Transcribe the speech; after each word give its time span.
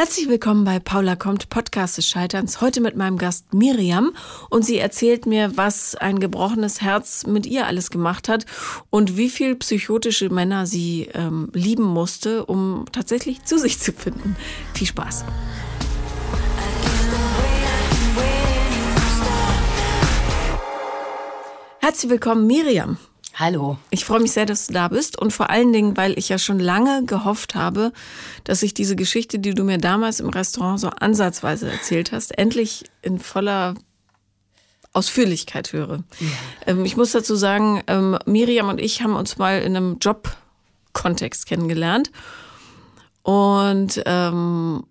Herzlich 0.00 0.30
willkommen 0.30 0.64
bei 0.64 0.78
Paula 0.78 1.14
kommt, 1.14 1.50
Podcast 1.50 1.98
des 1.98 2.06
Scheiterns. 2.06 2.62
Heute 2.62 2.80
mit 2.80 2.96
meinem 2.96 3.18
Gast 3.18 3.52
Miriam 3.52 4.14
und 4.48 4.64
sie 4.64 4.78
erzählt 4.78 5.26
mir, 5.26 5.58
was 5.58 5.94
ein 5.94 6.20
gebrochenes 6.20 6.80
Herz 6.80 7.26
mit 7.26 7.44
ihr 7.44 7.66
alles 7.66 7.90
gemacht 7.90 8.26
hat 8.26 8.46
und 8.88 9.18
wie 9.18 9.28
viel 9.28 9.56
psychotische 9.56 10.30
Männer 10.30 10.64
sie 10.64 11.10
ähm, 11.12 11.50
lieben 11.52 11.84
musste, 11.84 12.46
um 12.46 12.86
tatsächlich 12.92 13.44
zu 13.44 13.58
sich 13.58 13.78
zu 13.78 13.92
finden. 13.92 14.36
Viel 14.72 14.86
Spaß. 14.86 15.26
Herzlich 21.80 22.10
willkommen, 22.10 22.46
Miriam. 22.46 22.96
Hallo. 23.34 23.78
Ich 23.90 24.04
freue 24.04 24.20
mich 24.20 24.32
sehr, 24.32 24.46
dass 24.46 24.66
du 24.66 24.74
da 24.74 24.88
bist 24.88 25.18
und 25.18 25.32
vor 25.32 25.50
allen 25.50 25.72
Dingen, 25.72 25.96
weil 25.96 26.18
ich 26.18 26.28
ja 26.28 26.38
schon 26.38 26.58
lange 26.58 27.04
gehofft 27.04 27.54
habe, 27.54 27.92
dass 28.44 28.62
ich 28.62 28.74
diese 28.74 28.96
Geschichte, 28.96 29.38
die 29.38 29.54
du 29.54 29.64
mir 29.64 29.78
damals 29.78 30.20
im 30.20 30.28
Restaurant 30.28 30.80
so 30.80 30.88
ansatzweise 30.88 31.70
erzählt 31.70 32.12
hast, 32.12 32.36
endlich 32.36 32.84
in 33.02 33.18
voller 33.18 33.74
Ausführlichkeit 34.92 35.72
höre. 35.72 36.02
Ja. 36.18 36.26
Ähm, 36.66 36.84
ich 36.84 36.96
muss 36.96 37.12
dazu 37.12 37.36
sagen, 37.36 37.82
ähm, 37.86 38.18
Miriam 38.26 38.68
und 38.68 38.80
ich 38.80 39.02
haben 39.02 39.14
uns 39.14 39.38
mal 39.38 39.60
in 39.60 39.76
einem 39.76 39.98
Job-Kontext 40.00 41.46
kennengelernt 41.46 42.10
und 43.22 44.02
ähm, 44.06 44.84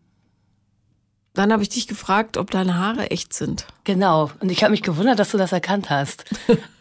dann 1.34 1.54
habe 1.54 1.64
ich 1.64 1.70
dich 1.70 1.88
gefragt, 1.88 2.38
ob 2.38 2.52
deine 2.52 2.78
Haare 2.78 3.12
echt 3.12 3.34
sind. 3.34 3.68
Genau. 3.84 4.32
Und 4.40 4.50
ich 4.50 4.64
habe 4.64 4.72
mich 4.72 4.82
gewundert, 4.82 5.20
dass 5.20 5.32
du 5.32 5.38
das 5.38 5.52
erkannt 5.52 5.90
hast. 5.90 6.26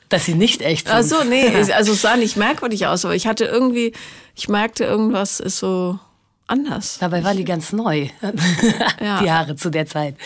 Dass 0.09 0.25
sie 0.25 0.35
nicht 0.35 0.63
echt 0.63 0.89
sind. 0.89 0.97
Ach 0.97 1.03
so, 1.03 1.25
nee, 1.25 1.55
also 1.73 1.93
es 1.93 2.03
sah 2.03 2.17
nicht 2.17 2.37
merkwürdig 2.37 2.87
aus, 2.87 3.05
aber 3.05 3.15
ich 3.15 3.27
hatte 3.27 3.45
irgendwie, 3.45 3.93
ich 4.35 4.49
merkte, 4.49 4.85
irgendwas 4.85 5.41
ist 5.41 5.59
so 5.59 5.99
anders. 6.47 6.99
Dabei 6.99 7.23
waren 7.25 7.37
die 7.37 7.45
ganz 7.45 7.73
neu, 7.73 8.09
ja. 9.01 9.21
die 9.23 9.31
Haare 9.31 9.57
zu 9.57 9.71
der 9.71 9.87
Zeit. 9.87 10.17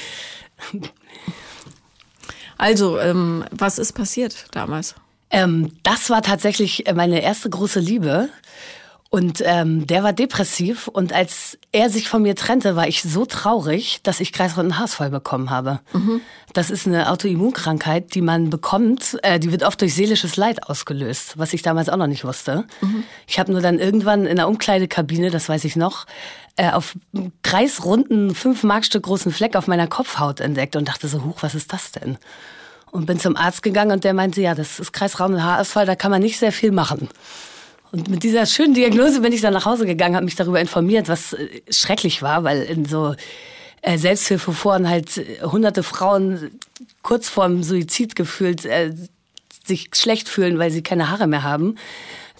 Also, 2.58 2.98
ähm, 2.98 3.44
was 3.50 3.78
ist 3.78 3.92
passiert 3.92 4.46
damals? 4.52 4.94
Ähm, 5.30 5.72
das 5.82 6.10
war 6.10 6.22
tatsächlich 6.22 6.84
meine 6.94 7.22
erste 7.22 7.50
große 7.50 7.80
Liebe. 7.80 8.28
Und 9.14 9.42
ähm, 9.44 9.86
der 9.86 10.02
war 10.02 10.14
depressiv 10.14 10.88
und 10.88 11.12
als 11.12 11.58
er 11.70 11.90
sich 11.90 12.08
von 12.08 12.22
mir 12.22 12.34
trennte, 12.34 12.76
war 12.76 12.88
ich 12.88 13.02
so 13.02 13.26
traurig, 13.26 14.00
dass 14.02 14.20
ich 14.20 14.32
kreisrunden 14.32 14.78
Haarausfall 14.78 15.10
bekommen 15.10 15.50
habe. 15.50 15.80
Mhm. 15.92 16.22
Das 16.54 16.70
ist 16.70 16.86
eine 16.86 17.10
Autoimmunkrankheit, 17.10 18.14
die 18.14 18.22
man 18.22 18.48
bekommt, 18.48 19.18
äh, 19.22 19.38
die 19.38 19.52
wird 19.52 19.64
oft 19.64 19.82
durch 19.82 19.94
seelisches 19.94 20.38
Leid 20.38 20.66
ausgelöst, 20.66 21.34
was 21.36 21.52
ich 21.52 21.60
damals 21.60 21.90
auch 21.90 21.98
noch 21.98 22.06
nicht 22.06 22.24
wusste. 22.24 22.64
Mhm. 22.80 23.04
Ich 23.26 23.38
habe 23.38 23.52
nur 23.52 23.60
dann 23.60 23.78
irgendwann 23.78 24.24
in 24.24 24.36
der 24.36 24.48
Umkleidekabine, 24.48 25.30
das 25.30 25.46
weiß 25.46 25.64
ich 25.64 25.76
noch, 25.76 26.06
äh, 26.56 26.70
auf 26.70 26.96
kreisrunden, 27.42 28.34
fünf 28.34 28.62
Markstück 28.62 29.02
großen 29.02 29.30
Fleck 29.30 29.56
auf 29.56 29.66
meiner 29.66 29.88
Kopfhaut 29.88 30.40
entdeckt 30.40 30.74
und 30.74 30.88
dachte 30.88 31.06
so, 31.08 31.22
huch, 31.22 31.42
was 31.42 31.54
ist 31.54 31.74
das 31.74 31.92
denn? 31.92 32.16
Und 32.90 33.04
bin 33.04 33.18
zum 33.18 33.36
Arzt 33.36 33.62
gegangen 33.62 33.92
und 33.92 34.04
der 34.04 34.14
meinte, 34.14 34.40
ja, 34.40 34.54
das 34.54 34.80
ist 34.80 34.94
kreisrunden 34.94 35.44
Haarausfall, 35.44 35.84
da 35.84 35.96
kann 35.96 36.10
man 36.10 36.22
nicht 36.22 36.38
sehr 36.38 36.50
viel 36.50 36.72
machen. 36.72 37.10
Und 37.92 38.08
mit 38.08 38.22
dieser 38.22 38.46
schönen 38.46 38.72
Diagnose 38.72 39.20
bin 39.20 39.32
ich 39.32 39.42
dann 39.42 39.52
nach 39.52 39.66
Hause 39.66 39.86
gegangen, 39.86 40.16
habe 40.16 40.24
mich 40.24 40.34
darüber 40.34 40.60
informiert, 40.60 41.08
was 41.08 41.34
äh, 41.34 41.60
schrecklich 41.70 42.22
war, 42.22 42.42
weil 42.42 42.62
in 42.62 42.86
so 42.86 43.14
äh, 43.82 43.98
Selbsthilfeforen 43.98 44.88
halt 44.88 45.18
äh, 45.18 45.42
hunderte 45.42 45.82
Frauen 45.82 46.50
kurz 47.02 47.28
vorm 47.28 47.62
Suizid 47.62 48.16
gefühlt 48.16 48.64
äh, 48.64 48.94
sich 49.66 49.90
schlecht 49.94 50.28
fühlen, 50.28 50.58
weil 50.58 50.70
sie 50.70 50.82
keine 50.82 51.10
Haare 51.10 51.26
mehr 51.26 51.42
haben. 51.42 51.76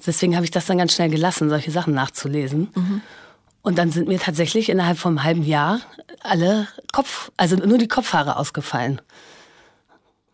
Deswegen 0.07 0.35
habe 0.35 0.45
ich 0.45 0.51
das 0.51 0.67
dann 0.67 0.79
ganz 0.79 0.95
schnell 0.95 1.11
gelassen, 1.11 1.49
solche 1.49 1.71
Sachen 1.71 1.95
nachzulesen. 1.95 2.69
Mhm. 2.75 3.03
Und 3.61 3.79
dann 3.79 3.93
sind 3.93 4.09
mir 4.09 4.19
tatsächlich 4.19 4.69
innerhalb 4.69 4.99
von 4.99 5.13
einem 5.13 5.25
halben 5.25 5.45
Jahr 5.45 5.81
alle 6.23 6.67
Kopf, 6.93 7.31
also 7.37 7.57
nur 7.57 7.79
die 7.79 7.89
Kopfhaare 7.89 8.37
ausgefallen. 8.37 9.01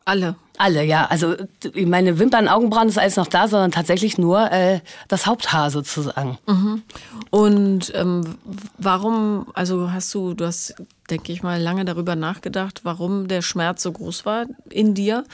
Alle. 0.08 0.36
Alle, 0.56 0.84
ja. 0.84 1.04
Also 1.04 1.36
meine 1.84 2.18
Wimpern, 2.18 2.48
Augenbrauen 2.48 2.88
ist 2.88 2.98
alles 2.98 3.16
noch 3.16 3.26
da, 3.26 3.46
sondern 3.46 3.72
tatsächlich 3.72 4.16
nur 4.16 4.50
äh, 4.50 4.80
das 5.06 5.26
Haupthaar 5.26 5.70
sozusagen. 5.70 6.38
Mhm. 6.46 6.82
Und 7.28 7.92
ähm, 7.94 8.36
warum, 8.78 9.48
also 9.52 9.92
hast 9.92 10.14
du, 10.14 10.32
du 10.32 10.46
hast, 10.46 10.76
denke 11.10 11.30
ich 11.30 11.42
mal, 11.42 11.60
lange 11.60 11.84
darüber 11.84 12.16
nachgedacht, 12.16 12.80
warum 12.84 13.28
der 13.28 13.42
Schmerz 13.42 13.82
so 13.82 13.92
groß 13.92 14.24
war 14.24 14.46
in 14.70 14.94
dir. 14.94 15.24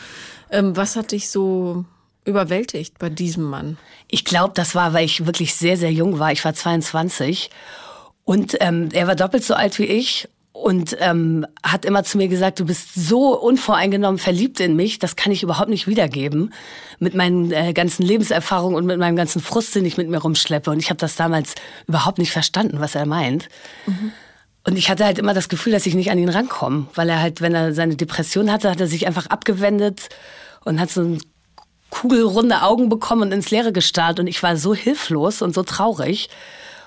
Ähm, 0.51 0.77
was 0.77 0.97
hat 0.97 1.13
dich 1.13 1.31
so 1.31 1.85
überwältigt 2.25 2.99
bei 2.99 3.11
diesem 3.11 3.45
Mann? 3.45 3.79
Ich 4.09 4.25
glaube, 4.25 4.55
das 4.57 4.75
war, 4.75 4.93
weil 4.93 5.05
ich 5.05 5.25
wirklich 5.25 5.55
sehr, 5.55 5.77
sehr 5.77 5.93
jung 5.93 6.19
war. 6.19 6.33
Ich 6.33 6.45
war 6.45 6.53
22 6.53 7.49
und 8.25 8.57
ähm, 8.59 8.89
er 8.93 9.07
war 9.07 9.15
doppelt 9.15 9.45
so 9.45 9.55
alt 9.55 9.79
wie 9.79 9.85
ich 9.85 10.29
und 10.55 10.97
ähm, 11.01 11.45
hat 11.65 11.85
immer 11.85 12.05
zu 12.05 12.17
mir 12.17 12.29
gesagt, 12.29 12.61
du 12.61 12.65
bist 12.65 12.95
so 12.95 13.37
unvoreingenommen 13.37 14.19
verliebt 14.19 14.61
in 14.61 14.77
mich, 14.77 15.01
das 15.01 15.17
kann 15.17 15.33
ich 15.33 15.43
überhaupt 15.43 15.69
nicht 15.69 15.89
wiedergeben 15.89 16.55
mit 17.01 17.13
meinen 17.13 17.51
äh, 17.51 17.73
ganzen 17.73 18.05
Lebenserfahrungen 18.05 18.77
und 18.77 18.87
mit 18.87 18.97
meinem 18.97 19.17
ganzen 19.17 19.43
Frust, 19.43 19.75
den 19.75 19.85
ich 19.85 19.97
mit 19.97 20.09
mir 20.09 20.19
rumschleppe. 20.19 20.71
Und 20.71 20.79
ich 20.79 20.91
habe 20.91 20.99
das 20.99 21.17
damals 21.17 21.57
überhaupt 21.89 22.19
nicht 22.19 22.31
verstanden, 22.31 22.79
was 22.79 22.95
er 22.95 23.05
meint. 23.05 23.49
Mhm. 23.87 24.13
Und 24.63 24.79
ich 24.79 24.89
hatte 24.91 25.05
halt 25.05 25.19
immer 25.19 25.35
das 25.35 25.49
Gefühl, 25.49 25.73
dass 25.73 25.87
ich 25.87 25.97
nicht 25.97 26.13
an 26.13 26.19
ihn 26.19 26.29
rankomme, 26.29 26.87
weil 26.95 27.09
er 27.09 27.21
halt, 27.21 27.41
wenn 27.41 27.55
er 27.55 27.75
seine 27.75 27.97
Depression 27.97 28.53
hatte, 28.53 28.71
hat 28.71 28.81
er 28.81 28.87
sich 28.87 29.09
einfach 29.09 29.27
abgewendet 29.27 30.09
und 30.65 30.79
hat 30.79 30.89
so 30.89 31.03
ein 31.03 31.21
kugelrunde 31.91 32.63
Augen 32.63 32.89
bekommen 32.89 33.23
und 33.23 33.33
ins 33.33 33.51
Leere 33.51 33.73
gestarrt. 33.73 34.21
Und 34.21 34.29
ich 34.29 34.41
war 34.45 34.57
so 34.57 34.73
hilflos 34.73 35.43
und 35.43 35.53
so 35.53 35.65
traurig. 35.65 36.31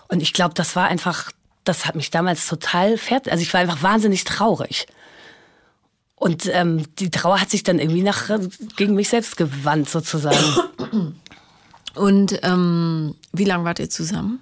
Und 0.08 0.22
ich 0.22 0.32
glaube, 0.32 0.54
das 0.54 0.78
war 0.78 0.88
einfach 0.88 1.32
das 1.68 1.86
hat 1.86 1.96
mich 1.96 2.12
damals 2.12 2.48
total 2.48 2.98
fertig. 2.98 3.32
Also 3.32 3.42
ich 3.42 3.54
war 3.54 3.62
einfach 3.62 3.84
wahnsinnig 3.84 4.24
traurig. 4.24 4.88
Und 6.16 6.50
ähm, 6.52 6.84
die 6.98 7.12
Trauer 7.12 7.40
hat 7.40 7.52
sich 7.52 7.64
dann 7.64 7.78
irgendwie 7.78 8.02
nach, 8.02 8.30
gegen 8.76 8.96
mich 8.96 9.10
selbst 9.10 9.38
gewandt, 9.38 9.90
sozusagen. 9.90 11.16
Und 11.94 12.40
ähm, 12.44 13.16
wie 13.34 13.44
lange 13.44 13.66
wart 13.66 13.80
ihr 13.80 13.90
zusammen? 13.90 14.40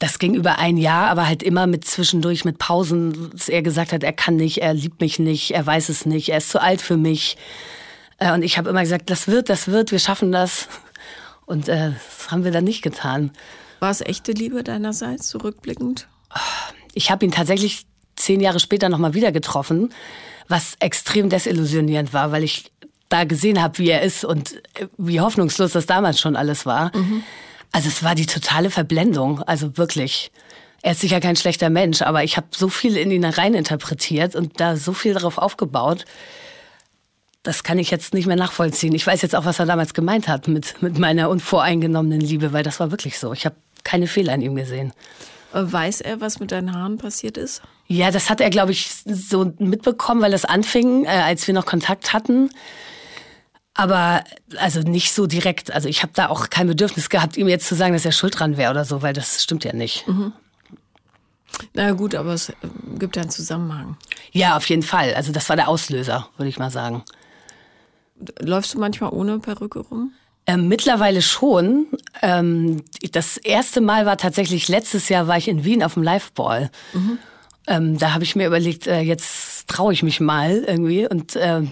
Das 0.00 0.18
ging 0.18 0.34
über 0.34 0.58
ein 0.58 0.76
Jahr, 0.76 1.08
aber 1.08 1.26
halt 1.26 1.42
immer 1.42 1.66
mit 1.66 1.84
zwischendurch, 1.84 2.44
mit 2.44 2.58
Pausen, 2.58 3.30
dass 3.30 3.48
er 3.48 3.62
gesagt 3.62 3.92
hat, 3.92 4.02
er 4.02 4.12
kann 4.12 4.36
nicht, 4.36 4.58
er 4.58 4.74
liebt 4.74 5.00
mich 5.00 5.18
nicht, 5.18 5.52
er 5.52 5.64
weiß 5.64 5.88
es 5.88 6.04
nicht, 6.04 6.30
er 6.30 6.38
ist 6.38 6.50
zu 6.50 6.60
alt 6.60 6.82
für 6.82 6.96
mich. 6.96 7.36
Äh, 8.18 8.32
und 8.32 8.42
ich 8.42 8.58
habe 8.58 8.70
immer 8.70 8.82
gesagt, 8.82 9.08
das 9.08 9.28
wird, 9.28 9.48
das 9.48 9.68
wird, 9.68 9.92
wir 9.92 10.00
schaffen 10.00 10.32
das. 10.32 10.68
Und 11.46 11.68
äh, 11.68 11.92
das 11.92 12.30
haben 12.30 12.42
wir 12.44 12.50
dann 12.50 12.64
nicht 12.64 12.82
getan. 12.82 13.30
War 13.78 13.90
es 13.90 14.00
echte 14.00 14.32
Liebe 14.32 14.64
deinerseits, 14.64 15.28
zurückblickend? 15.28 16.08
Ich 16.94 17.10
habe 17.10 17.24
ihn 17.24 17.32
tatsächlich 17.32 17.86
zehn 18.16 18.40
Jahre 18.40 18.60
später 18.60 18.88
nochmal 18.88 19.14
wieder 19.14 19.32
getroffen, 19.32 19.92
was 20.48 20.76
extrem 20.78 21.28
desillusionierend 21.28 22.12
war, 22.12 22.32
weil 22.32 22.44
ich 22.44 22.70
da 23.08 23.24
gesehen 23.24 23.62
habe, 23.62 23.78
wie 23.78 23.90
er 23.90 24.02
ist 24.02 24.24
und 24.24 24.54
äh, 24.74 24.88
wie 24.98 25.20
hoffnungslos 25.20 25.72
das 25.72 25.86
damals 25.86 26.20
schon 26.20 26.36
alles 26.36 26.66
war. 26.66 26.96
Mhm. 26.96 27.22
Also 27.72 27.88
es 27.88 28.02
war 28.02 28.14
die 28.14 28.26
totale 28.26 28.70
Verblendung, 28.70 29.42
also 29.42 29.76
wirklich. 29.76 30.30
Er 30.82 30.92
ist 30.92 31.00
sicher 31.00 31.20
kein 31.20 31.36
schlechter 31.36 31.70
Mensch, 31.70 32.02
aber 32.02 32.24
ich 32.24 32.36
habe 32.36 32.48
so 32.54 32.68
viel 32.68 32.96
in 32.96 33.10
ihn 33.10 33.24
reininterpretiert 33.24 34.36
und 34.36 34.60
da 34.60 34.76
so 34.76 34.92
viel 34.92 35.14
darauf 35.14 35.38
aufgebaut. 35.38 36.04
Das 37.42 37.62
kann 37.62 37.78
ich 37.78 37.90
jetzt 37.90 38.14
nicht 38.14 38.26
mehr 38.26 38.36
nachvollziehen. 38.36 38.94
Ich 38.94 39.06
weiß 39.06 39.22
jetzt 39.22 39.34
auch, 39.34 39.44
was 39.44 39.58
er 39.58 39.66
damals 39.66 39.94
gemeint 39.94 40.28
hat 40.28 40.46
mit, 40.46 40.82
mit 40.82 40.98
meiner 40.98 41.30
unvoreingenommenen 41.30 42.20
Liebe, 42.20 42.52
weil 42.52 42.62
das 42.62 42.80
war 42.80 42.90
wirklich 42.90 43.18
so. 43.18 43.32
Ich 43.32 43.46
habe 43.46 43.56
keine 43.82 44.06
Fehler 44.06 44.34
in 44.34 44.42
ihm 44.42 44.56
gesehen. 44.56 44.92
Weiß 45.56 46.00
er, 46.00 46.20
was 46.20 46.40
mit 46.40 46.50
deinen 46.50 46.74
Haaren 46.74 46.98
passiert 46.98 47.36
ist? 47.36 47.62
Ja, 47.86 48.10
das 48.10 48.28
hat 48.28 48.40
er, 48.40 48.50
glaube 48.50 48.72
ich, 48.72 48.90
so 49.04 49.52
mitbekommen, 49.58 50.20
weil 50.20 50.32
das 50.32 50.44
anfing, 50.44 51.04
äh, 51.04 51.08
als 51.08 51.46
wir 51.46 51.54
noch 51.54 51.64
Kontakt 51.64 52.12
hatten. 52.12 52.50
Aber 53.74 54.24
also 54.56 54.80
nicht 54.80 55.12
so 55.12 55.26
direkt. 55.26 55.72
Also 55.72 55.88
ich 55.88 56.02
habe 56.02 56.12
da 56.14 56.28
auch 56.28 56.50
kein 56.50 56.66
Bedürfnis 56.66 57.08
gehabt, 57.08 57.36
ihm 57.36 57.48
jetzt 57.48 57.68
zu 57.68 57.74
sagen, 57.74 57.92
dass 57.92 58.04
er 58.04 58.12
schuld 58.12 58.38
dran 58.38 58.56
wäre 58.56 58.70
oder 58.70 58.84
so, 58.84 59.02
weil 59.02 59.12
das 59.12 59.42
stimmt 59.42 59.64
ja 59.64 59.72
nicht. 59.72 60.06
Mhm. 60.08 60.32
Na 61.72 61.92
gut, 61.92 62.14
aber 62.14 62.34
es 62.34 62.48
äh, 62.48 62.54
gibt 62.98 63.16
ja 63.16 63.22
einen 63.22 63.30
Zusammenhang. 63.30 63.96
Ja, 64.32 64.56
auf 64.56 64.68
jeden 64.68 64.82
Fall. 64.82 65.14
Also 65.14 65.32
das 65.32 65.48
war 65.48 65.56
der 65.56 65.68
Auslöser, 65.68 66.28
würde 66.36 66.48
ich 66.48 66.58
mal 66.58 66.70
sagen. 66.70 67.04
Läufst 68.40 68.74
du 68.74 68.78
manchmal 68.78 69.10
ohne 69.12 69.38
Perücke 69.38 69.80
rum? 69.80 70.12
Ähm, 70.46 70.68
mittlerweile 70.68 71.22
schon. 71.22 71.86
Ähm, 72.20 72.82
das 73.12 73.38
erste 73.38 73.80
Mal 73.80 74.04
war 74.04 74.18
tatsächlich 74.18 74.68
letztes 74.68 75.08
Jahr 75.08 75.26
war 75.26 75.38
ich 75.38 75.48
in 75.48 75.64
Wien 75.64 75.82
auf 75.82 75.94
dem 75.94 76.02
Liveball. 76.02 76.70
Mhm. 76.92 77.18
Ähm, 77.66 77.98
da 77.98 78.12
habe 78.12 78.24
ich 78.24 78.36
mir 78.36 78.46
überlegt, 78.46 78.86
äh, 78.86 79.00
jetzt 79.00 79.68
traue 79.68 79.94
ich 79.94 80.02
mich 80.02 80.20
mal 80.20 80.64
irgendwie 80.66 81.08
und 81.08 81.34
äh, 81.36 81.62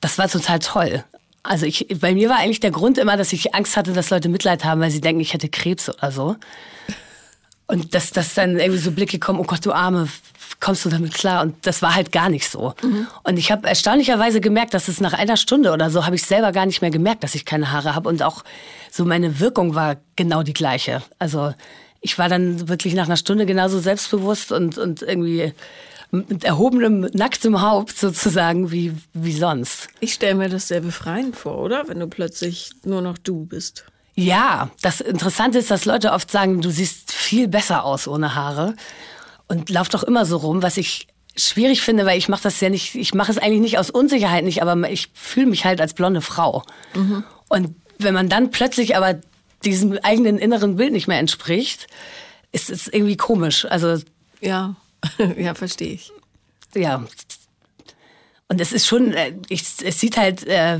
das 0.00 0.18
war 0.18 0.28
total 0.28 0.58
toll. 0.58 1.04
Also 1.42 1.66
ich, 1.66 1.86
bei 2.00 2.14
mir 2.14 2.28
war 2.28 2.38
eigentlich 2.38 2.60
der 2.60 2.72
Grund 2.72 2.98
immer, 2.98 3.16
dass 3.16 3.32
ich 3.32 3.54
Angst 3.54 3.76
hatte, 3.76 3.92
dass 3.92 4.10
Leute 4.10 4.28
Mitleid 4.28 4.64
haben, 4.64 4.80
weil 4.80 4.90
sie 4.90 5.00
denken, 5.00 5.20
ich 5.20 5.32
hätte 5.32 5.48
Krebs 5.48 5.88
oder 5.88 6.10
so. 6.10 6.36
Und 7.66 7.94
dass, 7.94 8.10
dass 8.10 8.34
dann 8.34 8.58
irgendwie 8.58 8.80
so 8.80 8.90
Blicke 8.90 9.20
kommen, 9.20 9.38
oh 9.38 9.44
Gott, 9.44 9.64
du 9.64 9.72
Arme, 9.72 10.08
kommst 10.60 10.84
du 10.84 10.90
damit 10.90 11.14
klar? 11.14 11.42
Und 11.42 11.66
das 11.66 11.82
war 11.82 11.94
halt 11.94 12.12
gar 12.12 12.28
nicht 12.28 12.48
so. 12.48 12.74
Mhm. 12.82 13.06
Und 13.24 13.38
ich 13.38 13.50
habe 13.50 13.66
erstaunlicherweise 13.66 14.40
gemerkt, 14.40 14.74
dass 14.74 14.88
es 14.88 15.00
nach 15.00 15.14
einer 15.14 15.36
Stunde 15.36 15.72
oder 15.72 15.90
so 15.90 16.06
habe 16.06 16.16
ich 16.16 16.22
selber 16.22 16.52
gar 16.52 16.66
nicht 16.66 16.82
mehr 16.82 16.90
gemerkt, 16.90 17.24
dass 17.24 17.34
ich 17.34 17.44
keine 17.44 17.72
Haare 17.72 17.94
habe. 17.94 18.08
Und 18.08 18.22
auch 18.22 18.44
so 18.90 19.04
meine 19.04 19.40
Wirkung 19.40 19.74
war 19.74 19.96
genau 20.16 20.42
die 20.42 20.52
gleiche. 20.52 21.02
Also 21.18 21.54
ich 22.00 22.18
war 22.18 22.28
dann 22.28 22.68
wirklich 22.68 22.94
nach 22.94 23.06
einer 23.06 23.16
Stunde 23.16 23.46
genauso 23.46 23.78
selbstbewusst 23.80 24.52
und, 24.52 24.78
und 24.78 25.02
irgendwie 25.02 25.52
mit 26.10 26.44
erhobenem, 26.44 27.08
nacktem 27.12 27.62
Haupt 27.62 27.96
sozusagen 27.98 28.70
wie, 28.70 28.92
wie 29.12 29.32
sonst. 29.32 29.88
Ich 30.00 30.14
stelle 30.14 30.34
mir 30.34 30.48
das 30.48 30.68
sehr 30.68 30.80
befreiend 30.80 31.36
vor, 31.36 31.58
oder? 31.58 31.88
Wenn 31.88 32.00
du 32.00 32.08
plötzlich 32.08 32.72
nur 32.84 33.00
noch 33.00 33.16
du 33.16 33.46
bist. 33.46 33.84
Ja, 34.16 34.70
das 34.82 35.00
Interessante 35.00 35.58
ist, 35.58 35.70
dass 35.70 35.84
Leute 35.84 36.12
oft 36.12 36.30
sagen, 36.30 36.60
du 36.60 36.70
siehst 36.70 37.12
viel 37.12 37.48
besser 37.48 37.84
aus 37.84 38.08
ohne 38.08 38.34
Haare 38.34 38.74
und 39.50 39.68
lauf 39.68 39.88
doch 39.88 40.04
immer 40.04 40.24
so 40.24 40.36
rum, 40.36 40.62
was 40.62 40.76
ich 40.76 41.08
schwierig 41.36 41.82
finde, 41.82 42.06
weil 42.06 42.16
ich 42.16 42.28
mache 42.28 42.44
das 42.44 42.60
ja 42.60 42.70
nicht, 42.70 42.94
ich 42.94 43.14
mache 43.14 43.32
es 43.32 43.38
eigentlich 43.38 43.60
nicht 43.60 43.78
aus 43.78 43.90
Unsicherheit 43.90 44.44
nicht, 44.44 44.62
aber 44.62 44.88
ich 44.88 45.08
fühle 45.12 45.46
mich 45.46 45.64
halt 45.64 45.80
als 45.80 45.92
blonde 45.92 46.20
Frau. 46.20 46.62
Mhm. 46.94 47.24
Und 47.48 47.74
wenn 47.98 48.14
man 48.14 48.28
dann 48.28 48.52
plötzlich 48.52 48.96
aber 48.96 49.20
diesem 49.64 49.98
eigenen 50.04 50.38
inneren 50.38 50.76
Bild 50.76 50.92
nicht 50.92 51.08
mehr 51.08 51.18
entspricht, 51.18 51.88
ist 52.52 52.70
es 52.70 52.86
irgendwie 52.86 53.16
komisch. 53.16 53.64
Also 53.64 53.98
ja, 54.40 54.76
ja, 55.36 55.54
verstehe 55.54 55.94
ich. 55.94 56.12
Ja. 56.76 57.04
Und 58.46 58.60
es 58.60 58.70
ist 58.70 58.86
schon, 58.86 59.12
äh, 59.14 59.32
ich, 59.48 59.64
es 59.82 59.98
sieht 59.98 60.16
halt 60.16 60.46
äh, 60.46 60.78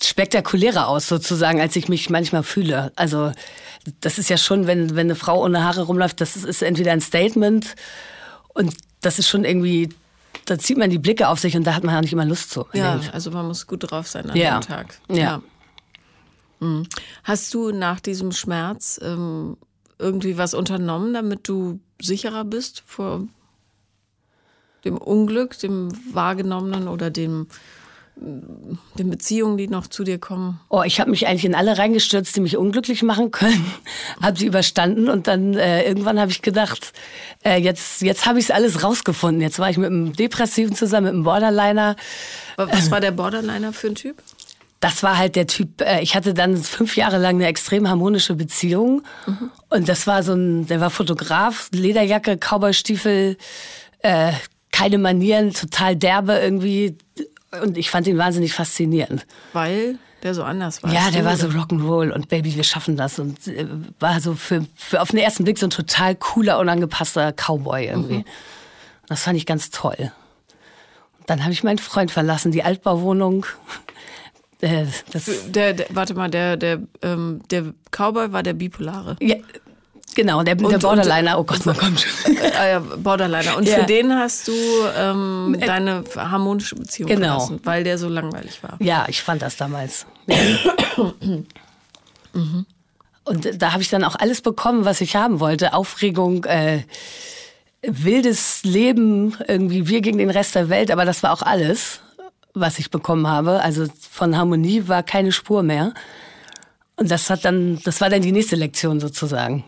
spektakulärer 0.00 0.88
aus 0.88 1.06
sozusagen, 1.06 1.60
als 1.60 1.76
ich 1.76 1.88
mich 1.88 2.10
manchmal 2.10 2.42
fühle. 2.42 2.90
Also 2.96 3.30
das 4.00 4.18
ist 4.18 4.30
ja 4.30 4.36
schon, 4.36 4.66
wenn, 4.66 4.90
wenn 4.96 5.06
eine 5.06 5.14
Frau 5.14 5.42
ohne 5.44 5.64
Haare 5.64 5.82
rumläuft, 5.82 6.20
das 6.20 6.36
ist, 6.36 6.44
ist 6.44 6.62
entweder 6.62 6.92
ein 6.92 7.00
Statement 7.00 7.74
und 8.48 8.74
das 9.00 9.18
ist 9.18 9.28
schon 9.28 9.44
irgendwie, 9.44 9.88
da 10.44 10.58
zieht 10.58 10.78
man 10.78 10.90
die 10.90 10.98
Blicke 10.98 11.28
auf 11.28 11.38
sich 11.38 11.56
und 11.56 11.64
da 11.64 11.74
hat 11.74 11.84
man 11.84 11.94
ja 11.94 12.00
nicht 12.00 12.12
immer 12.12 12.24
Lust 12.24 12.50
zu. 12.50 12.66
Ja, 12.72 13.00
also 13.12 13.30
man 13.30 13.46
muss 13.46 13.66
gut 13.66 13.90
drauf 13.90 14.08
sein 14.08 14.30
an 14.30 14.36
ja. 14.36 14.58
dem 14.58 14.66
Tag. 14.66 14.98
Ja. 15.08 15.16
ja. 15.16 15.42
Mhm. 16.60 16.86
Hast 17.24 17.54
du 17.54 17.70
nach 17.70 18.00
diesem 18.00 18.32
Schmerz 18.32 19.00
ähm, 19.02 19.56
irgendwie 19.98 20.38
was 20.38 20.54
unternommen, 20.54 21.12
damit 21.12 21.48
du 21.48 21.80
sicherer 22.00 22.44
bist 22.44 22.82
vor 22.86 23.26
dem 24.84 24.96
Unglück, 24.96 25.58
dem 25.58 25.90
wahrgenommenen 26.14 26.88
oder 26.88 27.10
dem 27.10 27.48
den 28.20 29.10
Beziehungen, 29.10 29.56
die 29.56 29.68
noch 29.68 29.86
zu 29.86 30.04
dir 30.04 30.18
kommen? 30.18 30.60
Oh, 30.68 30.82
ich 30.82 31.00
habe 31.00 31.10
mich 31.10 31.26
eigentlich 31.26 31.44
in 31.44 31.54
alle 31.54 31.78
reingestürzt, 31.78 32.34
die 32.36 32.40
mich 32.40 32.56
unglücklich 32.56 33.02
machen 33.02 33.30
können, 33.30 33.72
habe 34.22 34.38
sie 34.38 34.46
überstanden 34.46 35.08
und 35.08 35.26
dann 35.26 35.54
äh, 35.54 35.86
irgendwann 35.86 36.18
habe 36.18 36.30
ich 36.30 36.42
gedacht, 36.42 36.92
äh, 37.44 37.60
jetzt 37.60 38.02
jetzt 38.02 38.26
habe 38.26 38.38
ich 38.38 38.46
es 38.46 38.50
alles 38.50 38.82
rausgefunden. 38.82 39.40
Jetzt 39.40 39.58
war 39.58 39.70
ich 39.70 39.78
mit 39.78 39.86
einem 39.86 40.12
Depressiven 40.12 40.74
zusammen, 40.74 41.04
mit 41.04 41.14
einem 41.14 41.24
Borderliner. 41.24 41.96
Was 42.56 42.90
war 42.90 43.00
der 43.00 43.12
Borderliner 43.12 43.72
für 43.72 43.88
ein 43.88 43.94
Typ? 43.94 44.22
das 44.80 45.02
war 45.02 45.18
halt 45.18 45.34
der 45.36 45.46
Typ, 45.46 45.80
äh, 45.80 46.00
ich 46.02 46.14
hatte 46.14 46.34
dann 46.34 46.56
fünf 46.56 46.96
Jahre 46.96 47.18
lang 47.18 47.36
eine 47.36 47.46
extrem 47.46 47.88
harmonische 47.88 48.34
Beziehung. 48.34 49.02
Mhm. 49.26 49.50
Und 49.70 49.88
das 49.88 50.06
war 50.06 50.22
so 50.22 50.34
ein, 50.34 50.66
der 50.66 50.80
war 50.80 50.90
Fotograf, 50.90 51.68
Lederjacke, 51.72 52.36
Cowboystiefel, 52.36 53.36
äh, 54.00 54.32
keine 54.70 54.98
Manieren, 54.98 55.52
total 55.52 55.96
derbe 55.96 56.34
irgendwie. 56.34 56.96
Und 57.62 57.78
ich 57.78 57.90
fand 57.90 58.06
ihn 58.06 58.18
wahnsinnig 58.18 58.52
faszinierend. 58.52 59.26
Weil 59.52 59.98
der 60.22 60.34
so 60.34 60.42
anders 60.42 60.82
war. 60.82 60.92
Ja, 60.92 61.10
der 61.10 61.24
war 61.24 61.36
so 61.36 61.46
Rock'n'Roll 61.46 62.10
und 62.10 62.28
Baby, 62.28 62.56
wir 62.56 62.64
schaffen 62.64 62.96
das. 62.96 63.18
Und 63.18 63.46
äh, 63.46 63.66
war 64.00 64.20
so 64.20 64.34
für, 64.34 64.66
für 64.74 65.00
auf 65.00 65.10
den 65.10 65.18
ersten 65.18 65.44
Blick 65.44 65.58
so 65.58 65.66
ein 65.66 65.70
total 65.70 66.16
cooler, 66.16 66.58
unangepasster 66.58 67.32
Cowboy 67.32 67.86
irgendwie. 67.86 68.18
Mhm. 68.18 68.24
Das 69.06 69.22
fand 69.22 69.36
ich 69.36 69.46
ganz 69.46 69.70
toll. 69.70 70.12
Dann 71.26 71.42
habe 71.44 71.52
ich 71.52 71.62
meinen 71.62 71.78
Freund 71.78 72.10
verlassen, 72.10 72.52
die 72.52 72.62
Altbauwohnung. 72.62 73.46
Äh, 74.60 74.86
der, 75.50 75.72
der, 75.72 75.86
warte 75.90 76.14
mal, 76.14 76.28
der, 76.28 76.56
der, 76.56 76.80
ähm, 77.02 77.42
der 77.48 77.74
Cowboy 77.92 78.32
war 78.32 78.42
der 78.42 78.54
Bipolare. 78.54 79.16
Ja, 79.20 79.36
genau, 80.14 80.42
der, 80.42 80.58
und, 80.60 80.70
der 80.70 80.78
Borderliner. 80.78 81.38
oh 81.38 81.44
Gott, 81.44 81.64
man 81.66 81.76
kommt 81.78 82.00
schon. 82.00 82.36
Äh, 82.36 82.80
Borderliner. 82.98 83.56
Und 83.56 83.66
ja. 83.66 83.76
für 83.76 83.84
den 83.84 84.12
hast 84.12 84.48
du 84.48 84.52
ähm, 84.96 85.56
äh, 85.58 85.66
deine 85.66 86.04
harmonische 86.16 86.76
Beziehung 86.76 87.08
genau. 87.08 87.40
verlassen, 87.40 87.60
weil 87.64 87.84
der 87.84 87.98
so 87.98 88.08
langweilig 88.08 88.62
war. 88.62 88.76
Ja, 88.80 89.06
ich 89.08 89.22
fand 89.22 89.42
das 89.42 89.56
damals. 89.56 90.06
mhm. 92.32 92.66
Und 93.24 93.62
da 93.62 93.72
habe 93.72 93.82
ich 93.82 93.90
dann 93.90 94.04
auch 94.04 94.16
alles 94.16 94.40
bekommen, 94.40 94.84
was 94.84 95.00
ich 95.00 95.16
haben 95.16 95.40
wollte. 95.40 95.74
Aufregung, 95.74 96.44
äh, 96.44 96.82
wildes 97.82 98.64
Leben, 98.64 99.36
irgendwie 99.46 99.86
wir 99.86 100.00
gegen 100.00 100.18
den 100.18 100.30
Rest 100.30 100.54
der 100.54 100.68
Welt, 100.68 100.90
aber 100.90 101.04
das 101.04 101.22
war 101.22 101.32
auch 101.32 101.42
alles 101.42 102.00
was 102.60 102.78
ich 102.78 102.90
bekommen 102.90 103.26
habe. 103.26 103.60
Also 103.62 103.86
von 104.10 104.36
Harmonie 104.36 104.88
war 104.88 105.02
keine 105.02 105.32
Spur 105.32 105.62
mehr. 105.62 105.94
Und 106.96 107.10
das 107.10 107.30
hat 107.30 107.44
dann, 107.44 107.80
das 107.84 108.00
war 108.00 108.10
dann 108.10 108.22
die 108.22 108.32
nächste 108.32 108.56
Lektion 108.56 109.00
sozusagen. 109.00 109.64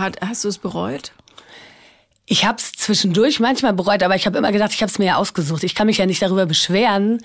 Hat, 0.00 0.20
hast 0.20 0.44
du 0.44 0.48
es 0.48 0.58
bereut? 0.58 1.12
Ich 2.26 2.44
habe 2.44 2.58
es 2.58 2.72
zwischendurch 2.72 3.40
manchmal 3.40 3.72
bereut, 3.72 4.02
aber 4.02 4.16
ich 4.16 4.26
habe 4.26 4.36
immer 4.38 4.52
gedacht, 4.52 4.72
ich 4.72 4.82
habe 4.82 4.90
es 4.90 4.98
mir 4.98 5.06
ja 5.06 5.16
ausgesucht. 5.16 5.62
Ich 5.62 5.74
kann 5.74 5.86
mich 5.86 5.98
ja 5.98 6.06
nicht 6.06 6.22
darüber 6.22 6.46
beschweren, 6.46 7.24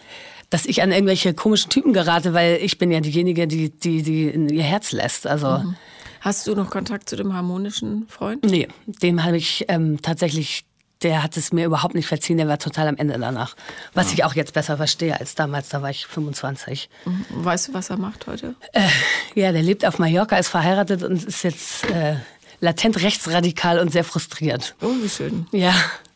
dass 0.52 0.66
ich 0.66 0.84
an 0.84 0.92
irgendwelche 0.92 1.34
komischen 1.34 1.70
Typen 1.70 1.94
gerate, 1.94 2.34
weil 2.34 2.60
ich 2.62 2.78
bin 2.78 2.92
ja 2.92 3.00
diejenige, 3.00 3.48
die, 3.48 3.72
die, 3.72 4.04
die 4.04 4.28
in 4.28 4.50
ihr 4.50 4.64
Herz 4.64 4.92
lässt. 4.92 5.26
Also 5.26 5.48
mhm. 5.48 5.76
Hast 6.22 6.46
du 6.46 6.54
noch 6.54 6.70
Kontakt 6.70 7.10
zu 7.10 7.16
dem 7.16 7.34
harmonischen 7.34 8.06
Freund? 8.08 8.46
Nee, 8.46 8.68
dem 8.86 9.24
habe 9.24 9.38
ich 9.38 9.66
ähm, 9.70 10.00
tatsächlich 10.04 10.66
der 11.04 11.24
hat 11.24 11.36
es 11.36 11.52
mir 11.52 11.66
überhaupt 11.66 11.96
nicht 11.96 12.08
verziehen, 12.08 12.38
der 12.38 12.48
war 12.48 12.60
total 12.60 12.88
am 12.88 12.96
Ende 12.96 13.18
danach. 13.18 13.56
Was 13.96 14.10
ja. 14.10 14.14
ich 14.14 14.24
auch 14.24 14.36
jetzt 14.36 14.54
besser 14.54 14.78
verstehe 14.78 15.20
als 15.20 15.34
damals, 15.34 15.70
da 15.70 15.82
war 15.82 15.90
ich 15.90 16.06
25. 16.06 16.90
Mhm. 17.06 17.26
Weißt 17.32 17.70
du, 17.70 17.74
was 17.74 17.90
er 17.90 17.98
macht 17.98 18.28
heute? 18.28 18.56
Äh, 18.74 18.88
ja, 19.34 19.52
der 19.52 19.64
lebt 19.64 19.84
auf 19.84 19.98
Mallorca, 19.98 20.38
ist 20.38 20.50
verheiratet 20.50 21.02
und 21.02 21.24
ist 21.24 21.44
jetzt 21.44 21.90
äh, 21.90 22.18
latent 22.62 23.02
rechtsradikal 23.02 23.80
und 23.80 23.92
sehr 23.92 24.06
frustriert. 24.06 24.75
Oh, 24.81 24.94
wie 25.02 25.10
schön. 25.10 25.48
Ja. 25.52 25.74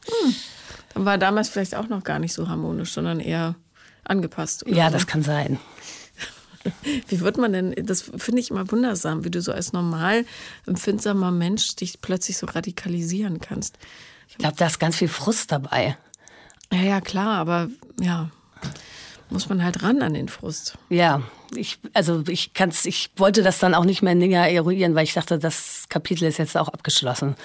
Hm. 0.07 0.35
Dann 0.93 1.05
war 1.05 1.17
damals 1.17 1.49
vielleicht 1.49 1.75
auch 1.75 1.89
noch 1.89 2.03
gar 2.03 2.19
nicht 2.19 2.31
so 2.31 2.47
harmonisch, 2.47 2.93
sondern 2.93 3.19
eher 3.19 3.55
angepasst. 4.05 4.63
Ja, 4.67 4.89
das 4.89 5.07
kann 5.07 5.23
sein. 5.23 5.59
Wie 7.09 7.19
wird 7.19 7.37
man 7.37 7.53
denn, 7.53 7.75
das 7.85 8.01
finde 8.17 8.39
ich 8.39 8.49
immer 8.49 8.71
wundersam, 8.71 9.23
wie 9.23 9.29
du 9.29 9.39
so 9.39 9.51
als 9.51 9.71
normal 9.71 10.25
empfindsamer 10.65 11.29
Mensch 11.29 11.75
dich 11.75 12.01
plötzlich 12.01 12.37
so 12.37 12.47
radikalisieren 12.47 13.39
kannst. 13.39 13.77
Ich 14.27 14.37
glaube, 14.39 14.55
da 14.57 14.65
ist 14.65 14.79
ganz 14.79 14.95
viel 14.95 15.07
Frust 15.07 15.51
dabei. 15.51 15.95
Ja, 16.71 16.81
ja, 16.81 17.01
klar, 17.01 17.37
aber 17.37 17.69
ja, 18.01 18.31
muss 19.29 19.49
man 19.49 19.63
halt 19.63 19.83
ran 19.83 20.01
an 20.01 20.13
den 20.13 20.29
Frust. 20.29 20.77
Ja, 20.89 21.21
ich, 21.55 21.79
also 21.93 22.23
ich 22.27 22.53
kann's, 22.53 22.85
ich 22.85 23.09
wollte 23.17 23.43
das 23.43 23.59
dann 23.59 23.73
auch 23.73 23.85
nicht 23.85 24.01
mehr 24.01 24.15
näher 24.15 24.51
eruieren, 24.51 24.95
weil 24.95 25.03
ich 25.03 25.13
dachte, 25.13 25.39
das 25.39 25.85
Kapitel 25.89 26.25
ist 26.25 26.37
jetzt 26.37 26.57
auch 26.57 26.67
abgeschlossen. 26.67 27.35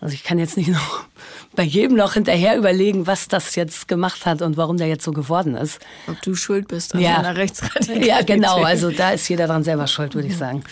Also 0.00 0.14
ich 0.14 0.22
kann 0.22 0.38
jetzt 0.38 0.58
nicht 0.58 0.68
noch 0.68 1.04
bei 1.56 1.62
jedem 1.62 1.96
noch 1.96 2.12
hinterher 2.12 2.58
überlegen, 2.58 3.06
was 3.06 3.26
das 3.26 3.54
jetzt 3.54 3.88
gemacht 3.88 4.26
hat 4.26 4.42
und 4.42 4.56
warum 4.58 4.76
der 4.76 4.86
jetzt 4.86 5.04
so 5.04 5.12
geworden 5.12 5.54
ist. 5.54 5.80
Ob 6.08 6.20
du 6.20 6.34
schuld 6.34 6.68
bist 6.68 6.94
an 6.94 7.00
ja. 7.00 7.18
einer 7.18 7.36
Rechtsradikalität. 7.36 8.06
Ja, 8.06 8.22
genau. 8.22 8.62
Also 8.62 8.90
da 8.90 9.12
ist 9.12 9.26
jeder 9.28 9.46
dran 9.46 9.64
selber 9.64 9.86
schuld, 9.86 10.14
würde 10.14 10.28
ich 10.28 10.36
sagen. 10.36 10.62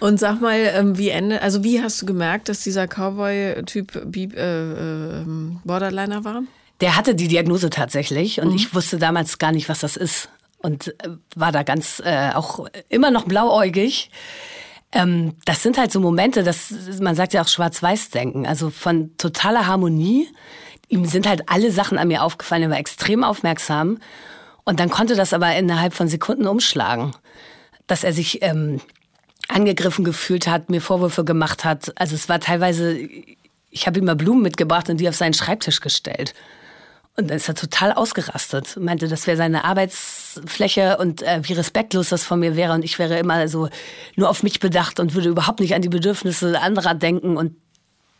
Und 0.00 0.18
sag 0.18 0.40
mal, 0.40 0.58
ähm, 0.58 0.96
wie 0.96 1.10
Ende, 1.10 1.42
also 1.42 1.64
wie 1.64 1.82
hast 1.82 2.00
du 2.00 2.06
gemerkt, 2.06 2.48
dass 2.48 2.60
dieser 2.60 2.86
Cowboy-Typ 2.86 4.16
äh, 4.16 5.20
äh, 5.20 5.24
Borderliner 5.64 6.24
war? 6.24 6.42
Der 6.80 6.96
hatte 6.96 7.14
die 7.14 7.28
Diagnose 7.28 7.70
tatsächlich 7.70 8.40
und 8.40 8.50
mhm. 8.50 8.56
ich 8.56 8.74
wusste 8.74 8.98
damals 8.98 9.38
gar 9.38 9.52
nicht, 9.52 9.68
was 9.68 9.80
das 9.80 9.96
ist 9.96 10.28
und 10.58 10.88
äh, 11.02 11.08
war 11.34 11.52
da 11.52 11.62
ganz 11.62 12.00
äh, 12.04 12.30
auch 12.34 12.66
immer 12.88 13.10
noch 13.10 13.24
blauäugig. 13.24 14.10
Ähm, 14.92 15.34
das 15.44 15.62
sind 15.62 15.78
halt 15.78 15.92
so 15.92 16.00
Momente, 16.00 16.42
das, 16.42 16.72
man 17.00 17.14
sagt 17.14 17.34
ja 17.34 17.42
auch 17.42 17.48
Schwarz-Weiß-Denken, 17.48 18.46
also 18.46 18.70
von 18.70 19.16
totaler 19.16 19.66
Harmonie. 19.66 20.28
Ihm 20.88 21.04
sind 21.04 21.28
halt 21.28 21.48
alle 21.48 21.70
Sachen 21.70 21.98
an 21.98 22.08
mir 22.08 22.22
aufgefallen, 22.22 22.62
er 22.62 22.70
war 22.70 22.78
extrem 22.78 23.22
aufmerksam. 23.22 23.98
Und 24.64 24.80
dann 24.80 24.90
konnte 24.90 25.14
das 25.14 25.32
aber 25.32 25.54
innerhalb 25.56 25.94
von 25.94 26.08
Sekunden 26.08 26.46
umschlagen, 26.46 27.12
dass 27.86 28.04
er 28.04 28.12
sich 28.12 28.42
ähm, 28.42 28.80
angegriffen 29.48 30.04
gefühlt 30.04 30.46
hat, 30.46 30.70
mir 30.70 30.80
Vorwürfe 30.80 31.24
gemacht 31.24 31.64
hat. 31.64 31.92
Also 31.98 32.14
es 32.14 32.28
war 32.28 32.40
teilweise, 32.40 32.98
ich 33.70 33.86
habe 33.86 33.98
ihm 33.98 34.04
mal 34.04 34.16
Blumen 34.16 34.42
mitgebracht 34.42 34.88
und 34.90 34.98
die 34.98 35.08
auf 35.08 35.16
seinen 35.16 35.34
Schreibtisch 35.34 35.80
gestellt. 35.80 36.34
Und 37.18 37.28
dann 37.28 37.36
ist 37.36 37.48
er 37.48 37.56
total 37.56 37.92
ausgerastet. 37.92 38.76
Meinte, 38.76 39.08
das 39.08 39.26
wäre 39.26 39.36
seine 39.36 39.64
Arbeitsfläche 39.64 40.98
und 40.98 41.22
äh, 41.22 41.40
wie 41.42 41.52
respektlos 41.52 42.10
das 42.10 42.22
von 42.22 42.38
mir 42.38 42.54
wäre. 42.54 42.72
Und 42.74 42.84
ich 42.84 43.00
wäre 43.00 43.18
immer 43.18 43.48
so 43.48 43.68
nur 44.14 44.30
auf 44.30 44.44
mich 44.44 44.60
bedacht 44.60 45.00
und 45.00 45.14
würde 45.14 45.28
überhaupt 45.28 45.58
nicht 45.58 45.74
an 45.74 45.82
die 45.82 45.88
Bedürfnisse 45.88 46.60
anderer 46.60 46.94
denken. 46.94 47.36
Und 47.36 47.56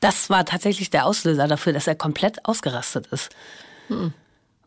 das 0.00 0.30
war 0.30 0.44
tatsächlich 0.44 0.90
der 0.90 1.06
Auslöser 1.06 1.46
dafür, 1.46 1.72
dass 1.72 1.86
er 1.86 1.94
komplett 1.94 2.44
ausgerastet 2.44 3.06
ist. 3.06 3.30
Hm. 3.86 4.12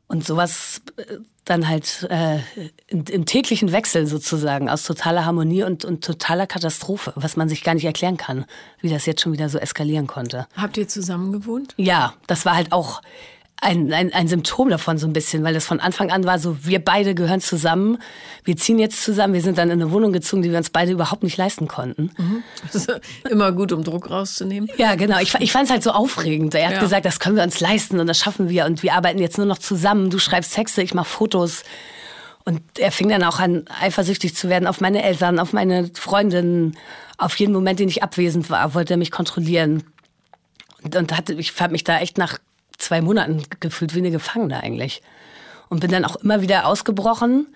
Und 0.08 0.26
sowas 0.26 0.82
äh, 0.96 1.18
dann 1.44 1.68
halt 1.68 2.08
äh, 2.10 2.40
im 2.88 3.26
täglichen 3.26 3.74
Wechsel 3.74 4.08
sozusagen 4.08 4.70
aus 4.70 4.84
totaler 4.84 5.26
Harmonie 5.26 5.64
und, 5.64 5.84
und 5.84 6.06
totaler 6.06 6.48
Katastrophe, 6.48 7.12
was 7.16 7.36
man 7.36 7.50
sich 7.50 7.66
gar 7.66 7.74
nicht 7.74 7.84
erklären 7.84 8.16
kann, 8.16 8.46
wie 8.80 8.90
das 8.90 9.06
jetzt 9.06 9.22
schon 9.22 9.34
wieder 9.34 9.50
so 9.50 9.58
eskalieren 9.58 10.08
konnte. 10.08 10.48
Habt 10.56 10.78
ihr 10.78 10.88
zusammen 10.88 11.34
gewohnt? 11.34 11.74
Ja, 11.76 12.14
das 12.28 12.46
war 12.46 12.56
halt 12.56 12.72
auch 12.72 13.02
ein, 13.64 13.94
ein, 13.94 14.12
ein 14.12 14.28
Symptom 14.28 14.70
davon 14.70 14.98
so 14.98 15.06
ein 15.06 15.14
bisschen, 15.14 15.44
weil 15.44 15.54
das 15.54 15.66
von 15.66 15.80
Anfang 15.80 16.10
an 16.10 16.24
war 16.24 16.40
so, 16.40 16.66
wir 16.66 16.84
beide 16.84 17.14
gehören 17.14 17.42
zusammen, 17.42 18.00
wir 18.44 18.58
ziehen 18.58 18.80
jetzt 18.80 19.04
zusammen, 19.04 19.36
wir 19.36 19.42
sind 19.42 19.60
dann 19.60 19.70
in 19.70 19.80
eine 19.80 19.92
Wohnung 19.92 20.12
gezogen, 20.12 20.42
die 20.42 20.50
wir 20.50 20.58
uns 20.58 20.72
beide 20.72 20.92
überhaupt 20.92 21.22
nicht 21.22 21.38
leisten 21.38 21.68
konnten. 21.68 22.12
Mhm. 22.18 22.44
immer 23.30 23.52
gut, 23.52 23.72
um 23.72 23.84
Druck 23.84 24.10
rauszunehmen. 24.10 24.68
Ja, 24.78 24.96
genau. 24.96 25.20
Ich, 25.20 25.36
ich 25.36 25.52
fand 25.52 25.66
es 25.66 25.72
halt 25.72 25.84
so 25.84 25.92
aufregend. 25.92 26.56
Er 26.56 26.70
hat 26.70 26.76
ja. 26.76 26.80
gesagt, 26.80 27.06
das 27.06 27.20
können 27.20 27.36
wir 27.36 27.44
uns 27.44 27.60
leisten 27.60 28.00
und 28.00 28.08
das 28.08 28.18
schaffen 28.18 28.50
wir 28.50 28.66
und 28.66 28.82
wir 28.82 28.96
arbeiten 28.96 29.20
jetzt 29.20 29.38
nur 29.38 29.46
noch 29.46 29.60
zusammen. 29.60 30.10
Du 30.10 30.18
schreibst 30.18 30.56
Texte, 30.56 30.82
ich 30.82 30.96
mache 30.96 31.10
Fotos. 31.10 31.64
Und 32.44 32.62
er 32.80 32.92
fing 32.92 33.10
dann 33.10 33.24
auch 33.24 33.40
an, 33.40 33.66
eifersüchtig 33.80 34.36
zu 34.36 34.50
werden 34.50 34.66
auf 34.66 34.82
meine 34.82 35.04
Eltern, 35.04 35.38
auf 35.38 35.54
meine 35.54 35.92
Freundinnen. 35.94 36.76
Auf 37.20 37.36
jeden 37.36 37.54
Moment, 37.54 37.80
den 37.80 37.90
ich 37.90 38.02
abwesend 38.02 38.50
war, 38.50 38.74
wollte 38.74 38.96
er 38.96 38.98
mich 38.98 39.12
kontrollieren. 39.12 39.84
Und, 40.82 40.96
und 40.96 41.16
hatte, 41.16 41.36
ich 41.36 41.52
fand 41.52 41.72
mich 41.72 41.84
da 41.84 42.00
echt 42.00 42.18
nach 42.18 42.40
zwei 42.82 43.02
Monaten 43.02 43.44
gefühlt 43.60 43.96
wie 43.96 44.00
eine 44.00 44.12
Gefangene 44.12 44.62
eigentlich. 44.62 45.02
Und 45.70 45.80
bin 45.80 45.92
dann 45.92 46.06
auch 46.06 46.18
immer 46.18 46.42
wieder 46.42 46.66
ausgebrochen. 46.66 47.48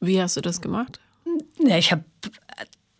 Wie 0.00 0.20
hast 0.20 0.36
du 0.36 0.40
das 0.40 0.60
gemacht? 0.60 1.00
Ja, 1.58 1.76
ich 1.76 1.92
habe 1.92 2.04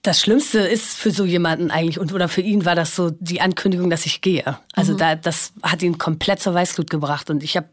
das 0.03 0.21
Schlimmste 0.21 0.61
ist 0.61 0.97
für 0.97 1.11
so 1.11 1.25
jemanden 1.25 1.71
eigentlich 1.71 1.99
und 1.99 2.13
oder 2.13 2.29
für 2.29 2.41
ihn 2.41 2.65
war 2.65 2.75
das 2.75 2.97
so 2.97 3.11
die 3.11 3.41
Ankündigung, 3.41 3.91
dass 3.91 4.07
ich 4.07 4.23
gehe. 4.23 4.59
Also 4.73 4.95
mhm. 4.95 4.99
da 4.99 5.15
das 5.15 5.53
hat 5.63 5.83
ihn 5.83 5.99
komplett 5.99 6.41
zur 6.41 6.55
Weißglut 6.55 6.89
gebracht 6.89 7.29
und 7.29 7.43
ich 7.43 7.57
habe 7.57 7.69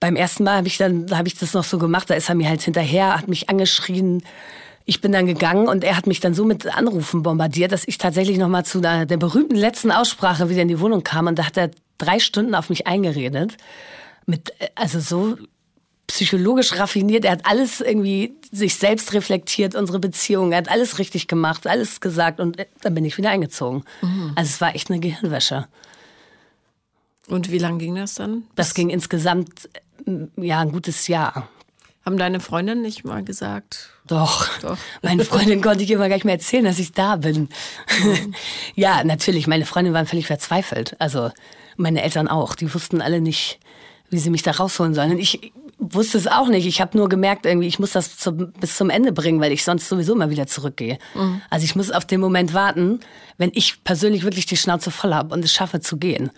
beim 0.00 0.16
ersten 0.16 0.44
Mal 0.44 0.58
habe 0.58 0.68
ich 0.68 0.78
dann 0.78 1.10
habe 1.16 1.28
ich 1.28 1.36
das 1.36 1.52
noch 1.52 1.64
so 1.64 1.78
gemacht, 1.78 2.08
da 2.08 2.14
ist 2.14 2.28
er 2.28 2.34
mir 2.34 2.48
halt 2.48 2.62
hinterher, 2.62 3.18
hat 3.18 3.28
mich 3.28 3.50
angeschrien. 3.50 4.22
Ich 4.88 5.02
bin 5.02 5.12
dann 5.12 5.26
gegangen 5.26 5.68
und 5.68 5.84
er 5.84 5.98
hat 5.98 6.06
mich 6.06 6.20
dann 6.20 6.32
so 6.32 6.46
mit 6.46 6.74
Anrufen 6.74 7.22
bombardiert, 7.22 7.72
dass 7.72 7.86
ich 7.86 7.98
tatsächlich 7.98 8.38
noch 8.38 8.48
mal 8.48 8.64
zu 8.64 8.80
der, 8.80 9.04
der 9.04 9.18
berühmten 9.18 9.54
letzten 9.54 9.92
Aussprache 9.92 10.48
wieder 10.48 10.62
in 10.62 10.68
die 10.68 10.80
Wohnung 10.80 11.04
kam 11.04 11.26
und 11.26 11.38
da 11.38 11.44
hat 11.44 11.58
er 11.58 11.70
drei 11.98 12.18
Stunden 12.18 12.54
auf 12.54 12.70
mich 12.70 12.86
eingeredet. 12.86 13.58
Mit, 14.24 14.54
also 14.76 14.98
so 14.98 15.36
psychologisch 16.06 16.78
raffiniert. 16.78 17.26
Er 17.26 17.32
hat 17.32 17.44
alles 17.44 17.82
irgendwie 17.82 18.32
sich 18.50 18.76
selbst 18.76 19.12
reflektiert, 19.12 19.74
unsere 19.74 19.98
Beziehung. 19.98 20.52
Er 20.52 20.58
hat 20.58 20.70
alles 20.70 20.98
richtig 20.98 21.28
gemacht, 21.28 21.66
alles 21.66 22.00
gesagt 22.00 22.40
und 22.40 22.56
dann 22.80 22.94
bin 22.94 23.04
ich 23.04 23.18
wieder 23.18 23.28
eingezogen. 23.28 23.84
Mhm. 24.00 24.32
Also 24.36 24.48
es 24.48 24.60
war 24.62 24.74
echt 24.74 24.90
eine 24.90 25.00
Gehirnwäsche. 25.00 25.68
Und 27.26 27.52
wie 27.52 27.58
lange 27.58 27.76
ging 27.76 27.94
das 27.94 28.14
dann? 28.14 28.44
Das 28.54 28.72
ging 28.72 28.88
insgesamt 28.88 29.68
ja 30.36 30.60
ein 30.60 30.72
gutes 30.72 31.08
Jahr. 31.08 31.46
Haben 32.04 32.16
deine 32.16 32.40
Freundinnen 32.40 32.82
nicht 32.82 33.04
mal 33.04 33.22
gesagt? 33.22 33.90
Doch. 34.06 34.48
Doch. 34.60 34.78
Meine 35.02 35.24
Freundin 35.24 35.60
konnte 35.60 35.84
ich 35.84 35.90
immer 35.90 36.08
gar 36.08 36.16
nicht 36.16 36.24
mehr 36.24 36.34
erzählen, 36.34 36.64
dass 36.64 36.78
ich 36.78 36.92
da 36.92 37.16
bin. 37.16 37.48
Mhm. 38.02 38.34
ja, 38.74 39.04
natürlich. 39.04 39.46
Meine 39.46 39.66
Freundinnen 39.66 39.94
waren 39.94 40.06
völlig 40.06 40.26
verzweifelt. 40.26 40.96
Also 40.98 41.30
meine 41.76 42.02
Eltern 42.02 42.28
auch. 42.28 42.54
Die 42.54 42.72
wussten 42.72 43.02
alle 43.02 43.20
nicht, 43.20 43.58
wie 44.10 44.18
sie 44.18 44.30
mich 44.30 44.42
da 44.42 44.52
rausholen 44.52 44.94
sollen. 44.94 45.12
Und 45.12 45.18
ich 45.18 45.52
wusste 45.78 46.18
es 46.18 46.26
auch 46.26 46.48
nicht. 46.48 46.66
Ich 46.66 46.80
habe 46.80 46.96
nur 46.96 47.08
gemerkt, 47.08 47.46
irgendwie, 47.46 47.68
ich 47.68 47.78
muss 47.78 47.92
das 47.92 48.16
zum, 48.16 48.52
bis 48.52 48.76
zum 48.76 48.90
Ende 48.90 49.12
bringen, 49.12 49.40
weil 49.40 49.52
ich 49.52 49.64
sonst 49.64 49.88
sowieso 49.88 50.14
immer 50.14 50.30
wieder 50.30 50.46
zurückgehe. 50.46 50.98
Mhm. 51.14 51.40
Also 51.50 51.64
ich 51.64 51.76
muss 51.76 51.90
auf 51.90 52.04
den 52.04 52.20
Moment 52.20 52.52
warten, 52.52 53.00
wenn 53.36 53.50
ich 53.54 53.84
persönlich 53.84 54.24
wirklich 54.24 54.46
die 54.46 54.56
Schnauze 54.56 54.90
voll 54.90 55.14
habe 55.14 55.32
und 55.34 55.44
es 55.44 55.52
schaffe 55.52 55.80
zu 55.80 55.96
gehen. 55.96 56.30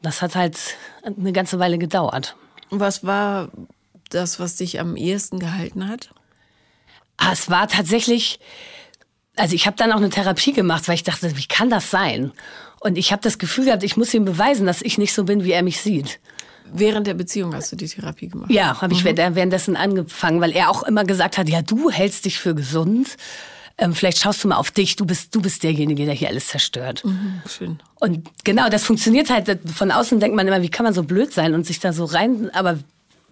Das 0.00 0.22
hat 0.22 0.34
halt 0.34 0.58
eine 1.04 1.32
ganze 1.32 1.58
Weile 1.58 1.78
gedauert. 1.78 2.36
Was 2.70 3.04
war 3.04 3.50
das, 4.14 4.40
was 4.40 4.56
dich 4.56 4.80
am 4.80 4.96
ehesten 4.96 5.38
gehalten 5.38 5.88
hat? 5.88 6.10
Ah, 7.16 7.32
es 7.32 7.50
war 7.50 7.68
tatsächlich, 7.68 8.40
also 9.36 9.54
ich 9.54 9.66
habe 9.66 9.76
dann 9.76 9.92
auch 9.92 9.98
eine 9.98 10.10
Therapie 10.10 10.52
gemacht, 10.52 10.88
weil 10.88 10.94
ich 10.94 11.04
dachte, 11.04 11.36
wie 11.36 11.46
kann 11.46 11.70
das 11.70 11.90
sein? 11.90 12.32
Und 12.80 12.98
ich 12.98 13.12
habe 13.12 13.22
das 13.22 13.38
Gefühl 13.38 13.66
gehabt, 13.66 13.84
ich 13.84 13.96
muss 13.96 14.12
ihm 14.12 14.24
beweisen, 14.24 14.66
dass 14.66 14.82
ich 14.82 14.98
nicht 14.98 15.12
so 15.12 15.24
bin, 15.24 15.44
wie 15.44 15.52
er 15.52 15.62
mich 15.62 15.80
sieht. 15.80 16.18
Während 16.72 17.06
der 17.06 17.14
Beziehung 17.14 17.54
hast 17.54 17.70
du 17.70 17.76
die 17.76 17.86
Therapie 17.86 18.28
gemacht? 18.28 18.50
Ja, 18.50 18.80
habe 18.80 18.94
ich 18.94 19.04
mhm. 19.04 19.16
währenddessen 19.16 19.76
angefangen, 19.76 20.40
weil 20.40 20.52
er 20.52 20.70
auch 20.70 20.82
immer 20.82 21.04
gesagt 21.04 21.38
hat, 21.38 21.48
ja, 21.48 21.62
du 21.62 21.90
hältst 21.90 22.24
dich 22.24 22.38
für 22.38 22.54
gesund. 22.54 23.16
Ähm, 23.78 23.94
vielleicht 23.94 24.18
schaust 24.18 24.42
du 24.42 24.48
mal 24.48 24.56
auf 24.56 24.70
dich, 24.70 24.96
du 24.96 25.04
bist, 25.04 25.34
du 25.34 25.40
bist 25.40 25.62
derjenige, 25.62 26.04
der 26.04 26.14
hier 26.14 26.28
alles 26.28 26.48
zerstört. 26.48 27.04
Mhm, 27.04 27.42
schön. 27.48 27.78
Und 28.00 28.28
genau, 28.44 28.68
das 28.68 28.84
funktioniert 28.84 29.30
halt. 29.30 29.58
Von 29.74 29.90
außen 29.90 30.20
denkt 30.20 30.36
man 30.36 30.46
immer, 30.46 30.62
wie 30.62 30.70
kann 30.70 30.84
man 30.84 30.94
so 30.94 31.02
blöd 31.02 31.32
sein 31.32 31.54
und 31.54 31.66
sich 31.66 31.80
da 31.80 31.92
so 31.92 32.04
rein. 32.04 32.50
Aber 32.54 32.78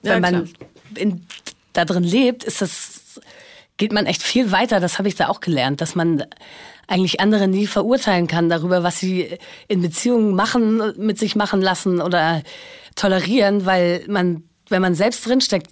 wenn 0.03 0.13
ja, 0.13 0.31
man 0.31 0.51
in, 0.95 1.27
da 1.73 1.85
drin 1.85 2.05
lebt, 2.05 2.45
ist 2.45 2.61
das, 2.61 3.21
geht 3.77 3.93
man 3.93 4.07
echt 4.07 4.23
viel 4.23 4.53
weiter. 4.53 4.81
Das 4.81 4.99
habe 4.99 5.09
ich 5.09 5.15
da 5.15 5.29
auch 5.29 5.41
gelernt, 5.41 5.81
dass 5.81 5.95
man 5.95 6.25
eigentlich 6.87 7.21
andere 7.21 7.47
nie 7.47 7.67
verurteilen 7.67 8.27
kann 8.27 8.49
darüber, 8.49 8.83
was 8.83 8.99
sie 8.99 9.39
in 9.69 9.81
Beziehungen 9.81 10.35
machen, 10.35 10.93
mit 10.99 11.19
sich 11.19 11.37
machen 11.37 11.63
lassen 11.63 12.01
oder 12.01 12.43
tolerieren, 12.97 13.65
weil 13.65 14.05
man, 14.09 14.43
wenn 14.69 14.83
man 14.83 14.95
selbst 14.95 15.25
drinsteckt, 15.27 15.69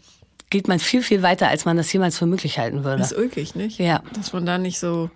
geht 0.50 0.68
man 0.68 0.78
viel, 0.78 1.02
viel 1.02 1.22
weiter, 1.22 1.48
als 1.48 1.64
man 1.64 1.76
das 1.76 1.92
jemals 1.92 2.18
für 2.18 2.26
möglich 2.26 2.58
halten 2.58 2.84
würde. 2.84 2.98
Das 2.98 3.12
ist 3.12 3.18
ulkig, 3.18 3.54
nicht? 3.54 3.78
Ja. 3.78 4.02
Dass 4.14 4.32
man 4.32 4.46
da 4.46 4.58
nicht 4.58 4.78
so 4.78 5.10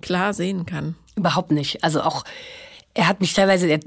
klar 0.00 0.32
sehen 0.32 0.66
kann. 0.66 0.94
Überhaupt 1.16 1.50
nicht. 1.50 1.84
Also 1.84 2.00
auch, 2.02 2.24
er 2.94 3.08
hat 3.08 3.20
mich 3.20 3.34
teilweise, 3.34 3.66
er, 3.66 3.80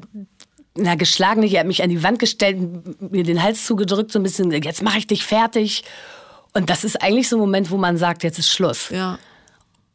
na, 0.76 0.96
geschlagen 0.96 1.42
nicht, 1.42 1.54
er 1.54 1.62
hat 1.62 1.68
mich 1.68 1.84
an 1.84 1.90
die 1.90 2.04
Wand 2.04 2.20
gestellt, 2.20 3.12
mir 3.12 3.24
den 3.24 3.44
Hals 3.44 3.66
zugedrückt, 3.66 4.12
so 4.12 4.20
ein 4.20 4.24
bisschen, 4.24 4.52
jetzt 4.52 4.82
mache 4.82 4.98
ich 4.98 5.08
dich 5.08 5.24
fertig. 5.24 5.84
Und 6.54 6.70
das 6.70 6.84
ist 6.84 7.02
eigentlich 7.02 7.30
so 7.30 7.38
ein 7.38 7.40
Moment, 7.40 7.72
wo 7.72 7.78
man 7.78 7.98
sagt, 7.98 8.24
jetzt 8.24 8.40
ist 8.40 8.50
Schluss. 8.50 8.90
Ja. 8.90 9.20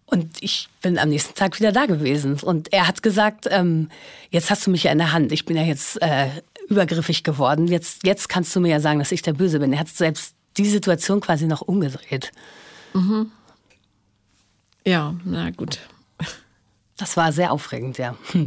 Und 0.06 0.42
ich 0.42 0.68
bin 0.80 0.99
am 0.99 1.11
nächsten 1.11 1.35
Tag 1.35 1.58
wieder 1.58 1.73
da 1.73 1.87
gewesen. 1.87 2.38
Und 2.40 2.73
er 2.73 2.88
hat 2.88 3.02
gesagt, 3.02 3.47
ähm, 3.50 3.90
jetzt 4.30 4.50
hast 4.50 4.66
du 4.66 4.70
mich 4.70 4.85
ja 4.85 4.92
in 4.92 4.99
der 4.99 5.12
Hand. 5.12 5.32
Ich 5.32 5.44
bin 5.44 5.56
ja 5.56 5.62
jetzt 5.62 6.00
äh, 6.00 6.28
übergriffig 6.68 7.25
geworden. 7.25 7.66
Jetzt, 7.66 8.04
jetzt 8.04 8.28
kannst 8.28 8.54
du 8.56 8.61
mir 8.61 8.70
ja 8.70 8.80
sagen, 8.80 8.99
dass 9.00 9.12
ich 9.12 9.23
der 9.23 9.35
Böse 9.35 9.61
bin. 9.61 9.73
Er 9.73 9.80
hat 9.80 9.88
selbst 9.88 10.35
die 10.56 10.66
Situation 10.66 11.20
quasi 11.20 11.47
noch 11.47 11.61
umgedreht. 11.61 12.32
Mhm. 12.94 13.30
Ja, 14.85 15.14
na 15.25 15.50
gut. 15.50 15.78
Das 16.97 17.16
war 17.16 17.30
sehr 17.32 17.52
aufregend, 17.52 17.99
ja. 17.99 18.16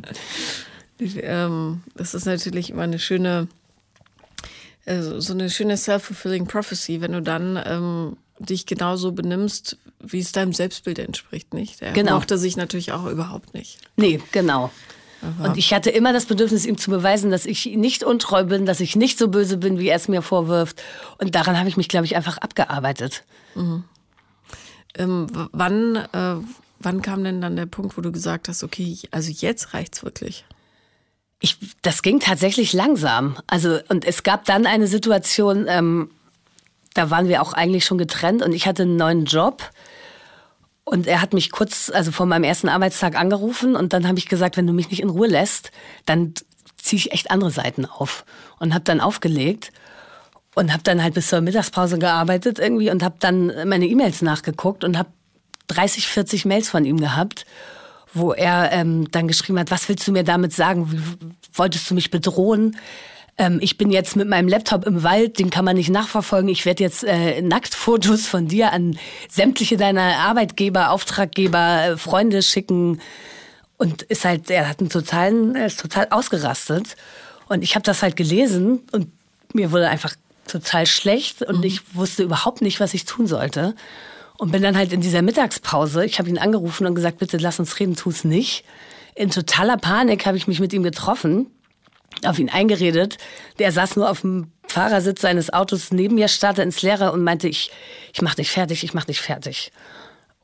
ähm, 1.02 1.82
das 1.96 2.14
ist 2.14 2.26
natürlich 2.26 2.70
immer 2.70 2.84
eine 2.84 3.00
schöne, 3.00 3.48
äh, 4.86 5.02
so 5.02 5.34
eine 5.34 5.50
schöne 5.50 5.78
self-fulfilling 5.78 6.48
prophecy, 6.48 7.02
wenn 7.02 7.12
du 7.14 7.22
dann 7.22 7.62
ähm, 7.66 8.18
dich 8.40 8.66
genauso 8.66 9.12
benimmst, 9.12 9.78
wie 10.00 10.20
es 10.20 10.32
deinem 10.32 10.54
Selbstbild 10.54 11.00
entspricht, 11.00 11.54
nicht? 11.54 11.82
Er 11.82 11.94
genau. 11.94 12.16
mochte 12.16 12.38
sich 12.38 12.58
natürlich 12.58 12.92
auch 12.92 13.06
überhaupt 13.06 13.54
nicht. 13.54 13.80
Nee, 13.98 14.20
genau. 14.32 14.72
Aha. 15.22 15.50
Und 15.50 15.58
ich 15.58 15.74
hatte 15.74 15.92
immer 15.92 16.14
das 16.14 16.26
Bedürfnis, 16.26 16.66
ihm 16.66 16.78
zu 16.78 16.90
beweisen, 16.90 17.30
dass 17.30 17.46
ich 17.46 17.66
nicht 17.66 18.04
untreu 18.04 18.44
bin, 18.44 18.66
dass 18.66 18.80
ich 18.80 18.96
nicht 18.96 19.20
so 19.20 19.28
böse 19.28 19.58
bin, 19.58 19.78
wie 19.78 19.90
er 19.90 19.96
es 19.96 20.08
mir 20.08 20.24
vorwirft. 20.24 20.82
Und 21.20 21.36
daran 21.36 21.60
habe 21.60 21.70
ich 21.70 21.78
mich, 21.78 21.88
glaube 21.88 22.06
ich, 22.06 22.16
einfach 22.16 22.40
abgearbeitet. 22.40 23.24
Mhm. 23.54 23.84
Ähm, 24.96 25.28
wann, 25.52 25.96
äh, 25.96 26.36
wann 26.80 27.02
kam 27.02 27.24
denn 27.24 27.40
dann 27.40 27.56
der 27.56 27.68
Punkt, 27.68 27.98
wo 27.98 28.02
du 28.02 28.12
gesagt 28.12 28.48
hast, 28.48 28.64
okay, 28.64 28.98
also 29.12 29.32
jetzt 29.32 29.74
reicht's 29.74 30.04
wirklich? 30.04 30.44
Ich, 31.42 31.58
das 31.82 32.02
ging 32.02 32.20
tatsächlich 32.20 32.72
langsam. 32.72 33.38
Also, 33.48 33.80
und 33.90 34.06
es 34.06 34.24
gab 34.24 34.46
dann 34.46 34.66
eine 34.66 34.88
Situation, 34.88 35.66
ähm, 35.68 36.12
da 36.94 37.10
waren 37.10 37.28
wir 37.28 37.42
auch 37.42 37.54
eigentlich 37.54 37.86
schon 37.86 37.98
getrennt 37.98 38.42
und 38.42 38.54
ich 38.54 38.68
hatte 38.68 38.84
einen 38.84 38.96
neuen 38.96 39.26
Job. 39.26 39.70
Und 40.84 41.08
er 41.08 41.22
hat 41.22 41.34
mich 41.34 41.52
kurz, 41.52 41.92
also 41.94 42.12
vor 42.12 42.26
meinem 42.26 42.44
ersten 42.44 42.70
Arbeitstag 42.70 43.16
angerufen 43.16 43.76
und 43.76 43.94
dann 43.94 44.08
habe 44.08 44.20
ich 44.20 44.28
gesagt, 44.28 44.58
wenn 44.58 44.68
du 44.68 44.74
mich 44.74 44.90
nicht 44.90 45.02
in 45.02 45.10
Ruhe 45.10 45.28
lässt, 45.28 45.72
dann 46.06 46.34
ziehe 46.78 47.00
ich 47.00 47.12
echt 47.12 47.32
andere 47.32 47.52
Seiten 47.52 47.86
auf. 47.86 48.26
Und 48.60 48.74
habe 48.74 48.84
dann 48.84 49.00
aufgelegt 49.02 49.72
und 50.56 50.74
habe 50.74 50.84
dann 50.84 51.02
halt 51.02 51.14
bis 51.14 51.28
zur 51.28 51.42
Mittagspause 51.42 51.98
gearbeitet 51.98 52.60
irgendwie 52.60 52.90
und 52.90 53.04
habe 53.04 53.16
dann 53.20 53.48
meine 53.68 53.88
E-Mails 53.88 54.22
nachgeguckt 54.22 54.84
und 54.84 54.98
habe 54.98 55.10
30, 55.68 56.08
40 56.08 56.46
Mails 56.46 56.70
von 56.70 56.86
ihm 56.86 57.00
gehabt, 57.00 57.46
wo 58.14 58.34
er 58.34 58.72
ähm, 58.72 59.10
dann 59.12 59.28
geschrieben 59.28 59.60
hat, 59.60 59.72
was 59.72 59.88
willst 59.90 60.08
du 60.08 60.12
mir 60.12 60.24
damit 60.24 60.54
sagen? 60.54 60.92
Wie, 60.92 61.00
wolltest 61.54 61.90
du 61.90 61.96
mich 61.96 62.12
bedrohen? 62.12 62.76
ähm, 63.42 63.60
ich 63.62 63.78
bin 63.78 63.90
jetzt 63.90 64.16
mit 64.16 64.28
meinem 64.28 64.48
Laptop 64.48 64.86
im 64.86 65.04
Wald, 65.04 65.40
den 65.40 65.50
kann 65.50 65.66
man 65.66 65.76
nicht 65.76 65.90
nachverfolgen. 65.90 66.50
Ich 66.50 66.66
werde 66.66 66.84
jetzt 66.84 67.04
äh, 67.04 67.42
Nacktfotos 67.42 68.28
von 68.28 68.48
dir 68.48 68.72
an 68.72 68.98
sämtliche 69.30 69.78
deiner 69.78 70.18
Arbeitgeber, 70.18 70.92
Auftraggeber, 70.92 71.84
äh, 71.84 71.98
Freunde 71.98 72.44
schicken. 72.44 73.02
Und 73.78 74.04
ist 74.04 74.26
halt, 74.26 74.52
er 74.52 74.70
hat 74.70 74.80
einen 74.80 74.90
totalen, 74.90 75.56
er 75.56 75.66
ist 75.66 75.80
total 75.80 76.08
ausgerastet. 76.12 76.96
Und 77.50 77.64
ich 77.64 77.74
habe 77.74 77.84
das 77.84 78.04
halt 78.04 78.16
gelesen 78.16 78.82
und 78.92 79.08
mir 79.54 79.72
wurde 79.72 79.90
einfach 79.90 80.16
total 80.48 80.86
schlecht 80.86 81.42
und 81.42 81.60
mhm. 81.60 81.64
ich 81.64 81.96
wusste 81.96 82.22
überhaupt 82.22 82.62
nicht, 82.62 82.80
was 82.80 82.94
ich 82.94 83.06
tun 83.06 83.26
sollte. 83.26 83.76
Und 84.42 84.52
bin 84.52 84.64
dann 84.64 84.76
halt 84.76 84.92
in 84.92 85.02
dieser 85.02 85.22
Mittagspause, 85.22 86.04
ich 86.04 86.18
habe 86.18 86.28
ihn 86.28 86.40
angerufen 86.40 86.88
und 86.88 86.96
gesagt, 86.96 87.20
bitte 87.20 87.38
lass 87.38 87.60
uns 87.60 87.80
reden, 87.80 87.96
tu 87.96 88.10
es 88.10 88.24
nicht. 88.24 88.66
In 89.14 89.30
totaler 89.30 89.78
Panik 89.78 90.26
habe 90.26 90.36
ich 90.36 90.48
mich 90.48 90.60
mit 90.60 90.74
ihm 90.74 90.82
getroffen 90.82 91.46
auf 92.26 92.40
ihn 92.40 92.50
eingeredet. 92.50 93.20
Der 93.60 93.72
saß 93.72 93.98
nur 93.98 94.10
auf 94.10 94.22
dem 94.22 94.52
Fahrersitz 94.68 95.22
seines 95.22 95.54
Autos 95.54 95.92
neben 95.92 96.16
mir, 96.16 96.28
starrte 96.28 96.64
ins 96.64 96.82
Leere 96.82 97.12
und 97.12 97.24
meinte, 97.24 97.48
ich, 97.48 97.70
ich 98.14 98.24
mach 98.24 98.34
dich 98.34 98.50
fertig, 98.50 98.84
ich 98.84 98.96
mach 98.96 99.06
dich 99.06 99.22
fertig. 99.22 99.72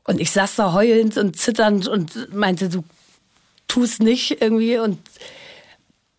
Und 0.04 0.20
ich 0.20 0.30
saß 0.30 0.54
da 0.54 0.72
heulend 0.72 1.18
und 1.18 1.36
zitternd 1.36 1.88
und 1.88 2.32
meinte, 2.32 2.68
du 2.68 2.84
tust 3.66 4.00
nicht 4.00 4.40
irgendwie. 4.40 4.78
Und 4.78 5.00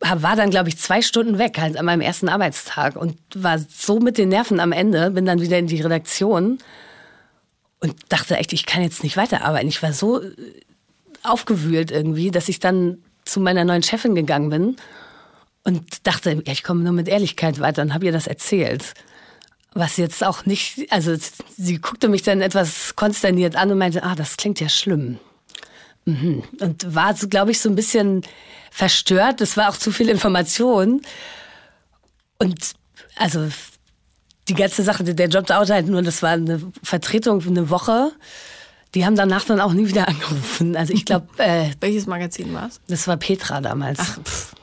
war 0.02 0.36
dann, 0.36 0.50
glaube 0.50 0.68
ich, 0.68 0.78
zwei 0.78 1.02
Stunden 1.02 1.38
weg, 1.38 1.58
halt 1.58 1.78
an 1.78 1.86
meinem 1.86 2.02
ersten 2.02 2.28
Arbeitstag 2.28 2.98
und 2.98 3.18
war 3.36 3.58
so 3.58 4.02
mit 4.02 4.18
den 4.18 4.28
Nerven 4.28 4.60
am 4.60 4.74
Ende, 4.74 5.12
bin 5.12 5.26
dann 5.26 5.40
wieder 5.40 5.58
in 5.58 5.68
die 5.68 5.80
Redaktion 5.80 6.60
und 7.80 7.96
dachte 8.10 8.38
echt, 8.38 8.54
ich 8.54 8.66
kann 8.66 8.84
jetzt 8.84 9.04
nicht 9.04 9.18
weiterarbeiten. 9.18 9.70
Ich 9.70 9.82
war 9.82 9.94
so 9.94 10.22
äh, 10.22 10.34
aufgewühlt 11.24 11.92
irgendwie, 11.92 12.32
dass 12.32 12.50
ich 12.50 12.60
dann 12.60 13.00
zu 13.26 13.40
meiner 13.40 13.66
neuen 13.66 13.84
Chefin 13.84 14.16
gegangen 14.16 14.50
bin 14.50 14.76
und 15.64 16.08
dachte, 16.08 16.32
ja, 16.46 16.52
ich 16.52 16.64
komme 16.64 16.84
nur 16.84 16.94
mit 16.94 17.08
Ehrlichkeit 17.08 17.60
weiter 17.60 17.82
und 17.82 17.94
habe 17.94 18.06
ihr 18.06 18.12
das 18.12 18.28
erzählt. 18.28 18.94
Was 19.74 19.98
jetzt 19.98 20.24
auch 20.24 20.46
nicht, 20.46 20.92
also 20.92 21.16
sie 21.58 21.78
guckte 21.78 22.10
mich 22.10 22.24
dann 22.24 22.42
etwas 22.42 22.96
konsterniert 22.96 23.56
an 23.56 23.72
und 23.72 23.78
meinte, 23.78 24.04
ah, 24.04 24.16
das 24.16 24.36
klingt 24.36 24.60
ja 24.60 24.68
schlimm. 24.68 25.20
Mhm. 26.06 26.44
Und 26.60 26.96
war, 26.96 27.14
glaube 27.14 27.52
ich, 27.52 27.60
so 27.60 27.70
ein 27.70 27.76
bisschen 27.76 28.24
verstört. 28.72 29.42
Es 29.42 29.58
war 29.58 29.70
auch 29.70 29.78
zu 29.78 29.92
viel 29.92 30.10
Information. 30.10 31.02
Und 32.40 32.72
also 33.16 33.48
die 34.50 34.56
ganze 34.56 34.84
Sache, 34.84 35.04
der 35.04 35.28
Job 35.30 35.46
dauerte 35.46 35.74
halt 35.74 35.88
nur, 35.88 36.02
das 36.02 36.22
war 36.22 36.32
eine 36.32 36.62
Vertretung 36.84 37.42
für 37.42 37.50
eine 37.50 37.70
Woche. 37.70 38.12
Die 38.96 39.06
haben 39.06 39.16
danach 39.16 39.46
dann 39.46 39.62
auch 39.62 39.74
nie 39.74 39.88
wieder 39.88 40.08
angerufen. 40.08 40.76
Also 40.76 40.94
ich 40.94 41.06
glaube. 41.06 41.28
Äh, 41.38 41.70
Welches 41.80 42.08
Magazin 42.08 42.54
war 42.54 42.68
es? 42.68 42.82
Das 42.88 43.08
war 43.08 43.18
Petra 43.18 43.62
damals. 43.62 44.00
Ach, 44.02 44.20
pff. 44.24 44.56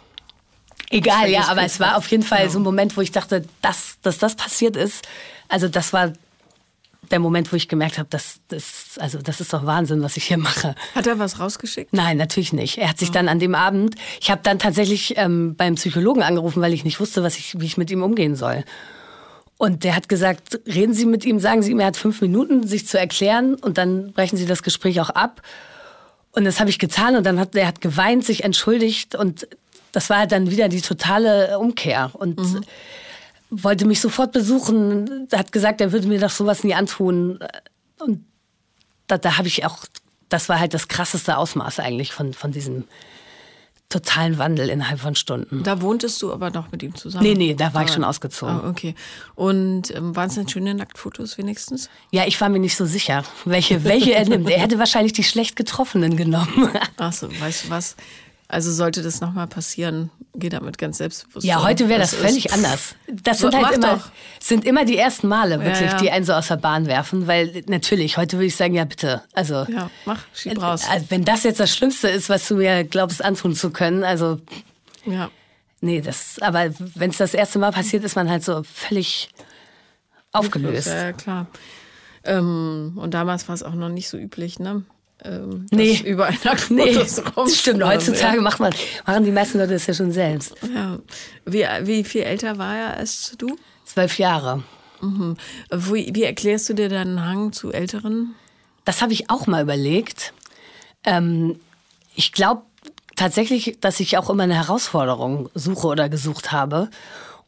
Egal, 0.91 1.29
ja, 1.31 1.49
aber 1.49 1.63
es 1.63 1.81
war 1.81 1.97
auf 1.97 2.09
jeden 2.09 2.23
Fall 2.23 2.45
ja. 2.45 2.49
so 2.49 2.61
ein 2.61 2.63
Moment, 2.63 2.97
wo 2.97 3.01
ich 3.01 3.11
dachte, 3.11 3.45
dass, 3.61 3.99
dass 4.03 4.19
das 4.19 4.37
passiert 4.37 4.77
ist. 4.77 5.07
Also 5.49 5.67
das 5.67 5.93
war 5.93 6.13
der 7.11 7.19
Moment, 7.19 7.53
wo 7.53 7.57
ich 7.57 7.69
gemerkt 7.69 7.99
habe, 7.99 8.09
dass 8.09 8.41
das, 8.49 8.97
also 8.99 9.21
das 9.21 9.41
ist 9.41 9.53
doch 9.53 9.67
Wahnsinn, 9.67 10.03
was 10.03 10.17
ich 10.17 10.25
hier 10.25 10.39
mache. 10.39 10.75
Hat 10.95 11.07
er 11.07 11.19
was 11.19 11.41
rausgeschickt? 11.41 11.93
Nein, 11.93 12.17
natürlich 12.17 12.53
nicht. 12.53 12.79
Er 12.79 12.89
hat 12.89 12.99
sich 12.99 13.11
oh. 13.11 13.13
dann 13.13 13.29
an 13.29 13.39
dem 13.39 13.55
Abend, 13.55 13.97
ich 14.21 14.31
habe 14.31 14.43
dann 14.45 14.59
tatsächlich 14.59 15.15
ähm, 15.17 15.57
beim 15.57 15.75
Psychologen 15.75 16.23
angerufen, 16.23 16.63
weil 16.63 16.73
ich 16.73 16.85
nicht 16.85 17.01
wusste, 17.01 17.23
was 17.23 17.37
ich, 17.37 17.59
wie 17.61 17.67
ich 17.67 17.77
mit 17.77 17.91
ihm 17.91 18.03
umgehen 18.03 18.37
soll. 18.37 18.65
Und 19.59 19.85
der 19.85 19.97
hat 19.97 20.09
gesagt, 20.09 20.61
reden 20.67 20.93
Sie 20.93 21.07
mit 21.07 21.25
ihm, 21.25 21.41
sagen 21.41 21.63
Sie 21.63 21.71
ihm, 21.71 21.81
er 21.81 21.87
hat 21.87 21.97
fünf 21.97 22.21
Minuten, 22.21 22.67
sich 22.67 22.87
zu 22.87 22.99
erklären 22.99 23.55
und 23.55 23.79
dann 23.79 24.13
brechen 24.13 24.37
Sie 24.37 24.47
das 24.47 24.63
Gespräch 24.63 25.01
auch 25.01 25.11
ab. 25.11 25.43
Und 26.33 26.45
das 26.45 26.61
habe 26.61 26.69
ich 26.69 26.79
getan 26.79 27.17
und 27.17 27.25
dann 27.25 27.41
hat 27.41 27.57
er 27.57 27.67
hat 27.67 27.81
geweint, 27.81 28.25
sich 28.25 28.45
entschuldigt 28.45 29.15
und 29.15 29.49
das 29.93 30.11
war 30.11 30.19
halt 30.19 30.33
dann 30.33 30.51
wieder 30.51 30.69
die 30.69 30.83
totale 30.83 31.59
Umkehr. 31.59 32.11
Und 32.13 32.39
mhm 32.39 32.65
wollte 33.51 33.87
mich 33.87 34.01
sofort 34.01 34.33
besuchen, 34.33 35.29
hat 35.33 35.53
gesagt, 35.53 35.81
er 35.81 35.93
würde 35.93 36.09
mir 36.09 36.19
doch 36.19 36.31
sowas 36.31 36.65
nie 36.65 36.75
antun. 36.75 37.39
Und 37.99 38.25
da, 39.07 39.19
da 39.19 39.39
habe 39.39 39.49
ich 39.49 39.65
auch, 39.65 39.85
das 40.29 40.49
war 40.49 40.59
halt 40.59 40.75
das 40.75 40.89
krasseste 40.89 41.37
Ausmaß 41.37 41.79
eigentlich 41.81 42.13
von, 42.13 42.35
von 42.35 42.53
diesem 42.53 42.85
totalen 43.89 44.39
Wandel 44.39 44.69
innerhalb 44.69 45.01
von 45.01 45.15
Stunden. 45.15 45.63
Da 45.63 45.81
wohntest 45.81 46.21
du 46.21 46.33
aber 46.33 46.51
noch 46.51 46.73
mit 46.73 46.83
ihm 46.83 46.95
zusammen? 46.95 47.25
Nee, 47.25 47.35
nee, 47.35 47.55
da 47.55 47.73
war 47.73 47.83
ah, 47.83 47.85
ich 47.85 47.93
schon 47.93 48.03
ausgezogen. 48.03 48.61
Ah, 48.63 48.69
okay. 48.69 48.95
Und 49.35 49.95
ähm, 49.95 50.17
waren 50.17 50.29
es 50.29 50.35
denn 50.35 50.49
schöne 50.49 50.75
Nacktfotos 50.75 51.39
wenigstens? 51.39 51.89
Ja, 52.11 52.27
ich 52.27 52.41
war 52.41 52.49
mir 52.49 52.59
nicht 52.59 52.77
so 52.77 52.85
sicher, 52.85 53.23
welche, 53.45 53.85
welche 53.85 54.15
er 54.15 54.29
nimmt. 54.29 54.51
Er 54.51 54.61
hätte 54.61 54.79
wahrscheinlich 54.79 55.13
die 55.13 55.25
schlecht 55.25 55.55
getroffenen 55.55 56.17
genommen. 56.17 56.69
Ach 56.97 57.13
so, 57.13 57.29
weißt 57.41 57.67
du 57.67 57.71
was? 57.71 57.97
Also 58.49 58.71
sollte 58.71 59.03
das 59.03 59.21
nochmal 59.21 59.49
passieren, 59.49 60.11
geh 60.35 60.49
damit 60.49 60.79
ganz 60.79 60.99
selbstbewusst. 60.99 61.45
Ja, 61.45 61.65
heute 61.65 61.89
wäre 61.89 61.99
das 62.01 62.15
völlig 62.15 62.47
ist. 62.47 62.53
anders. 62.53 62.95
Das 63.09 63.41
so, 63.41 63.51
sind 63.51 63.65
halt 63.65 63.77
immer, 63.77 64.01
sind 64.39 64.65
immer 64.65 64.85
die 64.85 64.97
ersten 64.97 65.27
Male 65.27 65.59
wirklich, 65.59 65.81
ja, 65.81 65.93
ja. 65.93 65.99
die 65.99 66.11
einen 66.13 66.25
so 66.25 66.33
aus 66.33 66.47
der 66.47 66.57
Bahn 66.57 66.87
werfen, 66.87 67.27
weil 67.27 67.65
natürlich, 67.67 68.17
heute 68.17 68.37
würde 68.37 68.47
ich 68.47 68.55
sagen, 68.55 68.75
ja 68.75 68.85
bitte, 68.85 69.23
also. 69.33 69.67
Ja, 69.69 69.91
mach, 70.05 70.23
schieb 70.33 70.63
raus. 70.63 70.85
Also, 70.89 71.07
wenn 71.09 71.25
das 71.25 71.43
jetzt 71.43 71.59
das 71.59 71.75
Schlimmste 71.75 72.09
ist, 72.09 72.29
was 72.29 72.47
du 72.47 72.57
mir 72.57 72.85
glaubst 72.85 73.25
antun 73.25 73.55
zu 73.55 73.71
können, 73.71 74.05
also. 74.05 74.41
Ja. 75.05 75.31
Nee, 75.81 76.01
das, 76.01 76.37
aber 76.41 76.71
wenn 76.79 77.11
es 77.11 77.17
das 77.17 77.35
erste 77.35 77.59
Mal 77.59 77.73
passiert, 77.73 78.05
ist 78.05 78.15
man 78.15 78.31
halt 78.31 78.45
so 78.45 78.63
völlig 78.63 79.29
aufgelöst. 80.33 80.87
Ja, 80.87 81.13
klar. 81.13 81.47
Ähm, 82.25 82.93
und 82.97 83.15
damals 83.15 83.49
war 83.49 83.55
es 83.55 83.63
auch 83.63 83.75
noch 83.75 83.89
nicht 83.89 84.09
so 84.09 84.17
üblich, 84.17 84.59
ne? 84.59 84.85
Ähm, 85.27 85.67
nee. 85.71 86.01
überall 86.05 86.35
Nacktfotos 86.45 87.17
nee, 87.19 87.25
Das 87.35 87.57
stimmt, 87.57 87.85
heutzutage 87.85 88.41
macht 88.41 88.61
man, 88.61 88.73
machen 89.07 89.25
die 89.25 89.31
meisten 89.31 89.59
Leute 89.59 89.73
das 89.73 89.87
ja 89.87 89.95
schon 89.95 90.13
selbst. 90.13 90.55
Ja. 90.75 90.99
Wie, 91.45 91.67
wie 91.83 92.05
viel 92.05 92.23
älter 92.23 92.59
war 92.59 92.77
er 92.77 92.97
als 92.97 93.35
du? 93.39 93.57
Zwölf 93.85 94.19
Jahre. 94.19 94.63
Mhm. 95.01 95.37
Wie, 95.71 96.11
wie, 96.15 96.25
erklärst 96.25 96.69
du 96.69 96.75
dir 96.75 96.89
deinen 96.89 97.25
Hang 97.25 97.53
zu 97.53 97.73
Älteren? 97.73 98.35
Das 98.85 99.03
habe 99.03 99.13
ich 99.13 99.31
auch 99.31 99.47
mal 99.47 99.63
überlegt. 99.63 100.33
Ähm, 101.05 101.61
ich 102.15 102.33
glaube 102.33 102.63
tatsächlich, 103.17 103.79
dass 103.81 104.01
ich 104.01 104.17
auch 104.19 104.31
immer 104.31 104.45
eine 104.45 104.55
Herausforderung 104.55 105.51
suche 105.55 105.87
oder 105.89 106.09
gesucht 106.09 106.53
habe. 106.53 106.89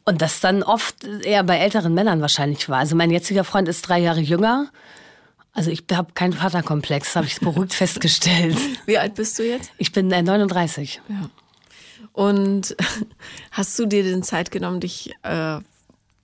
Und 0.05 0.21
das 0.21 0.39
dann 0.39 0.63
oft 0.63 1.03
eher 1.23 1.43
bei 1.43 1.57
älteren 1.57 1.93
Männern 1.93 2.21
wahrscheinlich 2.21 2.67
war. 2.67 2.79
Also 2.79 2.95
mein 2.95 3.11
jetziger 3.11 3.43
Freund 3.43 3.67
ist 3.67 3.87
drei 3.87 3.99
Jahre 3.99 4.21
jünger. 4.21 4.69
Also 5.59 5.71
ich 5.71 5.83
habe 5.91 6.13
keinen 6.13 6.31
Vaterkomplex, 6.31 7.17
habe 7.17 7.27
ich 7.27 7.41
beruhigt 7.41 7.73
festgestellt. 7.83 8.55
Wie 8.85 8.97
alt 8.97 9.15
bist 9.15 9.37
du 9.37 9.43
jetzt? 9.43 9.73
Ich 9.77 9.91
bin 9.91 10.09
äh, 10.09 10.21
39. 10.21 11.01
Ja. 11.09 11.29
Und 12.13 12.77
hast 13.51 13.77
du 13.77 13.85
dir 13.85 14.03
den 14.03 14.23
Zeit 14.23 14.51
genommen, 14.51 14.79
dich 14.79 15.11
äh, 15.23 15.57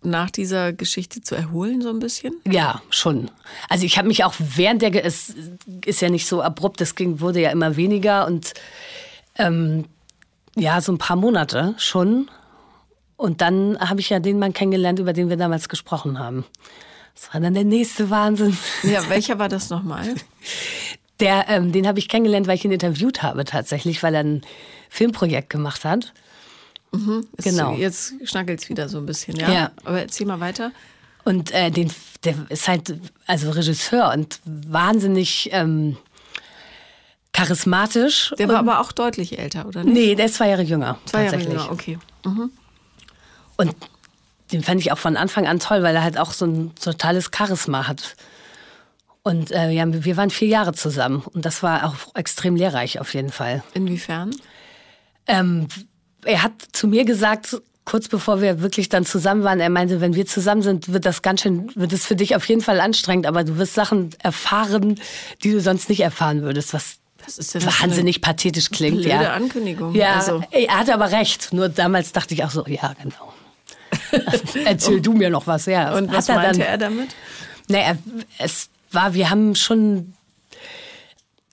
nach 0.04 0.32
dieser 0.32 0.72
Geschichte 0.72 1.20
zu 1.22 1.36
erholen, 1.36 1.82
so 1.82 1.90
ein 1.90 2.00
bisschen? 2.00 2.34
Ja, 2.50 2.82
schon. 2.90 3.30
Also 3.68 3.86
ich 3.86 3.98
habe 3.98 4.08
mich 4.08 4.24
auch 4.24 4.36
während 4.40 4.82
der, 4.82 5.04
es 5.04 5.36
ist 5.84 6.00
ja 6.00 6.10
nicht 6.10 6.28
so 6.28 6.42
abrupt, 6.42 6.80
es 6.80 6.96
ging, 6.96 7.20
wurde 7.20 7.42
ja 7.42 7.50
immer 7.50 7.76
weniger 7.76 8.28
und 8.28 8.54
ähm, 9.38 9.84
ja, 10.56 10.80
so 10.80 10.94
ein 10.94 10.98
paar 10.98 11.18
Monate 11.18 11.76
schon. 11.78 12.32
Und 13.18 13.42
dann 13.42 13.78
habe 13.82 14.00
ich 14.00 14.12
ja 14.12 14.20
den 14.20 14.40
Mann 14.40 14.54
kennengelernt, 14.54 15.00
über 15.00 15.12
den 15.12 15.28
wir 15.28 15.36
damals 15.36 15.68
gesprochen 15.68 16.20
haben. 16.20 16.46
Das 17.16 17.34
war 17.34 17.42
dann 17.42 17.54
der 17.54 17.64
nächste 17.64 18.10
Wahnsinn. 18.10 18.58
Ja, 18.84 19.10
welcher 19.10 19.40
war 19.40 19.50
das 19.50 19.70
nochmal? 19.70 20.16
Der, 21.20 21.46
ähm, 21.48 21.72
den 21.72 21.88
habe 21.88 21.98
ich 21.98 22.10
kennengelernt, 22.10 22.46
weil 22.48 22.56
ich 22.56 22.66
ihn 22.66 22.72
interviewt 22.72 23.24
habe 23.24 23.46
tatsächlich, 23.46 24.04
weil 24.04 24.14
er 24.16 24.24
ein 24.24 24.42
Filmprojekt 24.90 25.50
gemacht 25.50 25.86
hat. 25.86 26.14
Mhm. 26.92 27.26
Genau. 27.38 27.76
Jetzt 27.76 28.14
schnackelt 28.26 28.62
es 28.62 28.70
wieder 28.70 28.90
so 28.90 28.98
ein 28.98 29.06
bisschen, 29.06 29.38
ja? 29.38 29.52
ja. 29.52 29.72
Aber 29.86 30.02
erzähl 30.02 30.28
mal 30.28 30.40
weiter. 30.40 30.72
Und 31.24 31.52
äh, 31.52 31.72
den, 31.72 31.92
der 32.24 32.36
ist 32.50 32.68
halt 32.68 33.00
also 33.26 33.50
Regisseur 33.50 34.12
und 34.14 34.40
wahnsinnig 34.46 35.50
ähm, 35.54 35.98
charismatisch. 37.34 38.34
Der 38.38 38.48
war 38.48 38.60
aber 38.60 38.80
auch 38.80 38.92
deutlich 38.92 39.40
älter, 39.40 39.68
oder 39.68 39.84
nicht? 39.84 39.94
Nee, 39.94 40.16
der 40.16 40.28
ist 40.28 40.36
zwei 40.36 40.50
Jahre 40.50 40.62
jünger. 40.62 41.00
Zwei 41.06 41.26
Jahre 41.26 41.40
jünger, 41.40 41.72
okay. 41.72 41.98
Mhm. 42.26 42.52
Und 43.58 43.76
den 44.52 44.64
fand 44.64 44.82
ich 44.82 44.92
auch 44.92 44.98
von 44.98 45.18
Anfang 45.18 45.48
an 45.48 45.60
toll, 45.60 45.84
weil 45.84 45.96
er 45.96 46.04
halt 46.04 46.18
auch 46.18 46.32
so 46.32 46.46
ein 46.46 46.74
totales 46.76 47.32
Charisma 47.36 47.88
hat. 47.88 48.16
Und 49.24 49.52
äh, 49.52 49.72
ja, 49.72 49.86
wir 49.88 50.18
waren 50.18 50.30
vier 50.30 50.48
Jahre 50.48 50.74
zusammen 50.74 51.24
und 51.34 51.46
das 51.46 51.64
war 51.64 51.86
auch 51.86 52.16
extrem 52.16 52.56
lehrreich 52.56 53.00
auf 53.00 53.14
jeden 53.16 53.32
Fall. 53.32 53.64
Inwiefern? 53.74 54.36
Ähm, 55.26 55.68
er 56.24 56.44
hat 56.44 56.54
zu 56.74 56.88
mir 56.88 57.06
gesagt, 57.06 57.58
kurz 57.86 58.08
bevor 58.08 58.42
wir 58.42 58.62
wirklich 58.62 58.90
dann 58.90 59.06
zusammen 59.06 59.44
waren, 59.44 59.60
er 59.60 59.70
meinte, 59.70 60.02
wenn 60.02 60.16
wir 60.16 60.26
zusammen 60.26 60.62
sind, 60.62 60.92
wird 60.94 61.06
das 61.06 61.22
ganz 61.22 61.42
schön, 61.42 61.72
wird 61.76 61.94
es 61.94 62.06
für 62.06 62.16
dich 62.16 62.36
auf 62.36 62.48
jeden 62.48 62.62
Fall 62.62 62.80
anstrengend, 62.80 63.26
aber 63.26 63.44
du 63.44 63.58
wirst 63.58 63.74
Sachen 63.74 64.12
erfahren, 64.22 65.00
die 65.44 65.52
du 65.52 65.62
sonst 65.62 65.90
nicht 65.90 66.02
erfahren 66.02 66.42
würdest, 66.42 66.74
was 66.74 67.00
wahnsinnig 67.82 68.22
pathetisch 68.22 68.70
klingt. 68.70 68.98
Blöde 68.98 69.10
ja. 69.10 69.34
Ankündigung. 69.34 69.96
Ja, 69.96 70.16
also. 70.16 70.44
er 70.52 70.78
hat 70.78 70.90
aber 70.92 71.12
recht. 71.12 71.54
Nur 71.54 71.70
damals 71.70 72.12
dachte 72.12 72.36
ich 72.36 72.44
auch 72.44 72.52
so, 72.52 72.66
ja, 72.68 72.94
genau. 73.02 73.34
Erzähl 74.66 75.02
du 75.02 75.14
mir 75.14 75.30
noch 75.30 75.48
was, 75.48 75.66
ja. 75.66 75.96
Und 75.96 76.12
was 76.12 76.30
er 76.30 76.36
meinte 76.36 76.60
dann, 76.60 76.68
er 76.68 76.78
damit? 76.78 77.10
Naja, 77.68 77.98
es 78.38 78.70
war, 78.92 79.14
wir 79.14 79.30
haben 79.30 79.56
schon 79.56 80.14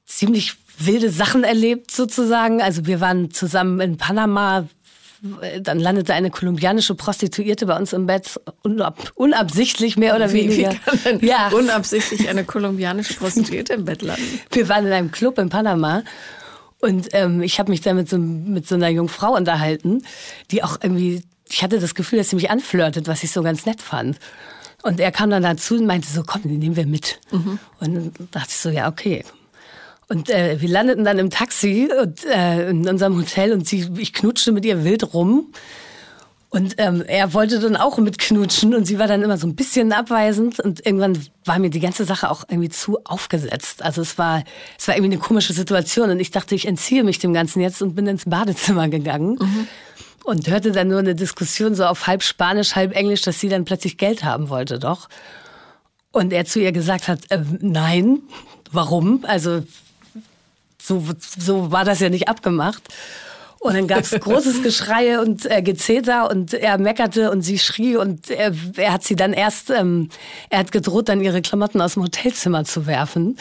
ziemlich 0.07 0.55
wilde 0.79 1.11
Sachen 1.11 1.45
erlebt 1.45 1.91
sozusagen. 1.91 2.63
Also 2.63 2.87
wir 2.87 3.01
waren 3.01 3.31
zusammen 3.31 3.81
in 3.81 3.97
Panama, 3.97 4.67
dann 5.61 5.79
landete 5.79 6.15
eine 6.15 6.31
kolumbianische 6.31 6.95
Prostituierte 6.95 7.67
bei 7.67 7.77
uns 7.77 7.93
im 7.93 8.07
Bett, 8.07 8.41
unab, 8.63 9.13
unabsichtlich 9.15 9.97
mehr 9.97 10.17
oder 10.17 10.33
wie, 10.33 10.49
weniger. 10.49 10.73
Wie 10.73 10.79
kann 10.79 10.99
denn 11.05 11.21
ja. 11.21 11.49
unabsichtlich 11.49 12.29
eine 12.29 12.45
kolumbianische 12.45 13.15
Prostituierte 13.15 13.75
im 13.75 13.85
Bett 13.85 14.03
landen? 14.03 14.41
Wir 14.51 14.69
waren 14.69 14.87
in 14.87 14.93
einem 14.93 15.13
Club 15.13 15.39
in 15.39 15.49
Panama 15.49 16.03
und 16.81 17.09
ähm, 17.13 17.41
ich 17.43 17.61
habe 17.61 17.71
mich 17.71 17.81
da 17.81 17.95
mit 17.95 18.09
so, 18.09 18.19
mit 18.19 18.67
so 18.67 18.75
einer 18.75 18.89
jungen 18.89 19.09
Frau 19.09 19.37
unterhalten, 19.37 20.05
die 20.51 20.65
auch 20.65 20.79
irgendwie 20.83 21.23
ich 21.53 21.63
hatte 21.63 21.79
das 21.79 21.95
Gefühl, 21.95 22.19
dass 22.19 22.31
sie 22.31 22.37
mich 22.37 22.51
anflirtet, 22.51 23.07
was 23.07 23.23
ich 23.23 23.31
so 23.31 23.43
ganz 23.43 23.67
nett 23.67 23.83
fand. 23.83 24.19
Und 24.83 24.99
er 24.99 25.13
kam 25.13 25.31
dann 25.31 25.43
dazu 25.43 25.77
und 25.77 25.87
meinte 25.87 26.09
so, 26.09 26.23
komm, 26.27 26.43
den 26.43 26.59
nehmen 26.59 26.77
wir 26.77 26.87
mit. 26.87 27.21
Mhm. 27.31 27.59
Und 27.79 27.95
dann 27.95 28.13
dachte 28.31 28.49
ich 28.49 28.57
so, 28.57 28.71
ja, 28.71 28.89
okay. 28.89 29.23
Und 30.09 30.31
äh, 30.31 30.61
wir 30.61 30.69
landeten 30.69 31.05
dann 31.05 31.19
im 31.19 31.31
Taxi 31.31 31.89
und, 32.01 32.25
äh, 32.25 32.71
in 32.71 32.89
unserem 32.89 33.17
Hotel 33.17 33.53
und 33.53 33.69
sie, 33.69 33.89
ich 33.99 34.13
knutschte 34.13 34.51
mit 34.51 34.65
ihr 34.65 34.83
wild 34.83 35.15
rum. 35.15 35.53
Und 36.49 36.75
ähm, 36.79 37.03
er 37.07 37.33
wollte 37.33 37.61
dann 37.61 37.77
auch 37.77 37.97
mitknutschen 37.97 38.75
und 38.75 38.85
sie 38.85 38.99
war 38.99 39.07
dann 39.07 39.23
immer 39.23 39.39
so 39.39 39.47
ein 39.47 39.55
bisschen 39.55 39.93
abweisend 39.93 40.61
und 40.61 40.85
irgendwann 40.85 41.19
war 41.47 41.59
mir 41.59 41.71
die 41.71 41.81
ganze 41.81 42.05
Sache 42.05 42.31
auch 42.31 42.45
irgendwie 42.47 42.69
zu 42.69 42.99
aufgesetzt. 43.05 43.83
Also 43.83 44.03
es 44.03 44.19
war, 44.19 44.45
es 44.79 44.87
war 44.87 44.95
irgendwie 44.95 45.15
eine 45.15 45.23
komische 45.23 45.55
Situation 45.55 46.11
und 46.11 46.21
ich 46.21 46.31
dachte, 46.31 46.55
ich 46.55 46.69
entziehe 46.69 47.05
mich 47.05 47.19
dem 47.19 47.33
Ganzen 47.33 47.63
jetzt 47.63 47.81
und 47.81 47.95
bin 47.95 48.07
ins 48.07 48.25
Badezimmer 48.27 48.89
gegangen. 48.89 49.39
Mhm 49.41 49.69
und 50.25 50.49
hörte 50.49 50.73
dann 50.73 50.89
nur 50.89 50.99
eine 50.99 51.15
Diskussion 51.15 51.75
so 51.75 51.85
auf 51.85 52.07
halb 52.07 52.23
Spanisch, 52.23 52.75
halb 52.75 52.95
Englisch, 52.95 53.23
dass 53.23 53.41
sie 53.41 53.49
dann 53.49 53.65
plötzlich 53.65 53.99
Geld 53.99 54.25
haben 54.25 54.49
wollte, 54.49 54.79
doch. 54.79 55.09
Und 56.13 56.33
er 56.33 56.45
zu 56.45 56.61
ihr 56.61 56.73
gesagt 56.73 57.09
hat, 57.09 57.31
äh, 57.31 57.41
nein, 57.61 58.21
warum? 58.71 59.25
Also 59.27 59.63
so, 60.81 61.05
so 61.39 61.73
war 61.73 61.85
das 61.85 62.01
ja 62.01 62.11
nicht 62.11 62.29
abgemacht. 62.29 62.83
Und 63.59 63.75
dann 63.75 63.87
gab 63.87 64.01
es 64.01 64.11
großes 64.21 64.63
Geschrei 64.63 65.21
und 65.21 65.51
äh, 65.51 65.63
Gezeter 65.63 66.29
und 66.31 66.53
er 66.53 66.79
meckerte 66.79 67.31
und 67.31 67.43
sie 67.43 67.59
schrie 67.59 67.97
und 67.97 68.29
er, 68.29 68.53
er 68.77 68.93
hat 68.93 69.05
sie 69.05 69.17
dann 69.17 69.33
erst, 69.33 69.71
ähm, 69.71 70.09
er 70.51 70.59
hat 70.59 70.73
gedroht, 70.73 71.09
dann 71.09 71.21
ihre 71.21 71.43
Klamotten 71.43 71.81
aus 71.81 71.95
dem 71.95 72.03
Hotelzimmer 72.03 72.65
zu 72.65 72.87
werfen. 72.87 73.39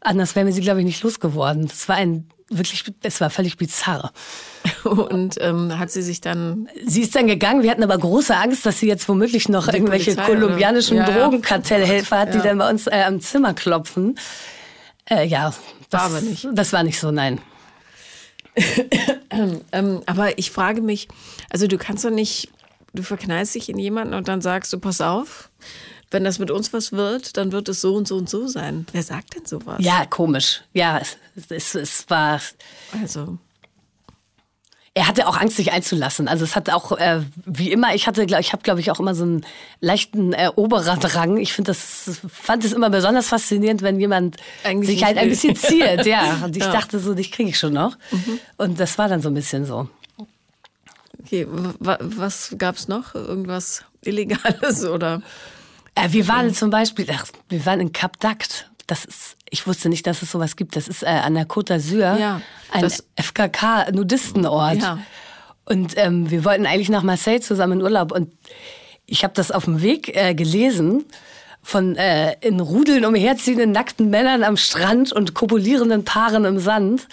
Anders 0.00 0.34
wären 0.34 0.46
wir 0.46 0.52
sie, 0.52 0.60
glaube 0.60 0.80
ich, 0.80 0.86
nicht 0.86 1.02
losgeworden. 1.02 1.68
Das 1.68 1.88
war 1.88 1.96
ein 1.96 2.28
wirklich, 2.50 2.84
es 3.02 3.20
war 3.20 3.30
völlig 3.30 3.56
bizarr. 3.56 4.12
Und 4.84 5.36
ähm, 5.40 5.78
hat 5.78 5.90
sie 5.90 6.02
sich 6.02 6.20
dann. 6.20 6.68
Sie 6.84 7.02
ist 7.02 7.14
dann 7.14 7.26
gegangen. 7.26 7.62
Wir 7.62 7.70
hatten 7.70 7.82
aber 7.82 7.96
große 7.96 8.36
Angst, 8.36 8.66
dass 8.66 8.80
sie 8.80 8.88
jetzt 8.88 9.08
womöglich 9.08 9.48
noch 9.48 9.68
irgendwelche 9.68 10.14
Polizei, 10.14 10.32
kolumbianischen 10.32 10.96
ja, 10.98 11.10
Drogenkartellhelfer 11.10 12.18
hat, 12.18 12.34
ja. 12.34 12.40
die 12.40 12.46
dann 12.46 12.58
bei 12.58 12.68
uns 12.68 12.86
äh, 12.86 13.02
am 13.06 13.20
Zimmer 13.20 13.54
klopfen. 13.54 14.18
Äh, 15.08 15.26
ja, 15.26 15.54
das 15.88 16.00
war 16.00 16.10
aber 16.10 16.20
nicht. 16.20 16.46
Das 16.52 16.72
war 16.72 16.82
nicht 16.82 17.00
so, 17.00 17.10
nein. 17.10 17.40
ähm, 19.72 20.02
aber 20.06 20.38
ich 20.38 20.50
frage 20.50 20.82
mich, 20.82 21.08
also 21.50 21.66
du 21.66 21.78
kannst 21.78 22.04
doch 22.04 22.10
nicht, 22.10 22.50
du 22.92 23.02
verknallst 23.02 23.54
dich 23.54 23.68
in 23.68 23.78
jemanden 23.78 24.14
und 24.14 24.28
dann 24.28 24.40
sagst 24.40 24.72
du, 24.72 24.78
pass 24.78 25.00
auf, 25.00 25.50
wenn 26.10 26.24
das 26.24 26.38
mit 26.38 26.50
uns 26.50 26.72
was 26.72 26.92
wird, 26.92 27.36
dann 27.36 27.52
wird 27.52 27.68
es 27.68 27.80
so 27.80 27.94
und 27.94 28.08
so 28.08 28.16
und 28.16 28.28
so 28.28 28.48
sein. 28.48 28.86
Wer 28.92 29.02
sagt 29.02 29.36
denn 29.36 29.46
sowas? 29.46 29.78
Ja, 29.80 30.04
komisch. 30.06 30.62
Ja, 30.72 30.98
es, 30.98 31.16
es, 31.50 31.74
es 31.74 32.10
war. 32.10 32.40
Also. 33.00 33.38
Er 34.92 35.06
hatte 35.06 35.28
auch 35.28 35.40
Angst, 35.40 35.56
sich 35.56 35.70
einzulassen. 35.70 36.26
Also 36.26 36.42
es 36.42 36.56
hat 36.56 36.68
auch, 36.68 36.90
äh, 36.98 37.20
wie 37.46 37.70
immer, 37.70 37.94
ich 37.94 38.08
hatte, 38.08 38.24
ich 38.24 38.52
habe, 38.52 38.62
glaube 38.64 38.80
ich, 38.80 38.90
auch 38.90 38.98
immer 38.98 39.14
so 39.14 39.22
einen 39.22 39.46
leichten 39.80 40.32
Erobererdrang. 40.32 41.36
Ich 41.36 41.52
finde 41.52 41.70
das, 41.70 42.20
fand 42.28 42.64
es 42.64 42.72
immer 42.72 42.90
besonders 42.90 43.28
faszinierend, 43.28 43.82
wenn 43.82 44.00
jemand 44.00 44.36
Eigentlich 44.64 44.96
sich 44.96 45.04
halt 45.04 45.16
ein 45.16 45.28
bisschen 45.28 45.54
ziert. 45.54 46.06
Ja, 46.06 46.40
und 46.44 46.56
ich 46.56 46.64
ja. 46.64 46.72
dachte 46.72 46.98
so, 46.98 47.14
dich 47.14 47.30
kriege 47.30 47.50
ich 47.50 47.58
schon 47.58 47.72
noch. 47.72 47.96
Mhm. 48.10 48.40
Und 48.56 48.80
das 48.80 48.98
war 48.98 49.08
dann 49.08 49.22
so 49.22 49.28
ein 49.28 49.34
bisschen 49.34 49.64
so. 49.64 49.88
Okay, 51.20 51.46
was 51.48 52.56
gab 52.58 52.74
es 52.74 52.88
noch? 52.88 53.14
Irgendwas 53.14 53.84
Illegales 54.02 54.84
oder? 54.84 55.22
Äh, 55.94 56.12
wir 56.12 56.28
waren 56.28 56.54
zum 56.54 56.70
Beispiel, 56.70 57.06
ach, 57.12 57.26
wir 57.48 57.64
waren 57.66 57.80
in 57.80 57.92
Cap 57.92 58.16
d'Act. 58.20 58.66
Das 58.86 59.04
ist, 59.04 59.36
ich 59.48 59.66
wusste 59.66 59.88
nicht, 59.88 60.06
dass 60.06 60.22
es 60.22 60.30
sowas 60.30 60.56
gibt. 60.56 60.76
Das 60.76 60.88
ist 60.88 61.02
äh, 61.02 61.06
an 61.06 61.34
der 61.34 61.46
Côte 61.46 61.74
d'Azur, 61.74 62.18
ja, 62.18 62.40
ein 62.72 62.90
FKK-Nudistenort. 63.16 64.76
Ja. 64.76 64.98
Und 65.64 65.96
ähm, 65.96 66.30
wir 66.30 66.44
wollten 66.44 66.66
eigentlich 66.66 66.88
nach 66.88 67.02
Marseille 67.02 67.40
zusammen 67.40 67.74
in 67.74 67.82
Urlaub. 67.82 68.10
Und 68.12 68.32
ich 69.06 69.22
habe 69.22 69.34
das 69.34 69.52
auf 69.52 69.66
dem 69.66 69.82
Weg 69.82 70.16
äh, 70.16 70.34
gelesen 70.34 71.04
von 71.62 71.96
äh, 71.96 72.36
in 72.40 72.58
Rudeln 72.58 73.04
umherziehenden 73.04 73.70
nackten 73.70 74.10
Männern 74.10 74.42
am 74.42 74.56
Strand 74.56 75.12
und 75.12 75.34
kopulierenden 75.34 76.04
Paaren 76.04 76.44
im 76.44 76.58
Sand 76.58 77.06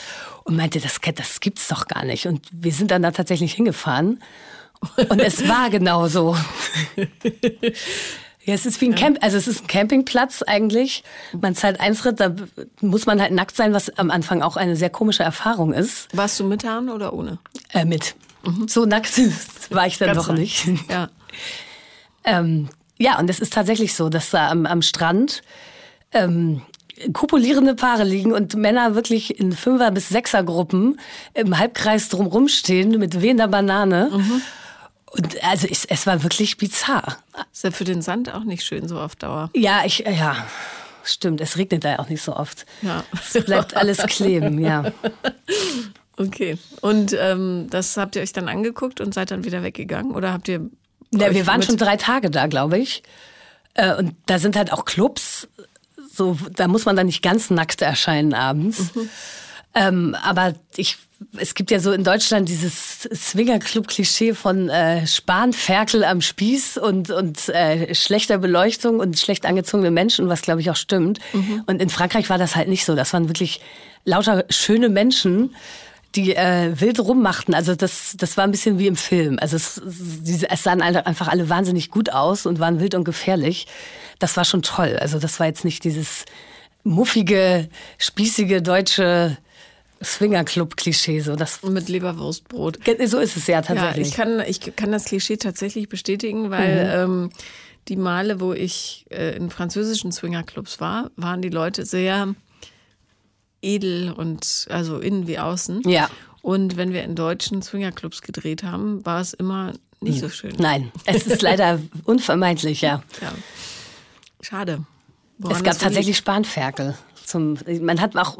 und 0.43 0.55
meinte, 0.55 0.79
das, 0.79 0.99
das 1.15 1.39
gibt's 1.39 1.67
doch 1.67 1.87
gar 1.87 2.05
nicht. 2.05 2.25
Und 2.25 2.47
wir 2.51 2.71
sind 2.71 2.91
dann 2.91 3.01
da 3.01 3.11
tatsächlich 3.11 3.53
hingefahren. 3.53 4.23
Und 5.09 5.19
es 5.19 5.47
war 5.47 5.69
genau 5.69 6.07
so. 6.07 6.37
Ja, 8.47 8.53
es 8.53 8.65
ist 8.65 8.79
wie 8.79 8.85
ein 8.85 8.95
Camp, 8.95 9.17
also 9.21 9.35
es 9.35 9.45
ist 9.45 9.65
ein 9.65 9.67
Campingplatz 9.67 10.41
eigentlich. 10.41 11.03
Man 11.37 11.53
zahlt 11.53 11.81
Eintritt, 11.81 12.21
da 12.21 12.33
muss 12.79 13.05
man 13.05 13.21
halt 13.21 13.33
nackt 13.33 13.57
sein, 13.57 13.73
was 13.73 13.89
am 13.97 14.09
Anfang 14.09 14.41
auch 14.41 14.55
eine 14.55 14.77
sehr 14.77 14.89
komische 14.89 15.21
Erfahrung 15.21 15.73
ist. 15.73 16.07
Warst 16.15 16.39
du 16.39 16.45
mit 16.45 16.63
Haaren 16.63 16.87
oder 16.87 17.11
ohne? 17.11 17.39
Äh, 17.73 17.83
mit. 17.83 18.15
Mhm. 18.45 18.69
So 18.69 18.85
nackt 18.85 19.19
war 19.69 19.85
ich 19.85 19.97
dann 19.97 20.13
Ganz 20.13 20.27
doch 20.27 20.33
nicht. 20.33 20.65
Ja. 20.89 21.09
ähm, 22.23 22.69
ja, 22.97 23.19
und 23.19 23.29
es 23.29 23.41
ist 23.41 23.51
tatsächlich 23.51 23.93
so, 23.93 24.07
dass 24.07 24.29
da 24.29 24.49
am, 24.49 24.65
am 24.65 24.81
Strand 24.81 25.41
ähm, 26.13 26.61
kopulierende 27.11 27.75
Paare 27.75 28.05
liegen 28.05 28.31
und 28.31 28.55
Männer 28.55 28.95
wirklich 28.95 29.41
in 29.41 29.51
Fünfer- 29.51 29.91
bis 29.91 30.07
Sechser-Gruppen 30.07 31.01
im 31.33 31.59
Halbkreis 31.59 32.07
drumrum 32.07 32.47
stehen 32.47 32.97
mit 32.97 33.21
wehender 33.21 33.49
Banane. 33.49 34.09
Mhm. 34.13 34.41
Und 35.17 35.43
also 35.43 35.67
es, 35.69 35.85
es 35.85 36.05
war 36.05 36.23
wirklich 36.23 36.57
bizarr. 36.57 37.17
Ist 37.51 37.63
ja 37.63 37.71
für 37.71 37.83
den 37.83 38.01
Sand 38.01 38.33
auch 38.33 38.43
nicht 38.43 38.63
schön 38.63 38.87
so 38.87 38.99
auf 38.99 39.15
Dauer. 39.15 39.49
Ja, 39.55 39.81
ich, 39.85 39.99
ja, 39.99 40.45
stimmt. 41.03 41.41
Es 41.41 41.57
regnet 41.57 41.83
da 41.83 41.91
ja 41.91 41.99
auch 41.99 42.09
nicht 42.09 42.21
so 42.21 42.35
oft. 42.35 42.65
Ja. 42.81 43.03
Es 43.13 43.43
bleibt 43.43 43.75
alles 43.75 43.97
kleben, 43.97 44.59
ja. 44.59 44.91
Okay. 46.19 46.57
Und 46.81 47.15
ähm, 47.19 47.67
das 47.69 47.95
habt 47.95 48.15
ihr 48.15 48.23
euch 48.23 48.33
dann 48.33 48.49
angeguckt 48.49 49.01
und 49.01 49.13
seid 49.13 49.29
dann 49.29 49.43
wieder 49.43 49.61
weggegangen? 49.61 50.15
Oder 50.15 50.33
habt 50.33 50.47
ihr. 50.47 50.67
Ja, 51.13 51.31
wir 51.31 51.45
waren 51.45 51.61
schon 51.61 51.77
drei 51.77 51.95
Tage 51.95 52.31
da, 52.31 52.47
glaube 52.47 52.79
ich. 52.79 53.03
Äh, 53.75 53.93
und 53.95 54.15
da 54.25 54.39
sind 54.39 54.55
halt 54.55 54.73
auch 54.73 54.85
Clubs. 54.85 55.47
So, 56.11 56.35
da 56.55 56.67
muss 56.67 56.85
man 56.85 56.95
dann 56.95 57.05
nicht 57.05 57.21
ganz 57.21 57.51
nackt 57.51 57.83
erscheinen 57.83 58.33
abends. 58.33 58.95
Mhm. 58.95 59.09
Ähm, 59.77 60.15
aber 60.21 60.55
ich 60.75 60.97
es 61.37 61.55
gibt 61.55 61.71
ja 61.71 61.79
so 61.79 61.91
in 61.91 62.03
Deutschland 62.03 62.47
dieses 62.47 63.07
Swingerclub-Klischee 63.11 64.33
von 64.33 64.69
äh, 64.69 65.07
Spanferkel 65.07 66.03
am 66.03 66.21
Spieß 66.21 66.77
und, 66.77 67.09
und 67.09 67.49
äh, 67.49 67.93
schlechter 67.95 68.37
Beleuchtung 68.37 68.99
und 68.99 69.17
schlecht 69.17 69.45
angezogene 69.45 69.91
Menschen, 69.91 70.29
was 70.29 70.41
glaube 70.41 70.61
ich 70.61 70.69
auch 70.69 70.75
stimmt. 70.75 71.19
Mhm. 71.33 71.63
Und 71.65 71.81
in 71.81 71.89
Frankreich 71.89 72.29
war 72.29 72.37
das 72.37 72.55
halt 72.55 72.67
nicht 72.67 72.85
so. 72.85 72.95
Das 72.95 73.13
waren 73.13 73.29
wirklich 73.29 73.61
lauter 74.05 74.45
schöne 74.49 74.89
Menschen, 74.89 75.55
die 76.15 76.35
äh, 76.35 76.79
wild 76.79 76.99
rummachten. 76.99 77.53
Also 77.53 77.75
das, 77.75 78.15
das 78.17 78.37
war 78.37 78.43
ein 78.43 78.51
bisschen 78.51 78.77
wie 78.77 78.87
im 78.87 78.95
Film. 78.95 79.37
Also 79.39 79.55
es, 79.55 79.81
es 80.49 80.63
sahen 80.63 80.81
einfach 80.81 81.27
alle 81.27 81.49
wahnsinnig 81.49 81.89
gut 81.89 82.11
aus 82.11 82.45
und 82.45 82.59
waren 82.59 82.79
wild 82.79 82.93
und 82.93 83.03
gefährlich. 83.03 83.67
Das 84.19 84.37
war 84.37 84.45
schon 84.45 84.61
toll. 84.61 84.97
Also 84.99 85.19
das 85.19 85.39
war 85.39 85.47
jetzt 85.47 85.65
nicht 85.65 85.83
dieses 85.83 86.25
muffige, 86.83 87.69
spießige 87.97 88.61
deutsche 88.61 89.37
Swingerclub-Klischee, 90.03 91.21
so 91.21 91.35
das. 91.35 91.63
Mit 91.63 91.89
Leberwurstbrot. 91.89 92.79
So 93.05 93.19
ist 93.19 93.37
es 93.37 93.47
ja 93.47 93.61
tatsächlich. 93.61 94.07
Ja, 94.07 94.11
ich 94.11 94.15
kann, 94.15 94.39
ich 94.47 94.75
kann 94.75 94.91
das 94.91 95.05
Klischee 95.05 95.37
tatsächlich 95.37 95.89
bestätigen, 95.89 96.51
weil 96.51 97.07
mhm. 97.07 97.13
ähm, 97.13 97.29
die 97.87 97.95
Male, 97.95 98.39
wo 98.39 98.53
ich 98.53 99.05
äh, 99.09 99.35
in 99.35 99.49
französischen 99.49 100.11
Swingerclubs 100.11 100.79
war, 100.79 101.11
waren 101.15 101.41
die 101.41 101.49
Leute 101.49 101.85
sehr 101.85 102.35
edel 103.61 104.11
und 104.11 104.67
also 104.69 104.99
innen 104.99 105.27
wie 105.27 105.39
außen. 105.39 105.81
Ja. 105.89 106.09
Und 106.41 106.77
wenn 106.77 106.93
wir 106.93 107.03
in 107.03 107.15
deutschen 107.15 107.61
Swingerclubs 107.61 108.21
gedreht 108.21 108.63
haben, 108.63 109.05
war 109.05 109.19
es 109.19 109.33
immer 109.33 109.73
nicht 109.99 110.19
so 110.19 110.29
schön. 110.29 110.53
Nein, 110.59 110.91
es 111.05 111.25
ist 111.25 111.41
leider 111.41 111.79
unvermeidlich, 112.05 112.81
ja. 112.81 113.03
ja. 113.21 113.33
Schade. 114.41 114.85
Woran 115.39 115.57
es 115.57 115.63
gab 115.63 115.79
tatsächlich 115.79 116.17
Spanferkel 116.17 116.95
zum, 117.27 117.57
man 117.81 118.01
hat 118.01 118.15
auch, 118.15 118.37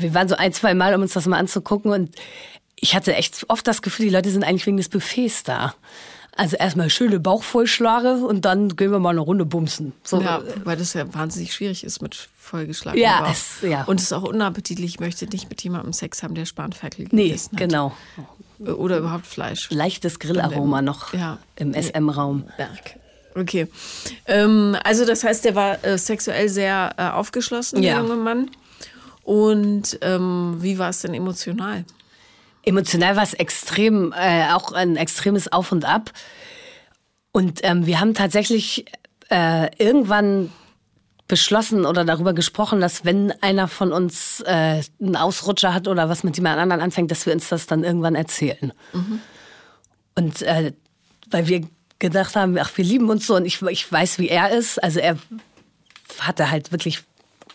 wir 0.00 0.14
waren 0.14 0.28
so 0.28 0.36
ein, 0.36 0.52
zwei 0.52 0.74
Mal, 0.74 0.94
um 0.94 1.02
uns 1.02 1.12
das 1.12 1.26
mal 1.26 1.38
anzugucken 1.38 1.92
und 1.92 2.14
ich 2.76 2.94
hatte 2.94 3.14
echt 3.14 3.44
oft 3.48 3.66
das 3.66 3.82
Gefühl, 3.82 4.06
die 4.06 4.12
Leute 4.12 4.30
sind 4.30 4.42
eigentlich 4.42 4.66
wegen 4.66 4.78
des 4.78 4.88
Buffets 4.88 5.42
da. 5.42 5.74
Also 6.36 6.56
erstmal 6.56 6.88
schöne 6.88 7.20
Bauchvollschlage 7.20 8.14
und 8.14 8.44
dann 8.44 8.76
gehen 8.76 8.92
wir 8.92 8.98
mal 8.98 9.10
eine 9.10 9.20
Runde 9.20 9.44
bumsen. 9.44 9.92
So. 10.04 10.22
Ja, 10.22 10.40
weil 10.64 10.76
das 10.76 10.94
ja 10.94 11.12
wahnsinnig 11.12 11.52
schwierig 11.52 11.84
ist 11.84 12.00
mit 12.00 12.28
vollgeschlagenem 12.38 13.04
ja, 13.04 13.20
Bauch. 13.20 13.30
Es, 13.30 13.60
ja. 13.62 13.84
Und 13.84 14.00
es 14.00 14.04
ist 14.04 14.12
auch 14.12 14.22
unappetitlich. 14.22 14.94
Ich 14.94 15.00
möchte 15.00 15.26
nicht 15.26 15.50
mit 15.50 15.62
jemandem 15.62 15.92
Sex 15.92 16.22
haben, 16.22 16.34
der 16.34 16.46
Spanferkel 16.46 17.08
nee, 17.10 17.24
gegessen 17.24 17.52
hat. 17.52 17.60
Nee, 17.60 17.66
genau. 17.66 17.92
Oder 18.58 18.98
überhaupt 18.98 19.26
Fleisch. 19.26 19.68
Leichtes 19.70 20.18
Grillaroma 20.18 20.82
noch 20.82 21.12
ja. 21.12 21.38
im 21.56 21.74
SM-Raum. 21.74 22.44
Berg. 22.56 22.96
Okay. 23.34 23.68
Ähm, 24.26 24.76
also 24.84 25.04
das 25.04 25.24
heißt, 25.24 25.44
der 25.44 25.54
war 25.54 25.84
äh, 25.84 25.98
sexuell 25.98 26.48
sehr 26.48 26.94
äh, 26.96 27.08
aufgeschlossen, 27.08 27.82
der 27.82 27.98
junge 27.98 28.16
Mann. 28.16 28.50
Und 29.30 29.96
ähm, 30.02 30.56
wie 30.58 30.76
war 30.78 30.90
es 30.90 31.02
denn 31.02 31.14
emotional? 31.14 31.84
Emotional 32.64 33.14
war 33.14 33.22
es 33.22 33.32
extrem, 33.32 34.12
äh, 34.12 34.50
auch 34.52 34.72
ein 34.72 34.96
extremes 34.96 35.52
Auf 35.52 35.70
und 35.70 35.84
Ab. 35.84 36.10
Und 37.30 37.60
ähm, 37.62 37.86
wir 37.86 38.00
haben 38.00 38.14
tatsächlich 38.14 38.86
äh, 39.28 39.70
irgendwann 39.76 40.50
beschlossen 41.28 41.86
oder 41.86 42.04
darüber 42.04 42.32
gesprochen, 42.32 42.80
dass 42.80 43.04
wenn 43.04 43.30
einer 43.40 43.68
von 43.68 43.92
uns 43.92 44.40
äh, 44.46 44.82
einen 45.00 45.14
Ausrutscher 45.14 45.74
hat 45.74 45.86
oder 45.86 46.08
was 46.08 46.24
mit 46.24 46.36
jemand 46.36 46.58
anderen 46.58 46.82
anfängt, 46.82 47.12
dass 47.12 47.24
wir 47.24 47.32
uns 47.32 47.48
das 47.48 47.68
dann 47.68 47.84
irgendwann 47.84 48.16
erzählen. 48.16 48.72
Mhm. 48.92 49.20
Und 50.16 50.42
äh, 50.42 50.72
weil 51.30 51.46
wir 51.46 51.68
gedacht 52.00 52.34
haben, 52.34 52.58
ach, 52.58 52.76
wir 52.76 52.84
lieben 52.84 53.08
uns 53.08 53.28
so 53.28 53.36
und 53.36 53.46
ich, 53.46 53.62
ich 53.62 53.92
weiß, 53.92 54.18
wie 54.18 54.28
er 54.28 54.50
ist. 54.50 54.82
Also 54.82 54.98
er 54.98 55.16
hatte 56.18 56.50
halt 56.50 56.72
wirklich, 56.72 57.04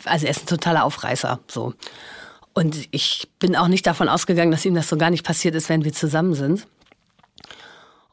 also 0.04 0.26
er 0.26 0.32
ist 0.32 0.44
ein 0.44 0.48
totaler 0.48 0.84
Aufreißer, 0.84 1.40
so. 1.48 1.74
Und 2.54 2.88
ich 2.92 3.28
bin 3.40 3.56
auch 3.56 3.68
nicht 3.68 3.86
davon 3.86 4.08
ausgegangen, 4.08 4.52
dass 4.52 4.66
ihm 4.66 4.76
das 4.76 4.88
so 4.88 4.98
gar 4.98 5.10
nicht 5.10 5.26
passiert 5.26 5.56
ist, 5.56 5.68
wenn 5.68 5.84
wir 5.84 5.92
zusammen 5.92 6.36
sind. 6.36 6.68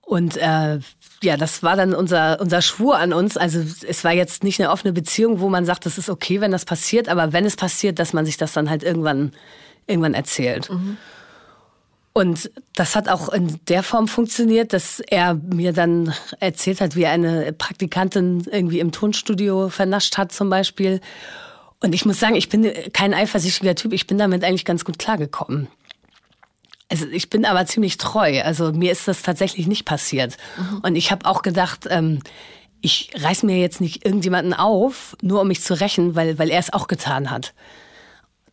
Und 0.01 0.37
äh, 0.37 0.81
ja, 1.23 1.37
das 1.37 1.63
war 1.63 1.77
dann 1.77 1.95
unser, 1.95 2.41
unser 2.41 2.61
Schwur 2.61 2.99
an 2.99 3.13
uns. 3.13 3.37
Also 3.37 3.61
es 3.87 4.03
war 4.03 4.13
jetzt 4.13 4.43
nicht 4.43 4.61
eine 4.61 4.71
offene 4.71 4.93
Beziehung, 4.93 5.41
wo 5.41 5.49
man 5.49 5.65
sagt, 5.65 5.87
das 5.87 5.97
ist 5.97 6.11
okay, 6.11 6.41
wenn 6.41 6.51
das 6.51 6.65
passiert, 6.65 7.09
aber 7.09 7.33
wenn 7.33 7.47
es 7.47 7.57
passiert, 7.57 7.99
dass 8.01 8.13
man 8.13 8.27
sich 8.27 8.37
das 8.37 8.53
dann 8.53 8.69
halt 8.69 8.83
irgendwann, 8.83 9.33
irgendwann 9.87 10.15
erzählt. 10.15 10.69
Mhm. 10.69 10.97
Und 12.15 12.51
das 12.75 12.95
hat 12.95 13.09
auch 13.09 13.31
in 13.31 13.59
der 13.69 13.83
Form 13.83 14.07
funktioniert, 14.07 14.75
dass 14.75 15.01
er 15.01 15.35
mir 15.35 15.73
dann 15.73 16.13
erzählt 16.41 16.81
hat, 16.81 16.95
wie 16.95 17.05
er 17.05 17.13
eine 17.13 17.53
Praktikantin 17.55 18.47
irgendwie 18.51 18.81
im 18.81 18.93
Tonstudio 18.93 19.71
vernascht 19.71 20.19
hat 20.19 20.31
zum 20.31 20.51
Beispiel. 20.51 21.01
Und 21.83 21.95
ich 21.95 22.05
muss 22.05 22.21
sagen, 22.21 22.37
ich 22.37 22.49
bin 22.49 22.73
kein 22.93 23.13
eifersüchtiger 23.13 23.75
Typ. 23.75 23.93
Ich 23.93 24.07
bin 24.07 24.17
damit 24.17 24.45
eigentlich 24.45 24.65
ganz 24.65 24.85
gut 24.85 24.99
klargekommen. 24.99 25.67
Also 26.89 27.07
ich 27.07 27.29
bin 27.29 27.45
aber 27.45 27.67
ziemlich 27.67 27.97
treu. 27.97 28.43
Also 28.43 28.73
mir 28.73 28.93
ist 28.93 29.09
das 29.09 29.23
tatsächlich 29.23 29.67
nicht 29.67 29.85
passiert. 29.85 30.37
Mhm. 30.57 30.79
Und 30.83 30.97
ich 30.97 31.11
habe 31.11 31.27
auch 31.27 31.43
gedacht, 31.43 31.87
ähm, 31.91 32.21
ich 32.83 33.11
reiß 33.17 33.43
mir 33.45 33.59
jetzt 33.59 33.81
nicht 33.81 34.05
irgendjemanden 34.05 34.55
auf, 34.55 35.17
nur 35.23 35.41
um 35.41 35.49
mich 35.49 35.63
zu 35.63 35.79
rächen, 35.79 36.15
weil, 36.15 36.39
weil 36.39 36.51
er 36.51 36.61
es 36.61 36.73
auch 36.73 36.87
getan 36.87 37.31
hat. 37.31 37.55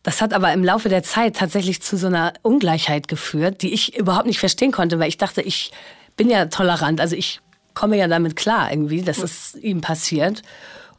Das 0.02 0.22
hat 0.22 0.32
aber 0.32 0.52
im 0.52 0.64
Laufe 0.64 0.88
der 0.88 1.02
Zeit 1.02 1.36
tatsächlich 1.36 1.82
zu 1.82 1.96
so 1.96 2.06
einer 2.06 2.32
Ungleichheit 2.42 3.08
geführt, 3.08 3.62
die 3.62 3.72
ich 3.72 3.96
überhaupt 3.96 4.26
nicht 4.26 4.38
verstehen 4.38 4.72
konnte, 4.72 4.98
weil 4.98 5.08
ich 5.08 5.18
dachte, 5.18 5.42
ich 5.42 5.72
bin 6.16 6.30
ja 6.30 6.46
tolerant. 6.46 7.00
Also 7.00 7.16
ich 7.16 7.40
komme 7.74 7.96
ja 7.96 8.08
damit 8.08 8.36
klar 8.36 8.72
irgendwie, 8.72 9.02
dass 9.02 9.18
es 9.18 9.54
ihm 9.56 9.80
passiert. 9.82 10.42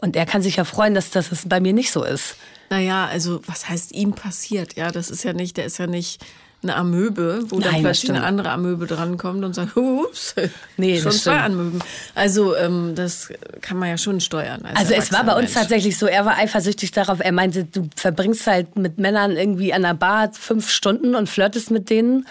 Und 0.01 0.15
er 0.15 0.25
kann 0.25 0.41
sich 0.41 0.57
ja 0.57 0.63
freuen, 0.63 0.93
dass 0.93 1.11
das 1.11 1.29
bei 1.45 1.59
mir 1.59 1.73
nicht 1.73 1.91
so 1.91 2.03
ist. 2.03 2.35
Naja, 2.69 3.05
also 3.05 3.41
was 3.45 3.69
heißt 3.69 3.91
ihm 3.91 4.13
passiert? 4.13 4.75
Ja, 4.75 4.91
das 4.91 5.09
ist 5.09 5.23
ja 5.23 5.33
nicht, 5.33 5.57
der 5.57 5.65
ist 5.65 5.77
ja 5.77 5.87
nicht 5.87 6.23
eine 6.63 6.75
Amöbe, 6.75 7.43
wo 7.49 7.57
Nein, 7.57 7.71
dann 7.71 7.81
plötzlich 7.81 8.11
eine 8.11 8.23
andere 8.23 8.51
Amöbe 8.51 8.85
drankommt 8.85 9.43
und 9.43 9.53
sagt, 9.53 9.75
ups, 9.77 10.35
nee, 10.77 10.99
schon 10.99 11.11
zwei 11.11 11.41
Amöben. 11.41 11.81
Also 12.13 12.55
ähm, 12.55 12.93
das 12.95 13.29
kann 13.61 13.77
man 13.77 13.89
ja 13.89 13.97
schon 13.97 14.21
steuern. 14.21 14.63
also 14.75 14.93
es 14.93 15.11
war 15.11 15.23
bei 15.23 15.33
uns 15.33 15.41
Mensch. 15.41 15.53
tatsächlich 15.53 15.97
so, 15.97 16.05
er 16.05 16.25
war 16.25 16.37
eifersüchtig 16.37 16.91
darauf, 16.91 17.19
er 17.19 17.31
meinte, 17.31 17.65
du 17.65 17.89
verbringst 17.95 18.45
halt 18.45 18.75
mit 18.75 18.99
Männern 18.99 19.31
irgendwie 19.31 19.73
an 19.73 19.81
der 19.81 19.95
Bar 19.95 20.33
fünf 20.33 20.69
Stunden 20.69 21.15
und 21.15 21.29
flirtest 21.29 21.71
mit 21.71 21.89
denen 21.89 22.27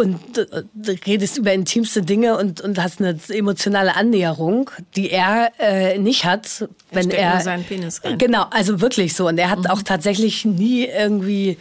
und 0.00 0.38
äh, 0.38 0.64
redest 1.06 1.36
über 1.36 1.52
intimste 1.52 2.00
Dinge 2.00 2.38
und, 2.38 2.62
und 2.62 2.82
hast 2.82 3.00
eine 3.00 3.18
emotionale 3.28 3.94
Annäherung, 3.96 4.70
die 4.96 5.10
er 5.10 5.52
äh, 5.58 5.98
nicht 5.98 6.24
hat, 6.24 6.66
wenn 6.90 7.10
er, 7.10 7.34
er 7.34 7.40
seinen 7.42 7.64
Penis 7.64 8.02
rein. 8.02 8.16
Genau, 8.16 8.46
also 8.50 8.80
wirklich 8.80 9.14
so 9.14 9.28
und 9.28 9.36
er 9.36 9.50
hat 9.50 9.58
mhm. 9.58 9.66
auch 9.66 9.82
tatsächlich 9.82 10.46
nie 10.46 10.86
irgendwie 10.86 11.58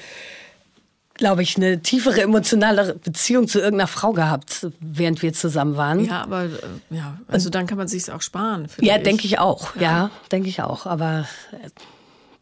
glaube 1.15 1.43
ich, 1.43 1.58
eine 1.58 1.82
tiefere 1.82 2.21
emotionale 2.21 2.93
Beziehung 2.93 3.49
zu 3.49 3.60
irgendeiner 3.60 3.88
Frau 3.88 4.13
gehabt, 4.13 4.67
während 4.80 5.21
wir 5.21 5.34
zusammen 5.34 5.75
waren. 5.75 6.06
Ja, 6.06 6.21
aber 6.21 6.45
äh, 6.45 6.49
ja, 6.91 7.17
also 7.28 7.49
dann 7.49 7.67
kann 7.67 7.78
man 7.78 7.89
sich 7.89 8.10
auch 8.10 8.21
sparen. 8.21 8.69
Ja, 8.80 8.97
denke 8.99 9.25
ich 9.25 9.38
auch. 9.38 9.75
Ja, 9.75 9.82
ja 9.82 10.12
denke 10.32 10.47
ich 10.47 10.62
auch. 10.62 10.86
Aber 10.86 11.28
äh, 11.52 11.69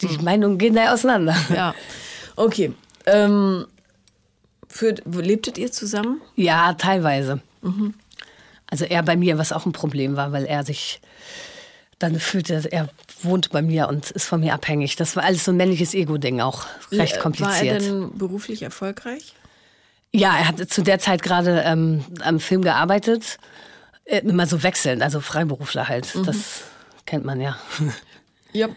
die 0.01 0.09
hm. 0.09 0.23
Meinungen 0.23 0.59
gehen 0.59 0.75
da 0.75 0.93
auseinander. 0.93 1.35
Ja, 1.51 1.73
okay. 2.35 2.71
Ähm, 3.07 3.65
für, 4.67 4.95
lebtet 5.05 5.57
ihr 5.57 5.71
zusammen? 5.71 6.21
Ja, 6.35 6.73
teilweise. 6.73 7.41
Mhm. 7.61 7.93
Also 8.69 8.85
er 8.85 9.03
bei 9.03 9.15
mir, 9.15 9.37
was 9.37 9.51
auch 9.51 9.65
ein 9.65 9.71
Problem 9.71 10.15
war, 10.15 10.31
weil 10.31 10.45
er 10.45 10.63
sich 10.63 10.99
dann 11.99 12.19
fühlte, 12.19 12.61
er 12.71 12.89
wohnt 13.23 13.49
bei 13.49 13.61
mir 13.61 13.87
und 13.87 14.11
ist 14.11 14.25
von 14.25 14.41
mir 14.41 14.53
abhängig. 14.53 14.95
Das 14.97 15.15
war 15.15 15.23
alles 15.23 15.45
so 15.45 15.51
ein 15.51 15.57
männliches 15.57 15.93
Ego-Ding 15.93 16.41
auch, 16.41 16.67
recht 16.91 17.19
kompliziert. 17.19 17.59
War 17.59 17.73
er 17.73 17.79
denn 17.79 18.17
beruflich 18.17 18.61
erfolgreich? 18.61 19.33
Ja, 20.11 20.37
er 20.37 20.47
hat 20.47 20.69
zu 20.69 20.83
der 20.83 20.99
Zeit 20.99 21.23
gerade 21.23 21.63
ähm, 21.65 22.05
am 22.21 22.39
Film 22.39 22.61
gearbeitet. 22.61 23.39
Äh, 24.05 24.19
immer 24.19 24.45
so 24.47 24.63
wechselnd, 24.63 25.01
also 25.01 25.19
Freiberufler 25.19 25.87
halt. 25.87 26.13
Mhm. 26.15 26.25
Das 26.25 26.63
kennt 27.05 27.25
man 27.25 27.41
ja. 27.41 27.57
Ja. 28.53 28.69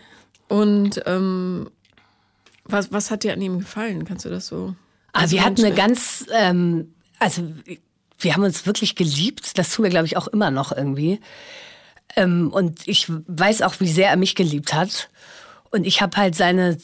Und 0.49 1.01
ähm, 1.07 1.71
was, 2.65 2.93
was 2.93 3.11
hat 3.11 3.23
dir 3.23 3.33
an 3.33 3.41
ihm 3.41 3.61
gefallen? 3.61 4.05
Kannst 4.05 4.25
du 4.25 4.29
das 4.29 4.49
so? 4.49 4.75
Ah, 5.13 5.31
wir 5.31 5.45
hatten 5.45 5.65
eine 5.65 5.75
ganz, 5.75 6.27
ähm, 6.33 6.95
also 7.19 7.43
wir 8.19 8.35
haben 8.35 8.45
uns 8.45 8.67
wirklich 8.67 8.95
geliebt. 8.95 9.59
Das 9.59 9.71
tun 9.71 9.85
wir, 9.85 9.91
glaube 9.91 10.07
ich, 10.07 10.17
auch 10.17 10.29
immer 10.29 10.51
noch 10.51 10.73
irgendwie. 10.73 11.21
Ähm, 12.17 12.51
und 12.53 12.87
ich 12.87 13.07
weiß 13.09 13.63
auch, 13.63 13.75
wie 13.81 13.89
sehr 13.89 14.11
er 14.11 14.17
mich 14.17 14.35
geliebt 14.35 14.75
hat. 14.75 15.09
Und 15.71 15.87
ich 15.87 16.03
habe 16.03 16.17
halt 16.17 16.35
seine, 16.35 16.77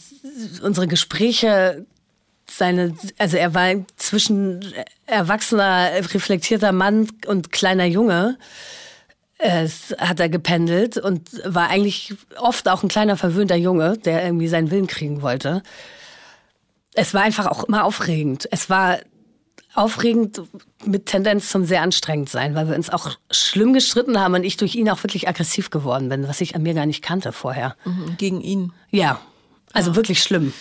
unsere 0.62 0.86
Gespräche, 0.86 1.84
seine, 2.48 2.94
also 3.18 3.36
er 3.36 3.54
war 3.54 3.74
zwischen 3.96 4.72
erwachsener, 5.06 5.90
reflektierter 6.14 6.72
Mann 6.72 7.08
und 7.26 7.50
kleiner 7.50 7.86
Junge, 7.86 8.38
äh, 9.38 9.68
hat 9.98 10.20
er 10.20 10.28
gependelt 10.28 10.96
und 10.96 11.28
war 11.44 11.68
eigentlich 11.68 12.14
oft 12.38 12.68
auch 12.68 12.82
ein 12.82 12.88
kleiner 12.88 13.16
verwöhnter 13.16 13.56
Junge, 13.56 13.98
der 13.98 14.24
irgendwie 14.24 14.48
seinen 14.48 14.70
Willen 14.70 14.86
kriegen 14.86 15.20
wollte. 15.22 15.62
Es 16.96 17.14
war 17.14 17.22
einfach 17.22 17.46
auch 17.46 17.64
immer 17.64 17.84
aufregend. 17.84 18.48
Es 18.50 18.68
war 18.68 18.98
aufregend 19.74 20.42
mit 20.84 21.06
Tendenz 21.06 21.50
zum 21.50 21.64
sehr 21.64 21.82
anstrengend 21.82 22.30
sein, 22.30 22.54
weil 22.54 22.68
wir 22.68 22.74
uns 22.74 22.90
auch 22.90 23.10
schlimm 23.30 23.74
gestritten 23.74 24.18
haben 24.18 24.34
und 24.34 24.44
ich 24.44 24.56
durch 24.56 24.74
ihn 24.74 24.88
auch 24.88 25.02
wirklich 25.02 25.28
aggressiv 25.28 25.70
geworden 25.70 26.08
bin, 26.08 26.26
was 26.26 26.40
ich 26.40 26.56
an 26.56 26.62
mir 26.62 26.74
gar 26.74 26.86
nicht 26.86 27.02
kannte 27.02 27.32
vorher. 27.32 27.76
Mhm, 27.84 28.16
gegen 28.16 28.40
ihn? 28.40 28.72
Ja, 28.90 29.20
also 29.72 29.90
ja. 29.90 29.96
wirklich 29.96 30.22
schlimm. 30.22 30.54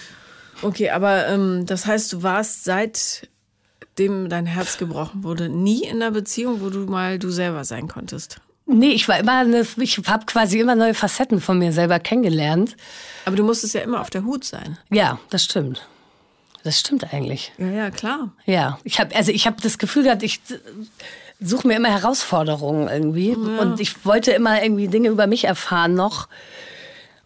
Okay, 0.62 0.90
aber 0.90 1.28
ähm, 1.28 1.66
das 1.66 1.86
heißt, 1.86 2.12
du 2.12 2.24
warst 2.24 2.66
seitdem 2.66 4.30
dein 4.30 4.46
Herz 4.46 4.78
gebrochen 4.78 5.24
wurde, 5.24 5.48
nie 5.48 5.84
in 5.86 6.02
einer 6.02 6.12
Beziehung, 6.12 6.62
wo 6.62 6.70
du 6.70 6.80
mal 6.80 7.18
du 7.18 7.30
selber 7.30 7.64
sein 7.64 7.88
konntest? 7.88 8.42
Nee, 8.66 8.92
ich 8.92 9.08
war 9.08 9.20
immer 9.20 9.40
eine, 9.40 9.66
ich 9.78 10.02
habe 10.08 10.26
quasi 10.26 10.60
immer 10.60 10.76
neue 10.76 10.96
Facetten 10.96 11.40
von 11.40 11.60
mir 11.60 11.72
selber 11.72 12.00
kennengelernt. 12.00 12.76
Aber 13.26 13.36
du 13.36 13.44
musstest 13.44 13.76
ja 13.76 13.82
immer 13.82 14.02
auf 14.02 14.10
der 14.10 14.26
Hut 14.26 14.44
sein. 14.44 14.78
Ja, 14.92 15.20
das 15.30 15.44
stimmt. 15.44 15.88
Das 16.66 16.80
stimmt 16.80 17.14
eigentlich. 17.14 17.52
Ja, 17.60 17.68
ja, 17.68 17.92
klar. 17.92 18.32
Ja, 18.48 18.80
ich 18.84 19.00
habe 19.00 19.16
also 19.16 19.32
ich 19.32 19.46
habe 19.46 19.58
das 19.62 19.78
Gefühl 19.78 20.02
gehabt, 20.06 20.24
ich 20.24 20.42
suche 21.40 21.68
mir 21.68 21.76
immer 21.76 21.92
Herausforderungen 21.92 22.88
irgendwie 22.88 23.34
ja. 23.34 23.62
und 23.62 23.80
ich 23.80 24.04
wollte 24.04 24.32
immer 24.32 24.64
irgendwie 24.64 24.88
Dinge 24.88 25.10
über 25.10 25.28
mich 25.28 25.44
erfahren 25.44 25.94
noch 25.94 26.28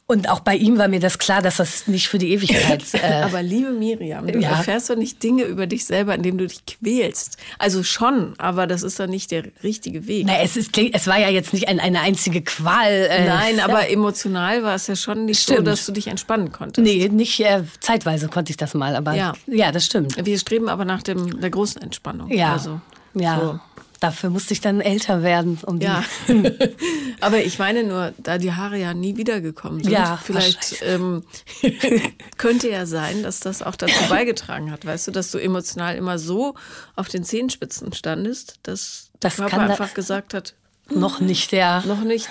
und 0.10 0.28
auch 0.28 0.40
bei 0.40 0.56
ihm 0.56 0.80
war 0.80 0.88
mir 0.88 1.00
das 1.00 1.20
klar, 1.20 1.44
dass 1.44 1.58
das 1.58 1.86
nicht 1.86 2.08
für 2.08 2.18
die 2.18 2.32
Ewigkeit. 2.32 2.84
Äh 2.94 3.22
Aber 3.22 3.44
liebe 3.44 3.72
Miriam, 3.72 4.26
du 4.26 4.40
ja. 4.40 4.50
erfährst 4.50 4.90
doch 4.90 4.96
nicht 4.96 5.22
Dinge 5.22 5.44
über 5.44 5.68
dich 5.68 5.86
selber, 5.86 6.16
indem 6.16 6.40
du 6.40 6.48
dich 6.48 6.66
quälst. 6.66 7.38
Also 7.60 7.84
schon, 7.84 8.34
aber 8.40 8.66
das 8.66 8.82
ist 8.82 9.00
doch 9.00 9.06
nicht 9.06 9.30
der 9.30 9.44
richtige 9.62 10.08
Weg. 10.08 10.26
Na, 10.26 10.40
es, 10.42 10.58
ist, 10.58 10.76
es 10.76 11.06
war 11.06 11.20
ja 11.20 11.30
jetzt 11.30 11.54
nicht 11.54 11.68
ein, 11.68 11.80
eine 11.80 12.02
einzige 12.02 12.42
Qual. 12.42 12.92
Äh, 12.92 13.28
Nein, 13.28 13.60
aber 13.60 13.84
ja. 13.84 13.94
emotional 13.94 14.64
war 14.64 14.74
es 14.74 14.88
ja 14.88 14.96
schon 14.96 15.26
nicht 15.26 15.44
stimmt. 15.44 15.60
so, 15.60 15.64
dass 15.66 15.86
du 15.86 15.92
dich 15.92 16.08
entspannen 16.08 16.52
konntest. 16.52 16.84
Nee, 16.84 17.08
nicht 17.10 17.40
äh, 17.42 17.64
zeitweise 17.80 18.28
konnte 18.30 18.50
ich 18.52 18.58
das 18.58 18.74
mal, 18.74 18.96
aber 18.96 19.14
ja. 19.14 19.34
ja, 19.46 19.72
das 19.72 19.86
stimmt. 19.86 20.26
Wir 20.26 20.40
streben 20.40 20.70
aber 20.70 20.86
nach 20.86 21.04
dem, 21.04 21.40
der 21.40 21.52
großen 21.52 21.82
Entspannung. 21.84 22.32
Ja. 22.32 22.54
Also, 22.54 22.82
ja. 23.14 23.40
So. 23.40 23.60
Dafür 24.00 24.30
musste 24.30 24.54
ich 24.54 24.62
dann 24.62 24.80
älter 24.80 25.24
werden. 25.24 25.60
Um 25.66 25.82
ja, 25.82 26.04
aber 27.20 27.44
ich 27.44 27.60
meine 27.60 27.84
nur, 27.84 28.14
da 28.18 28.38
die 28.38 28.54
Haare 28.54 28.78
ja 28.78 28.94
nie 28.94 29.18
wiedergekommen 29.18 29.84
sind, 29.84 29.92
ja, 29.92 30.18
vielleicht 30.24 30.82
ähm, 30.84 31.24
könnte 32.38 32.70
ja 32.70 32.86
sein, 32.86 33.24
dass 33.24 33.42
das 33.42 33.62
auch 33.62 33.76
dazu 33.76 34.02
beigetragen 34.10 34.72
hat, 34.72 34.86
weißt 34.86 35.08
du, 35.08 35.12
dass 35.12 35.32
du 35.32 35.38
emotional 35.38 35.96
immer 35.96 36.18
so 36.18 36.56
auf 36.96 37.10
den 37.10 37.24
Zehenspitzen 37.24 37.92
standest, 37.94 38.60
dass 38.64 39.12
das 39.20 39.36
der 39.36 39.48
Körper 39.48 39.64
einfach 39.64 39.94
gesagt 39.94 40.34
hat, 40.34 40.56
noch 40.90 41.20
nicht, 41.20 41.52
ja. 41.52 41.84
Noch 41.86 42.02
nicht. 42.02 42.30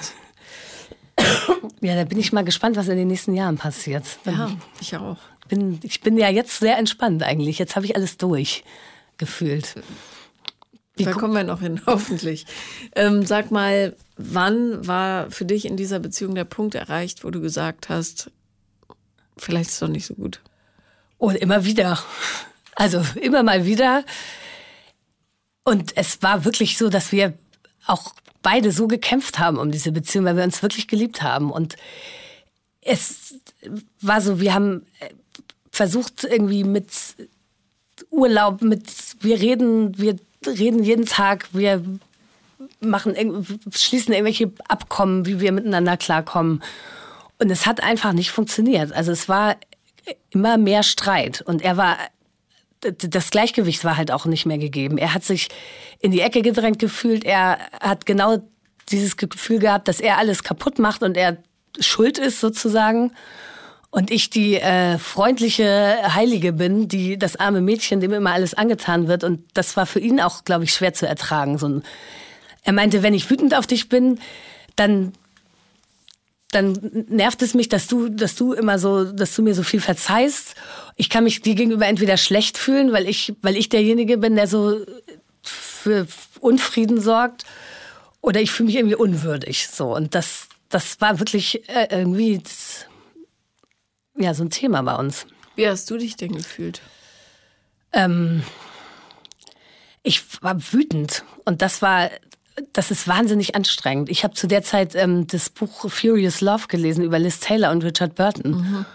Ja, 1.81 1.95
da 1.95 2.05
bin 2.05 2.19
ich 2.19 2.33
mal 2.33 2.45
gespannt, 2.45 2.77
was 2.77 2.89
in 2.89 2.97
den 2.97 3.07
nächsten 3.07 3.35
Jahren 3.35 3.57
passiert. 3.57 4.05
Dann 4.25 4.35
ja, 4.35 4.51
ich 4.81 4.97
auch. 4.97 5.19
Bin, 5.49 5.79
ich 5.85 6.01
bin 6.01 6.19
ja 6.19 6.29
jetzt 6.29 6.59
sehr 6.59 6.77
entspannt 6.77 7.23
eigentlich. 7.23 7.61
Jetzt 7.61 7.77
habe 7.77 7.87
ich 7.87 7.95
alles 7.95 8.17
durch 8.17 8.65
gefühlt. 9.17 9.77
Wie 10.99 11.05
da 11.05 11.13
kommen 11.13 11.35
wir 11.35 11.45
noch 11.45 11.61
hin, 11.61 11.81
hoffentlich. 11.87 12.47
Ähm, 12.95 13.25
sag 13.25 13.51
mal, 13.51 13.97
wann 14.17 14.87
war 14.87 15.31
für 15.31 15.45
dich 15.45 15.65
in 15.65 15.77
dieser 15.77 15.99
Beziehung 15.99 16.35
der 16.35 16.45
Punkt 16.45 16.75
erreicht, 16.75 17.25
wo 17.25 17.31
du 17.31 17.41
gesagt 17.41 17.89
hast, 17.89 18.31
vielleicht 19.37 19.69
ist 19.69 19.75
es 19.75 19.81
doch 19.81 19.89
nicht 19.89 20.07
so 20.07 20.15
gut? 20.15 20.41
Und 21.19 21.37
immer 21.37 21.65
wieder. 21.65 21.99
Also 22.75 23.03
immer 23.21 23.43
mal 23.43 23.65
wieder. 23.65 24.05
Und 25.65 25.97
es 25.97 26.23
war 26.23 26.45
wirklich 26.45 26.79
so, 26.79 26.89
dass 26.89 27.13
wir 27.13 27.35
auch 27.87 28.15
beide 28.43 28.73
so 28.73 28.87
gekämpft 28.87 29.39
haben 29.39 29.59
um 29.59 29.71
diese 29.71 29.93
Beziehung, 29.93 30.25
weil 30.25 30.37
wir 30.37 30.45
uns 30.45 30.63
wirklich 30.63 30.89
geliebt 30.89 31.23
haben. 31.23 31.51
Und 31.51 31.77
es 32.81 33.35
war 34.01 34.21
so, 34.21 34.41
wir 34.41 34.55
haben 34.55 34.87
versucht 35.71 36.25
irgendwie 36.25 36.65
mit 36.65 36.91
Urlaub, 38.11 38.63
mit 38.63 38.91
wir 39.21 39.41
reden, 39.41 39.99
wir 39.99 40.17
reden 40.47 40.83
jeden 40.83 41.07
Tag, 41.07 41.49
wir 41.53 41.83
machen, 42.81 43.15
schließen 43.73 44.13
irgendwelche 44.13 44.53
Abkommen, 44.69 45.27
wie 45.27 45.41
wir 45.41 45.53
miteinander 45.53 45.97
klarkommen. 45.97 46.63
Und 47.39 47.51
es 47.51 47.67
hat 47.67 47.83
einfach 47.83 48.13
nicht 48.13 48.31
funktioniert. 48.31 48.93
Also 48.93 49.13
es 49.13 49.29
war 49.29 49.57
immer 50.31 50.59
mehr 50.59 50.83
Streit 50.83 51.41
und 51.43 51.63
er 51.63 51.77
war, 51.77 51.97
das 52.81 53.31
Gleichgewicht 53.31 53.85
war 53.85 53.97
halt 53.97 54.11
auch 54.11 54.27
nicht 54.27 54.47
mehr 54.47 54.59
gegeben. 54.59 54.99
Er 54.99 55.15
hat 55.15 55.25
sich 55.25 55.49
in 56.01 56.11
die 56.11 56.21
Ecke 56.21 56.43
gedrängt 56.43 56.79
gefühlt. 56.79 57.25
Er 57.25 57.59
hat 57.81 58.07
genau 58.07 58.39
dieses 58.91 59.17
Gefühl 59.17 59.59
gehabt, 59.59 59.89
dass 59.89 60.01
er 60.01 60.19
alles 60.19 60.43
kaputt 60.43 60.79
macht 60.79 61.03
und 61.03 61.17
er 61.17 61.37
schuld 61.81 62.19
ist 62.19 62.41
sozusagen. 62.41 63.13
Und 63.91 64.11
ich 64.11 64.29
die 64.29 64.57
äh, 64.57 64.99
freundliche 64.99 65.97
Heilige 66.15 66.53
bin, 66.53 66.89
die 66.89 67.19
das 67.19 67.37
arme 67.37 67.63
Mädchen, 67.63 68.01
dem 68.01 68.13
immer 68.13 68.33
alles 68.33 68.53
angetan 68.53 69.09
wird. 69.09 69.25
Und 69.25 69.45
das 69.55 69.77
war 69.77 69.87
für 69.87 70.01
ihn 70.01 70.21
auch, 70.21 70.45
glaube 70.45 70.65
ich, 70.65 70.75
schwer 70.75 70.93
zu 70.93 71.07
ertragen. 71.07 71.57
So 71.57 71.69
ein, 71.69 71.83
er 72.65 72.75
meinte, 72.75 73.03
wenn 73.03 73.15
ich 73.15 73.31
wütend 73.31 73.55
auf 73.55 73.67
dich 73.67 73.89
bin, 73.89 74.21
dann 74.77 75.13
dann 76.51 77.05
nervt 77.09 77.43
es 77.43 77.53
mich, 77.53 77.69
dass 77.69 77.89
du, 77.89 78.09
dass 78.09 78.35
du 78.35 78.55
immer 78.55 78.79
so, 78.79 79.05
dass 79.05 79.35
du 79.35 79.43
mir 79.43 79.55
so 79.55 79.63
viel 79.63 79.81
verzeihst. 79.81 80.55
Ich 80.97 81.11
kann 81.11 81.25
mich 81.25 81.43
dir 81.43 81.55
gegenüber 81.55 81.87
entweder 81.87 82.17
schlecht 82.17 82.57
fühlen, 82.57 82.93
weil 82.93 83.07
ich, 83.07 83.35
weil 83.43 83.57
ich 83.57 83.69
derjenige 83.69 84.17
bin, 84.17 84.35
der 84.35 84.47
so 84.47 84.81
für 85.43 86.07
Unfrieden 86.41 87.01
sorgt, 87.01 87.45
oder 88.21 88.41
ich 88.41 88.51
fühle 88.51 88.69
mich 88.69 88.77
irgendwie 88.77 88.97
unwürdig. 88.97 89.69
So 89.69 89.95
und 89.95 90.15
das, 90.15 90.49
das 90.71 91.01
war 91.01 91.19
wirklich 91.19 91.69
äh, 91.69 91.89
irgendwie 91.91 92.43
ja, 94.19 94.35
so 94.35 94.45
ein 94.45 94.51
Thema 94.51 94.83
bei 94.83 94.95
uns. 94.95 95.27
Wie 95.57 95.69
hast 95.69 95.91
du 95.91 95.97
dich 95.97 96.17
denn 96.17 96.37
gefühlt? 96.37 96.81
Ähm, 97.93 98.43
ich 100.03 100.43
war 100.43 100.57
wütend 100.73 101.25
und 101.45 101.63
das 101.63 101.83
war, 101.83 102.11
das 102.73 102.91
ist 102.91 103.09
wahnsinnig 103.09 103.55
anstrengend. 103.55 104.09
Ich 104.09 104.25
habe 104.25 104.35
zu 104.35 104.47
der 104.47 104.63
Zeit 104.63 104.95
ähm, 104.95 105.27
das 105.27 105.51
Buch 105.51 105.91
Furious 105.91 106.41
Love 106.41 106.69
gelesen 106.69 107.05
über 107.05 107.19
Liz 107.19 107.41
Taylor 107.41 107.71
und 107.71 107.85
Richard 107.85 108.15
Burton, 108.15 108.51
mhm. 108.53 108.87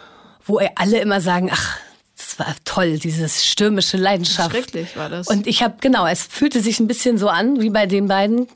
wo 0.45 0.59
alle 0.75 0.99
immer 0.99 1.21
sagen, 1.21 1.49
ach, 1.51 1.79
das 2.15 2.39
war 2.39 2.55
toll, 2.63 2.99
dieses 2.99 3.45
stürmische 3.45 3.97
Leidenschaft. 3.97 4.51
Schrecklich 4.51 4.95
war 4.95 5.09
das. 5.09 5.27
Und 5.27 5.47
ich 5.47 5.63
habe, 5.63 5.75
genau, 5.81 6.07
es 6.07 6.23
fühlte 6.23 6.61
sich 6.61 6.79
ein 6.79 6.87
bisschen 6.87 7.17
so 7.17 7.27
an 7.27 7.59
wie 7.59 7.69
bei 7.69 7.85
den 7.85 8.07
beiden. 8.07 8.47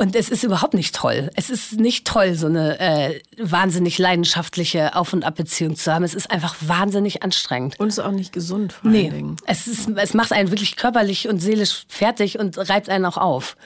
Und 0.00 0.16
es 0.16 0.30
ist 0.30 0.44
überhaupt 0.44 0.72
nicht 0.72 0.94
toll. 0.94 1.30
Es 1.36 1.50
ist 1.50 1.74
nicht 1.74 2.06
toll, 2.06 2.34
so 2.34 2.46
eine 2.46 2.80
äh, 2.80 3.20
wahnsinnig 3.36 3.98
leidenschaftliche 3.98 4.96
Auf- 4.96 5.12
und 5.12 5.24
Abbeziehung 5.24 5.76
zu 5.76 5.92
haben. 5.92 6.04
Es 6.04 6.14
ist 6.14 6.30
einfach 6.30 6.56
wahnsinnig 6.62 7.22
anstrengend. 7.22 7.78
Und 7.78 7.88
es 7.88 7.98
ist 7.98 8.04
auch 8.04 8.10
nicht 8.10 8.32
gesund 8.32 8.72
vor 8.72 8.90
nee, 8.90 9.04
allen 9.04 9.14
Dingen. 9.14 9.36
Es, 9.44 9.66
ist, 9.66 9.90
es 9.90 10.14
macht 10.14 10.32
einen 10.32 10.50
wirklich 10.50 10.76
körperlich 10.76 11.28
und 11.28 11.40
seelisch 11.40 11.84
fertig 11.88 12.38
und 12.38 12.56
reibt 12.56 12.88
einen 12.88 13.04
auch 13.04 13.18
auf. 13.18 13.58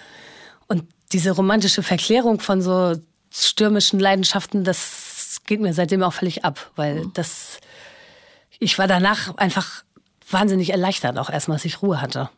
Und 0.66 0.82
diese 1.12 1.30
romantische 1.30 1.84
Verklärung 1.84 2.40
von 2.40 2.60
so 2.60 2.96
stürmischen 3.32 4.00
Leidenschaften, 4.00 4.64
das 4.64 5.40
geht 5.46 5.60
mir 5.60 5.72
seitdem 5.72 6.02
auch 6.02 6.14
völlig 6.14 6.44
ab, 6.44 6.72
weil 6.74 7.04
mhm. 7.04 7.12
das, 7.14 7.60
ich 8.58 8.76
war 8.76 8.88
danach 8.88 9.36
einfach 9.36 9.84
wahnsinnig 10.28 10.70
erleichtert, 10.70 11.16
auch 11.16 11.30
erstmal, 11.30 11.58
dass 11.58 11.64
ich 11.64 11.80
Ruhe 11.80 12.00
hatte. 12.00 12.28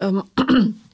Ähm. 0.00 0.24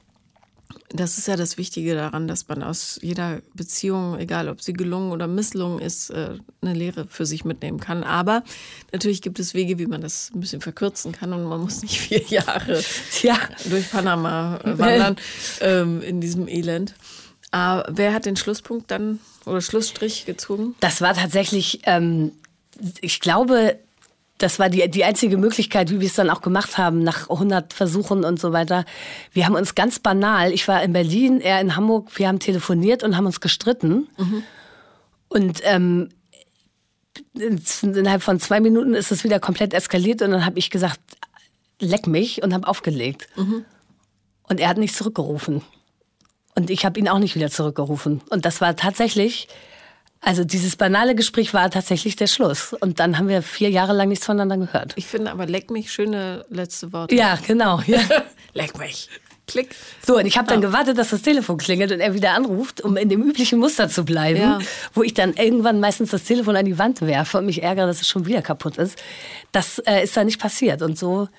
Das 0.89 1.17
ist 1.17 1.27
ja 1.27 1.35
das 1.35 1.57
Wichtige 1.57 1.95
daran, 1.95 2.29
dass 2.29 2.47
man 2.47 2.63
aus 2.63 2.97
jeder 3.01 3.41
Beziehung, 3.53 4.17
egal 4.17 4.47
ob 4.47 4.61
sie 4.61 4.71
gelungen 4.71 5.11
oder 5.11 5.27
misslungen 5.27 5.79
ist, 5.79 6.11
äh, 6.11 6.37
eine 6.61 6.73
Lehre 6.73 7.07
für 7.07 7.25
sich 7.25 7.43
mitnehmen 7.43 7.79
kann. 7.79 8.03
Aber 8.05 8.43
natürlich 8.93 9.21
gibt 9.21 9.37
es 9.39 9.53
Wege, 9.53 9.79
wie 9.79 9.85
man 9.85 9.99
das 9.99 10.31
ein 10.33 10.39
bisschen 10.39 10.61
verkürzen 10.61 11.11
kann 11.11 11.33
und 11.33 11.43
man 11.43 11.59
muss 11.59 11.81
nicht 11.81 11.99
vier 11.99 12.21
Jahre 12.21 12.81
ja. 13.21 13.37
durch 13.65 13.91
Panama 13.91 14.61
äh, 14.63 14.77
wandern 14.77 15.17
ähm, 15.61 16.01
in 16.01 16.21
diesem 16.21 16.47
Elend. 16.47 16.95
Aber 17.51 17.85
wer 17.89 18.13
hat 18.13 18.25
den 18.25 18.37
Schlusspunkt 18.37 18.89
dann 18.89 19.19
oder 19.45 19.61
Schlussstrich 19.61 20.25
gezogen? 20.25 20.75
Das 20.79 21.01
war 21.01 21.13
tatsächlich, 21.13 21.81
ähm, 21.83 22.31
ich 23.01 23.19
glaube, 23.19 23.77
das 24.37 24.59
war 24.59 24.69
die, 24.69 24.89
die 24.89 25.03
einzige 25.03 25.37
Möglichkeit, 25.37 25.89
wie 25.89 25.99
wir 25.99 26.07
es 26.07 26.13
dann 26.13 26.29
auch 26.29 26.41
gemacht 26.41 26.77
haben, 26.77 27.03
nach 27.03 27.29
100 27.29 27.73
Versuchen 27.73 28.23
und 28.23 28.39
so 28.39 28.53
weiter. 28.53 28.85
Wir 29.31 29.45
haben 29.45 29.55
uns 29.55 29.75
ganz 29.75 29.99
banal, 29.99 30.51
ich 30.51 30.67
war 30.67 30.83
in 30.83 30.93
Berlin, 30.93 31.41
er 31.41 31.59
in 31.59 31.75
Hamburg, 31.75 32.17
wir 32.17 32.27
haben 32.27 32.39
telefoniert 32.39 33.03
und 33.03 33.17
haben 33.17 33.25
uns 33.25 33.41
gestritten. 33.41 34.07
Mhm. 34.17 34.43
Und 35.29 35.61
ähm, 35.63 36.09
innerhalb 37.33 38.21
von 38.21 38.39
zwei 38.39 38.59
Minuten 38.59 38.93
ist 38.93 39.11
es 39.11 39.23
wieder 39.23 39.39
komplett 39.39 39.73
eskaliert 39.73 40.21
und 40.21 40.31
dann 40.31 40.45
habe 40.45 40.59
ich 40.59 40.69
gesagt, 40.69 40.99
leck 41.79 42.07
mich 42.07 42.43
und 42.43 42.53
habe 42.53 42.67
aufgelegt. 42.67 43.27
Mhm. 43.35 43.65
Und 44.43 44.59
er 44.59 44.69
hat 44.69 44.77
nicht 44.77 44.95
zurückgerufen. 44.95 45.61
Und 46.55 46.69
ich 46.69 46.85
habe 46.85 46.99
ihn 46.99 47.09
auch 47.09 47.19
nicht 47.19 47.35
wieder 47.35 47.51
zurückgerufen. 47.51 48.21
Und 48.29 48.45
das 48.45 48.61
war 48.61 48.75
tatsächlich 48.75 49.47
also 50.27 50.43
dieses 50.43 50.75
banale 50.75 51.15
Gespräch 51.15 51.53
war 51.53 51.71
tatsächlich 51.71 52.17
der 52.17 52.27
Schluss. 52.27 52.73
Und 52.73 52.99
dann 52.99 53.17
haben 53.17 53.29
wir 53.29 53.41
vier 53.41 53.69
Jahre 53.69 53.93
lang 53.93 54.09
nichts 54.09 54.25
voneinander 54.25 54.57
gehört. 54.57 54.91
Ich 54.97 55.07
finde 55.07 55.31
aber 55.31 55.45
leck 55.45 55.71
mich 55.71 55.89
schöne 55.89 56.45
letzte 56.49 56.91
Worte. 56.91 57.15
Ja, 57.15 57.39
genau. 57.47 57.79
Ja. 57.87 58.01
leck 58.53 58.77
mich. 58.77 59.09
Klick. 59.47 59.73
So, 60.05 60.17
und 60.17 60.25
ich 60.25 60.37
habe 60.37 60.49
dann 60.49 60.57
ah. 60.57 60.67
gewartet, 60.67 60.97
dass 60.97 61.11
das 61.11 61.21
Telefon 61.21 61.57
klingelt 61.57 61.93
und 61.93 62.01
er 62.01 62.13
wieder 62.13 62.33
anruft, 62.33 62.81
um 62.81 62.97
in 62.97 63.07
dem 63.07 63.23
üblichen 63.23 63.57
Muster 63.57 63.87
zu 63.87 64.03
bleiben, 64.03 64.41
ja. 64.41 64.59
wo 64.93 65.01
ich 65.01 65.13
dann 65.13 65.31
irgendwann 65.31 65.79
meistens 65.79 66.11
das 66.11 66.25
Telefon 66.25 66.57
an 66.57 66.65
die 66.65 66.77
Wand 66.77 66.99
werfe 66.99 67.37
und 67.37 67.45
mich 67.45 67.63
ärgere, 67.63 67.87
dass 67.87 68.01
es 68.01 68.09
schon 68.09 68.25
wieder 68.25 68.41
kaputt 68.41 68.75
ist. 68.75 69.01
Das 69.53 69.79
äh, 69.79 70.03
ist 70.03 70.17
dann 70.17 70.25
nicht 70.25 70.41
passiert. 70.41 70.81
Und 70.81 70.99
so 70.99 71.29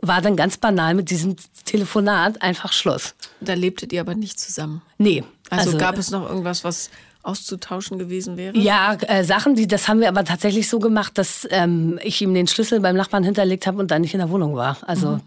war 0.00 0.22
dann 0.22 0.36
ganz 0.36 0.56
banal 0.56 0.94
mit 0.94 1.10
diesem 1.10 1.36
Telefonat 1.66 2.40
einfach 2.40 2.72
Schluss. 2.72 3.14
Da 3.42 3.52
lebtet 3.52 3.92
ihr 3.92 4.00
aber 4.00 4.14
nicht 4.14 4.40
zusammen. 4.40 4.80
Nee. 4.96 5.22
Also, 5.50 5.66
also 5.66 5.78
gab 5.78 5.98
es 5.98 6.10
noch 6.10 6.26
irgendwas, 6.26 6.64
was 6.64 6.88
auszutauschen 7.26 7.98
gewesen 7.98 8.36
wäre? 8.36 8.56
Ja, 8.56 8.94
äh, 8.94 9.24
Sachen, 9.24 9.54
die, 9.54 9.66
das 9.66 9.88
haben 9.88 10.00
wir 10.00 10.08
aber 10.08 10.24
tatsächlich 10.24 10.68
so 10.68 10.78
gemacht, 10.78 11.18
dass 11.18 11.46
ähm, 11.50 11.98
ich 12.02 12.20
ihm 12.22 12.34
den 12.34 12.46
Schlüssel 12.46 12.80
beim 12.80 12.96
Nachbarn 12.96 13.24
hinterlegt 13.24 13.66
habe 13.66 13.78
und 13.78 13.90
dann 13.90 14.02
nicht 14.02 14.14
in 14.14 14.20
der 14.20 14.30
Wohnung 14.30 14.54
war. 14.54 14.78
Also 14.86 15.12
mhm. 15.12 15.20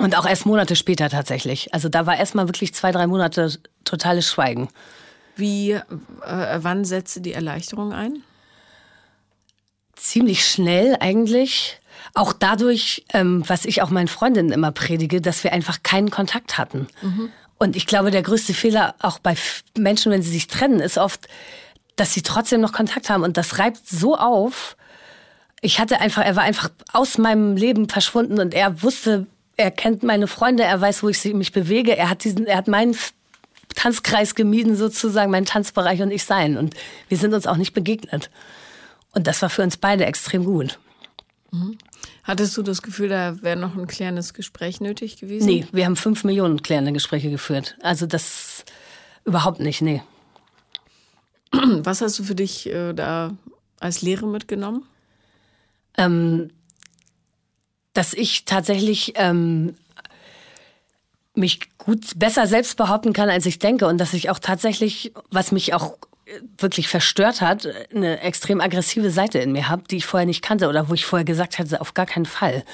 und 0.00 0.18
auch 0.18 0.26
erst 0.26 0.46
Monate 0.46 0.76
später 0.76 1.08
tatsächlich. 1.08 1.72
Also 1.72 1.88
da 1.88 2.06
war 2.06 2.16
erstmal 2.16 2.48
wirklich 2.48 2.74
zwei, 2.74 2.92
drei 2.92 3.06
Monate 3.06 3.58
totales 3.84 4.28
Schweigen. 4.28 4.68
Wie, 5.36 5.72
äh, 5.72 5.82
wann 6.58 6.84
setzte 6.84 7.20
die 7.20 7.32
Erleichterung 7.32 7.92
ein? 7.92 8.22
Ziemlich 9.94 10.44
schnell 10.44 10.96
eigentlich. 11.00 11.80
Auch 12.14 12.32
dadurch, 12.32 13.04
ähm, 13.12 13.44
was 13.46 13.64
ich 13.64 13.82
auch 13.82 13.90
meinen 13.90 14.08
Freundinnen 14.08 14.50
immer 14.50 14.72
predige, 14.72 15.20
dass 15.20 15.44
wir 15.44 15.52
einfach 15.52 15.82
keinen 15.82 16.10
Kontakt 16.10 16.58
hatten. 16.58 16.88
Mhm. 17.02 17.30
Und 17.58 17.76
ich 17.76 17.86
glaube, 17.86 18.10
der 18.10 18.22
größte 18.22 18.54
Fehler 18.54 18.94
auch 19.00 19.18
bei 19.18 19.34
Menschen, 19.76 20.12
wenn 20.12 20.22
sie 20.22 20.30
sich 20.30 20.46
trennen, 20.46 20.80
ist 20.80 20.96
oft, 20.96 21.28
dass 21.96 22.14
sie 22.14 22.22
trotzdem 22.22 22.60
noch 22.60 22.72
Kontakt 22.72 23.10
haben. 23.10 23.24
Und 23.24 23.36
das 23.36 23.58
reibt 23.58 23.86
so 23.86 24.16
auf. 24.16 24.76
Ich 25.60 25.80
hatte 25.80 26.00
einfach, 26.00 26.24
er 26.24 26.36
war 26.36 26.44
einfach 26.44 26.70
aus 26.92 27.18
meinem 27.18 27.56
Leben 27.56 27.88
verschwunden 27.88 28.38
und 28.38 28.54
er 28.54 28.82
wusste, 28.82 29.26
er 29.56 29.72
kennt 29.72 30.04
meine 30.04 30.28
Freunde, 30.28 30.62
er 30.62 30.80
weiß, 30.80 31.02
wo 31.02 31.08
ich 31.08 31.24
mich 31.34 31.50
bewege. 31.50 31.96
Er 31.96 32.08
hat 32.08 32.22
diesen, 32.22 32.46
er 32.46 32.56
hat 32.58 32.68
meinen 32.68 32.96
Tanzkreis 33.74 34.36
gemieden 34.36 34.76
sozusagen, 34.76 35.32
meinen 35.32 35.46
Tanzbereich 35.46 36.00
und 36.00 36.12
ich 36.12 36.24
sein. 36.24 36.56
Und 36.56 36.74
wir 37.08 37.18
sind 37.18 37.34
uns 37.34 37.48
auch 37.48 37.56
nicht 37.56 37.74
begegnet. 37.74 38.30
Und 39.12 39.26
das 39.26 39.42
war 39.42 39.50
für 39.50 39.62
uns 39.62 39.76
beide 39.76 40.06
extrem 40.06 40.44
gut. 40.44 40.78
Mhm. 41.50 41.76
Hattest 42.24 42.56
du 42.56 42.62
das 42.62 42.82
Gefühl, 42.82 43.08
da 43.08 43.42
wäre 43.42 43.56
noch 43.56 43.76
ein 43.76 43.86
klärendes 43.86 44.34
Gespräch 44.34 44.80
nötig 44.80 45.16
gewesen? 45.18 45.46
Nee, 45.46 45.66
wir 45.72 45.84
haben 45.84 45.96
fünf 45.96 46.24
Millionen 46.24 46.62
klärende 46.62 46.92
Gespräche 46.92 47.30
geführt. 47.30 47.76
Also 47.80 48.06
das 48.06 48.64
überhaupt 49.24 49.60
nicht, 49.60 49.80
nee. 49.80 50.02
Was 51.52 52.00
hast 52.00 52.18
du 52.18 52.22
für 52.22 52.34
dich 52.34 52.66
äh, 52.66 52.92
da 52.92 53.34
als 53.80 54.02
Lehre 54.02 54.26
mitgenommen? 54.26 54.84
Ähm, 55.96 56.50
dass 57.94 58.14
ich 58.14 58.44
tatsächlich 58.44 59.14
ähm, 59.16 59.74
mich 61.34 61.60
gut 61.78 62.18
besser 62.18 62.46
selbst 62.46 62.76
behaupten 62.76 63.12
kann, 63.12 63.30
als 63.30 63.46
ich 63.46 63.58
denke 63.58 63.86
und 63.86 63.98
dass 63.98 64.12
ich 64.12 64.28
auch 64.28 64.38
tatsächlich, 64.38 65.12
was 65.30 65.52
mich 65.52 65.72
auch 65.72 65.96
wirklich 66.58 66.88
verstört 66.88 67.40
hat, 67.40 67.68
eine 67.94 68.20
extrem 68.20 68.60
aggressive 68.60 69.10
Seite 69.10 69.38
in 69.38 69.52
mir 69.52 69.68
habe, 69.68 69.84
die 69.90 69.96
ich 69.96 70.06
vorher 70.06 70.26
nicht 70.26 70.42
kannte 70.42 70.68
oder 70.68 70.88
wo 70.88 70.94
ich 70.94 71.06
vorher 71.06 71.24
gesagt 71.24 71.58
hätte, 71.58 71.80
auf 71.80 71.94
gar 71.94 72.06
keinen 72.06 72.26
Fall. 72.26 72.64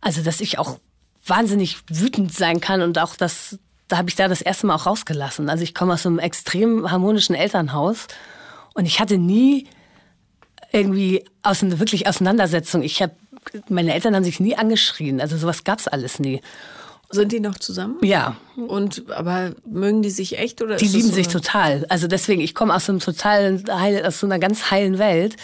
Also, 0.00 0.22
dass 0.22 0.40
ich 0.40 0.58
auch 0.58 0.78
wahnsinnig 1.26 1.78
wütend 1.88 2.32
sein 2.32 2.60
kann 2.60 2.82
und 2.82 2.98
auch 2.98 3.16
das, 3.16 3.58
da 3.88 3.98
habe 3.98 4.08
ich 4.08 4.14
da 4.14 4.28
das 4.28 4.42
erste 4.42 4.66
Mal 4.66 4.74
auch 4.74 4.86
rausgelassen. 4.86 5.48
Also 5.48 5.64
ich 5.64 5.74
komme 5.74 5.94
aus 5.94 6.06
einem 6.06 6.18
extrem 6.18 6.90
harmonischen 6.90 7.34
Elternhaus 7.34 8.06
und 8.74 8.86
ich 8.86 9.00
hatte 9.00 9.18
nie 9.18 9.66
irgendwie 10.72 11.24
aus, 11.42 11.62
wirklich 11.62 12.06
Auseinandersetzung. 12.06 12.82
Ich 12.82 13.02
habe, 13.02 13.14
meine 13.68 13.94
Eltern 13.94 14.14
haben 14.14 14.24
sich 14.24 14.40
nie 14.40 14.56
angeschrien. 14.56 15.20
Also 15.20 15.36
sowas 15.36 15.64
gab 15.64 15.78
es 15.78 15.88
alles 15.88 16.18
nie. 16.18 16.40
Sind 17.10 17.32
die 17.32 17.40
noch 17.40 17.58
zusammen? 17.58 17.98
Ja. 18.02 18.36
Und 18.56 19.10
aber 19.10 19.52
mögen 19.64 20.02
die 20.02 20.10
sich 20.10 20.38
echt 20.38 20.60
oder? 20.60 20.76
Die 20.76 20.88
lieben 20.88 21.08
so 21.08 21.14
sich 21.14 21.28
total. 21.28 21.86
Also 21.88 22.08
deswegen, 22.08 22.40
ich 22.40 22.54
komme 22.54 22.74
aus 22.74 22.88
einem 22.88 22.98
totalen 22.98 23.68
aus 23.70 24.20
so 24.20 24.26
einer 24.26 24.38
ganz 24.38 24.70
heilen 24.70 24.98
Welt. 24.98 25.36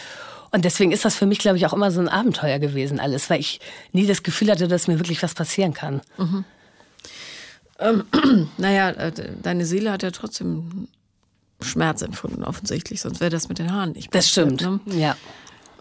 Und 0.51 0.64
deswegen 0.66 0.92
ist 0.92 1.05
das 1.05 1.14
für 1.14 1.25
mich, 1.25 1.38
glaube 1.38 1.57
ich, 1.57 1.66
auch 1.66 1.72
immer 1.72 1.90
so 1.90 2.01
ein 2.01 2.09
Abenteuer 2.09 2.59
gewesen, 2.59 3.01
alles, 3.01 3.30
weil 3.30 3.41
ich 3.41 3.61
nie 3.93 4.07
das 4.07 4.22
Gefühl 4.22 4.51
hatte, 4.51 4.68
dass 4.68 4.86
mir 4.86 4.99
wirklich 4.99 5.22
was 5.22 5.34
passieren 5.34 5.72
kann. 5.72 6.03
Mhm. 6.18 6.45
Ähm, 7.78 8.05
naja, 8.59 8.91
äh, 8.91 9.12
deine 9.43 9.64
Seele 9.64 9.91
hat 9.91 10.03
ja 10.03 10.11
trotzdem 10.11 10.89
Schmerz 11.61 12.03
empfunden, 12.03 12.45
offensichtlich, 12.45 13.01
sonst 13.01 13.20
wäre 13.20 13.30
das 13.30 13.49
mit 13.49 13.59
den 13.59 13.72
Haaren 13.72 13.93
nicht 13.93 14.11
passiert. 14.11 14.47
Das 14.47 14.61
stimmt, 14.61 14.86
ne? 14.86 14.99
ja. 14.99 15.16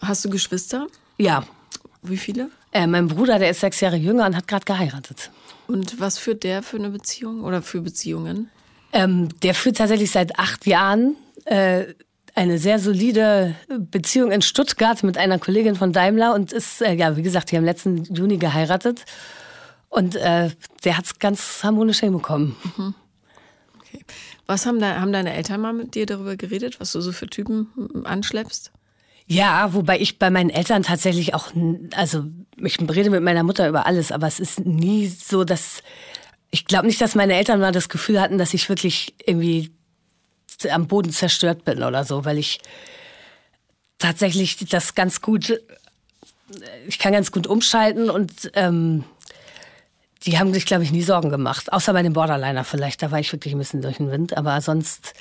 Hast 0.01 0.23
du 0.23 0.29
Geschwister? 0.29 0.87
Ja. 1.17 1.43
Wie 2.01 2.17
viele? 2.17 2.49
Äh, 2.71 2.87
mein 2.87 3.07
Bruder, 3.07 3.39
der 3.39 3.49
ist 3.49 3.59
sechs 3.59 3.81
Jahre 3.81 3.97
jünger 3.97 4.25
und 4.25 4.35
hat 4.35 4.47
gerade 4.47 4.65
geheiratet. 4.65 5.31
Und 5.71 6.01
was 6.01 6.17
führt 6.17 6.43
der 6.43 6.63
für 6.63 6.75
eine 6.75 6.89
Beziehung 6.89 7.45
oder 7.45 7.61
für 7.61 7.79
Beziehungen? 7.79 8.49
Ähm, 8.91 9.29
der 9.41 9.53
führt 9.53 9.77
tatsächlich 9.77 10.11
seit 10.11 10.37
acht 10.37 10.65
Jahren 10.65 11.15
äh, 11.45 11.85
eine 12.35 12.59
sehr 12.59 12.77
solide 12.77 13.55
Beziehung 13.79 14.31
in 14.31 14.41
Stuttgart 14.41 15.01
mit 15.03 15.17
einer 15.17 15.39
Kollegin 15.39 15.75
von 15.75 15.93
Daimler 15.93 16.33
und 16.33 16.51
ist, 16.51 16.81
äh, 16.81 16.93
ja, 16.93 17.15
wie 17.15 17.21
gesagt, 17.21 17.51
die 17.51 17.57
haben 17.57 17.63
letzten 17.63 18.03
Juni 18.03 18.37
geheiratet. 18.37 19.05
Und 19.87 20.17
äh, 20.17 20.49
der 20.83 20.97
hat 20.97 21.05
es 21.05 21.19
ganz 21.19 21.63
harmonisch 21.63 22.01
hinbekommen. 22.01 22.57
Mhm. 22.75 22.93
Okay. 23.79 24.03
Was 24.47 24.65
haben, 24.65 24.79
da, 24.79 24.99
haben 24.99 25.13
deine 25.13 25.33
Eltern 25.33 25.61
mal 25.61 25.73
mit 25.73 25.95
dir 25.95 26.05
darüber 26.05 26.35
geredet, 26.35 26.81
was 26.81 26.91
du 26.91 26.99
so 26.99 27.13
für 27.13 27.27
Typen 27.27 28.05
anschleppst? 28.05 28.73
Ja, 29.27 29.73
wobei 29.73 29.99
ich 29.99 30.19
bei 30.19 30.29
meinen 30.29 30.49
Eltern 30.49 30.83
tatsächlich 30.83 31.33
auch, 31.33 31.51
also 31.95 32.25
ich 32.57 32.79
rede 32.79 33.09
mit 33.09 33.23
meiner 33.23 33.43
Mutter 33.43 33.67
über 33.67 33.85
alles, 33.85 34.11
aber 34.11 34.27
es 34.27 34.39
ist 34.39 34.65
nie 34.65 35.07
so, 35.07 35.43
dass 35.43 35.83
ich 36.51 36.65
glaube 36.65 36.87
nicht, 36.87 36.99
dass 36.99 37.15
meine 37.15 37.35
Eltern 37.35 37.59
mal 37.59 37.71
das 37.71 37.87
Gefühl 37.87 38.19
hatten, 38.19 38.37
dass 38.37 38.53
ich 38.53 38.67
wirklich 38.67 39.13
irgendwie 39.25 39.71
am 40.69 40.87
Boden 40.87 41.11
zerstört 41.11 41.63
bin 41.63 41.81
oder 41.81 42.03
so, 42.03 42.25
weil 42.25 42.37
ich 42.37 42.59
tatsächlich 43.97 44.57
das 44.57 44.95
ganz 44.95 45.21
gut, 45.21 45.59
ich 46.87 46.99
kann 46.99 47.13
ganz 47.13 47.31
gut 47.31 47.47
umschalten 47.47 48.09
und 48.09 48.51
ähm, 48.53 49.05
die 50.25 50.37
haben 50.37 50.53
sich, 50.53 50.65
glaube 50.65 50.83
ich, 50.83 50.91
nie 50.91 51.01
Sorgen 51.01 51.29
gemacht. 51.29 51.73
Außer 51.73 51.93
bei 51.93 52.03
dem 52.03 52.13
Borderliner 52.13 52.63
vielleicht, 52.63 53.01
da 53.01 53.11
war 53.11 53.19
ich 53.19 53.31
wirklich 53.31 53.53
ein 53.55 53.59
bisschen 53.59 53.81
durch 53.81 53.97
den 53.97 54.11
Wind. 54.11 54.37
Aber 54.37 54.61
sonst 54.61 55.13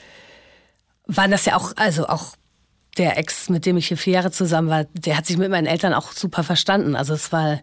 waren 1.07 1.30
das 1.30 1.46
ja 1.46 1.57
auch, 1.57 1.72
also 1.76 2.07
auch 2.07 2.34
der 2.97 3.18
Ex, 3.18 3.49
mit 3.49 3.66
dem 3.66 3.76
ich 3.76 3.88
hier 3.88 3.97
vier 3.97 4.14
Jahre 4.14 4.30
zusammen 4.30 4.68
war, 4.68 4.84
der 4.93 5.16
hat 5.16 5.26
sich 5.26 5.36
mit 5.36 5.51
meinen 5.51 5.66
Eltern 5.66 5.95
auch 5.95 6.12
super 6.12 6.43
verstanden. 6.43 6.97
Also 6.97 7.14
es 7.14 7.32
war, 7.32 7.61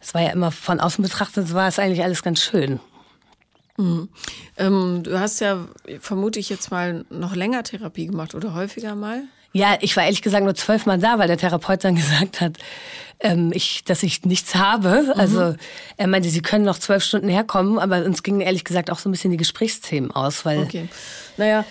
es 0.00 0.14
war 0.14 0.22
ja 0.22 0.30
immer 0.30 0.50
von 0.50 0.80
außen 0.80 1.02
betrachtet, 1.02 1.52
war 1.52 1.68
es 1.68 1.78
eigentlich 1.78 2.02
alles 2.02 2.22
ganz 2.22 2.40
schön. 2.40 2.80
Mhm. 3.76 4.08
Ähm, 4.56 5.02
du 5.02 5.18
hast 5.18 5.40
ja, 5.40 5.66
vermute 6.00 6.38
ich 6.38 6.48
jetzt 6.48 6.70
mal, 6.70 7.04
noch 7.10 7.34
länger 7.34 7.62
Therapie 7.62 8.06
gemacht 8.06 8.34
oder 8.34 8.54
häufiger 8.54 8.94
mal? 8.94 9.22
Ja, 9.52 9.76
ich 9.80 9.96
war 9.96 10.04
ehrlich 10.04 10.22
gesagt 10.22 10.44
nur 10.44 10.54
zwölfmal 10.54 10.98
da, 10.98 11.18
weil 11.18 11.28
der 11.28 11.38
Therapeut 11.38 11.82
dann 11.82 11.94
gesagt 11.96 12.40
hat, 12.40 12.56
ähm, 13.20 13.50
ich, 13.52 13.84
dass 13.84 14.02
ich 14.02 14.24
nichts 14.24 14.54
habe. 14.54 15.02
Mhm. 15.02 15.12
Also 15.20 15.54
er 15.96 16.06
meinte, 16.06 16.30
sie 16.30 16.42
können 16.42 16.64
noch 16.64 16.78
zwölf 16.78 17.02
Stunden 17.02 17.28
herkommen, 17.28 17.78
aber 17.78 18.04
uns 18.04 18.22
gingen 18.22 18.40
ehrlich 18.40 18.64
gesagt 18.64 18.90
auch 18.90 18.98
so 18.98 19.08
ein 19.08 19.12
bisschen 19.12 19.30
die 19.30 19.36
Gesprächsthemen 19.36 20.10
aus, 20.10 20.44
weil. 20.44 20.60
Okay. 20.60 20.88
Naja. 21.36 21.64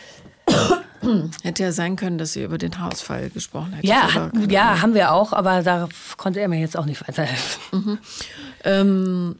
Hätte 1.44 1.64
ja 1.64 1.72
sein 1.72 1.96
können, 1.96 2.18
dass 2.18 2.36
ihr 2.36 2.46
über 2.46 2.58
den 2.58 2.78
Haarausfall 2.78 3.30
gesprochen 3.30 3.74
hättet. 3.74 3.90
Ja, 3.90 4.14
hat, 4.14 4.52
ja, 4.52 4.82
haben 4.82 4.94
wir 4.94 5.12
auch, 5.12 5.34
aber 5.34 5.64
da 5.64 5.88
konnte 6.18 6.40
er 6.40 6.48
mir 6.48 6.60
jetzt 6.60 6.78
auch 6.78 6.86
nicht 6.86 7.08
weiterhelfen. 7.08 7.60
Mhm. 7.72 8.00
Ähm, 8.64 9.36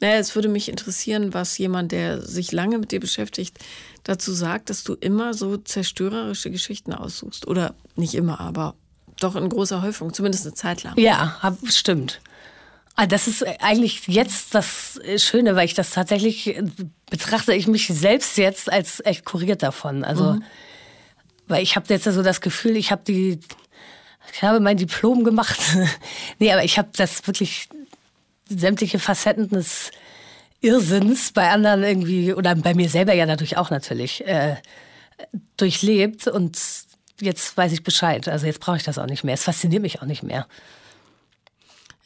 naja, 0.00 0.16
es 0.16 0.34
würde 0.34 0.48
mich 0.48 0.68
interessieren, 0.68 1.34
was 1.34 1.58
jemand, 1.58 1.92
der 1.92 2.22
sich 2.22 2.52
lange 2.52 2.78
mit 2.78 2.92
dir 2.92 3.00
beschäftigt, 3.00 3.58
dazu 4.04 4.32
sagt, 4.32 4.70
dass 4.70 4.84
du 4.84 4.94
immer 4.94 5.34
so 5.34 5.56
zerstörerische 5.56 6.50
Geschichten 6.50 6.92
aussuchst. 6.92 7.46
Oder 7.48 7.74
nicht 7.96 8.14
immer, 8.14 8.40
aber 8.40 8.74
doch 9.20 9.36
in 9.36 9.48
großer 9.48 9.82
Häufung, 9.82 10.12
zumindest 10.12 10.46
eine 10.46 10.54
Zeit 10.54 10.82
lang. 10.82 10.98
Ja, 10.98 11.38
hab, 11.40 11.56
stimmt. 11.68 12.20
Ah, 12.96 13.06
das 13.06 13.26
ist 13.26 13.44
eigentlich 13.60 14.06
jetzt 14.06 14.54
das 14.54 15.00
Schöne, 15.16 15.56
weil 15.56 15.64
ich 15.64 15.74
das 15.74 15.90
tatsächlich 15.90 16.56
betrachte 17.10 17.52
ich 17.52 17.66
mich 17.66 17.88
selbst 17.88 18.36
jetzt 18.38 18.72
als 18.72 19.00
echt 19.04 19.24
kuriert 19.24 19.62
davon. 19.62 20.04
Also, 20.04 20.34
mhm. 20.34 20.44
Weil 21.46 21.62
ich 21.62 21.76
habe 21.76 21.86
jetzt 21.88 22.04
so 22.04 22.22
das 22.22 22.40
Gefühl, 22.40 22.76
ich 22.76 22.90
habe 22.90 23.02
die, 23.06 23.40
ich 24.32 24.42
habe 24.42 24.60
mein 24.60 24.76
Diplom 24.76 25.24
gemacht. 25.24 25.60
nee, 26.38 26.52
aber 26.52 26.64
ich 26.64 26.78
habe 26.78 26.88
das 26.96 27.26
wirklich 27.26 27.68
sämtliche 28.48 28.98
Facetten 28.98 29.48
des 29.48 29.90
Irrsinns 30.60 31.32
bei 31.32 31.50
anderen 31.50 31.82
irgendwie 31.82 32.32
oder 32.32 32.54
bei 32.54 32.74
mir 32.74 32.88
selber 32.88 33.12
ja 33.12 33.26
dadurch 33.26 33.56
auch 33.56 33.70
natürlich 33.70 34.26
äh, 34.26 34.56
durchlebt 35.56 36.26
und 36.26 36.58
jetzt 37.20 37.56
weiß 37.56 37.72
ich 37.72 37.82
Bescheid. 37.82 38.28
Also 38.28 38.46
jetzt 38.46 38.60
brauche 38.60 38.76
ich 38.76 38.82
das 38.82 38.98
auch 38.98 39.06
nicht 39.06 39.24
mehr. 39.24 39.34
Es 39.34 39.44
fasziniert 39.44 39.82
mich 39.82 40.00
auch 40.00 40.06
nicht 40.06 40.22
mehr. 40.22 40.46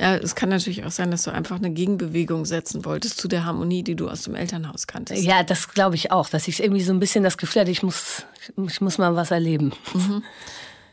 Ja, 0.01 0.15
es 0.17 0.37
kann 0.37 0.49
natürlich 0.49 0.85
auch 0.85 0.93
sein, 0.93 1.11
dass 1.11 1.25
du 1.25 1.33
einfach 1.33 1.57
eine 1.57 1.71
Gegenbewegung 1.71 2.45
setzen 2.45 2.85
wolltest 2.85 3.19
zu 3.19 3.27
der 3.27 3.45
Harmonie, 3.45 3.83
die 3.83 3.97
du 3.97 4.09
aus 4.09 4.23
dem 4.23 4.37
Elternhaus 4.37 4.87
kanntest. 4.87 5.25
Ja, 5.25 5.43
das 5.43 5.69
glaube 5.69 5.97
ich 5.97 6.13
auch, 6.13 6.29
dass 6.29 6.47
ich 6.47 6.63
irgendwie 6.63 6.83
so 6.83 6.93
ein 6.93 7.01
bisschen 7.01 7.25
das 7.25 7.37
Gefühl 7.37 7.63
hatte, 7.63 7.73
ich 7.73 7.83
muss, 7.83 8.25
ich 8.69 8.81
muss 8.81 8.99
mal 8.99 9.17
was 9.17 9.33
erleben. 9.33 9.73
Mhm. 9.95 10.23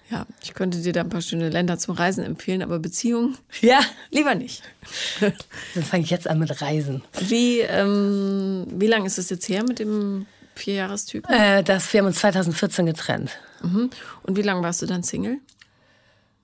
Ja, 0.10 0.26
ich 0.42 0.54
könnte 0.54 0.80
dir 0.82 0.94
da 0.94 1.02
ein 1.02 1.10
paar 1.10 1.22
schöne 1.22 1.50
Länder 1.50 1.78
zum 1.78 1.96
Reisen 1.96 2.24
empfehlen, 2.24 2.62
aber 2.62 2.80
Beziehungen? 2.80 3.38
Ja. 3.62 3.80
Lieber 4.12 4.36
nicht. 4.36 4.64
Dann 5.20 5.84
fange 5.84 6.04
ich 6.04 6.10
jetzt 6.10 6.28
an 6.28 6.40
mit 6.40 6.62
Reisen. 6.62 7.04
Wie, 7.20 7.60
ähm, 7.60 8.66
wie 8.70 8.88
lange 8.88 9.08
ist 9.08 9.18
es 9.18 9.30
jetzt 9.30 9.50
her 9.50 9.64
mit 9.64 9.80
dem 9.80 10.28
Vierjahrestypen? 10.56 11.32
Äh, 11.32 11.64
das, 11.64 11.92
wir 11.92 12.00
haben 12.00 12.08
uns 12.08 12.20
2014 12.20 12.86
getrennt. 12.86 13.32
Mhm. 13.62 13.90
Und 14.24 14.38
wie 14.38 14.44
lange 14.44 14.62
warst 14.62 14.82
du 14.82 14.86
dann 14.86 15.02
Single? 15.02 15.40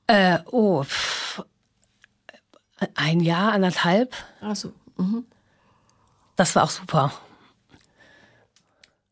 Äh, 0.08 0.40
oh, 0.48 0.84
pff, 0.84 1.44
ein 2.96 3.20
Jahr, 3.20 3.52
anderthalb. 3.52 4.16
Ach 4.42 4.56
so. 4.56 4.74
Mhm. 4.98 5.26
Das 6.36 6.56
war 6.56 6.64
auch 6.64 6.70
super. 6.70 7.14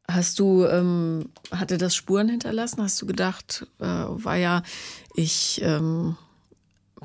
Hast 0.10 0.40
du, 0.40 0.66
ähm, 0.66 1.30
hatte 1.52 1.78
das 1.78 1.96
Spuren 1.96 2.30
hinterlassen? 2.30 2.82
Hast 2.82 3.00
du 3.02 3.06
gedacht, 3.06 3.68
äh, 3.80 3.86
war 3.86 4.38
ja, 4.38 4.64
ich 5.14 5.62
ähm, 5.64 6.18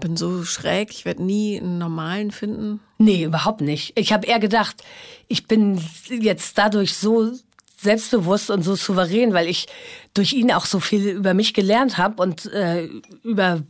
bin 0.01 0.17
so 0.17 0.45
schräg, 0.45 0.91
ich 0.91 1.05
werde 1.05 1.23
nie 1.23 1.61
einen 1.61 1.79
normalen 1.79 2.31
finden? 2.31 2.81
Nee, 2.99 3.25
überhaupt 3.25 3.61
nicht. 3.61 3.93
Ich 3.99 4.13
habe 4.13 4.27
eher 4.27 4.41
gedacht, 4.41 4.83
ich 5.29 5.47
bin 5.47 5.81
jetzt 6.09 6.57
dadurch 6.57 6.95
so 6.97 7.33
selbstbewusst 7.77 8.51
und 8.51 8.63
so 8.63 8.75
souverän, 8.75 9.35
weil 9.35 9.49
ich 9.49 9.67
durch 10.15 10.33
ihn 10.33 10.51
auch 10.53 10.65
so 10.65 10.81
viel 10.81 11.09
über 11.09 11.35
mich 11.35 11.53
gelernt 11.53 11.99
habe 11.99 12.23
und 12.23 12.47
äh, 12.47 12.89
über 13.23 13.63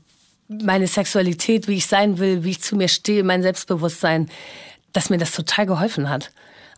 meine 0.62 0.86
Sexualität, 0.86 1.68
wie 1.68 1.76
ich 1.76 1.86
sein 1.86 2.18
will, 2.18 2.44
wie 2.44 2.50
ich 2.50 2.62
zu 2.62 2.76
mir 2.76 2.88
stehe, 2.88 3.24
mein 3.24 3.42
Selbstbewusstsein, 3.42 4.28
dass 4.92 5.10
mir 5.10 5.18
das 5.18 5.32
total 5.32 5.66
geholfen 5.66 6.08
hat. 6.08 6.30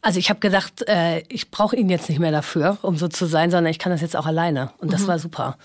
Also 0.02 0.18
ich 0.18 0.30
habe 0.30 0.40
gedacht, 0.40 0.86
äh, 0.88 1.22
ich 1.28 1.50
brauche 1.50 1.76
ihn 1.76 1.88
jetzt 1.88 2.08
nicht 2.08 2.18
mehr 2.18 2.30
dafür, 2.30 2.78
um 2.82 2.96
so 2.96 3.08
zu 3.08 3.26
sein, 3.26 3.50
sondern 3.50 3.70
ich 3.70 3.78
kann 3.78 3.92
das 3.92 4.00
jetzt 4.00 4.16
auch 4.16 4.26
alleine. 4.26 4.72
Und 4.78 4.92
das 4.92 5.02
mhm. 5.02 5.06
war 5.08 5.18
super. 5.18 5.58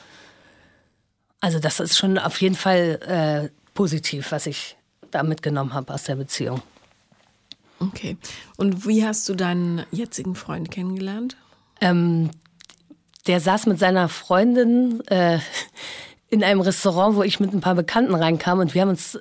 Also 1.40 1.60
das 1.60 1.80
ist 1.80 1.98
schon 1.98 2.18
auf 2.18 2.42
jeden 2.42 2.56
Fall 2.56 3.00
äh, 3.08 3.50
positiv, 3.74 4.32
was 4.32 4.46
ich 4.46 4.78
da 5.12 5.24
mitgenommen 5.24 5.74
habe 5.74 5.94
aus 5.94 6.04
der 6.04 6.16
Beziehung. 6.16 6.62
Okay. 7.80 8.18
Und 8.58 8.88
wie 8.88 9.06
hast 9.06 9.28
du 9.28 9.34
deinen 9.34 9.84
jetzigen 9.92 10.36
Freund 10.36 10.70
kennengelernt? 10.70 11.36
Ähm, 11.82 12.30
der 13.28 13.40
saß 13.40 13.66
mit 13.66 13.80
seiner 13.80 14.08
Freundin 14.10 15.02
äh, 15.08 15.40
in 16.32 16.44
einem 16.44 16.62
Restaurant, 16.62 17.16
wo 17.16 17.24
ich 17.24 17.40
mit 17.40 17.54
ein 17.54 17.62
paar 17.62 17.76
Bekannten 17.76 18.16
reinkam 18.16 18.60
und 18.60 18.74
wir 18.74 18.82
haben 18.82 18.90
uns 18.90 19.20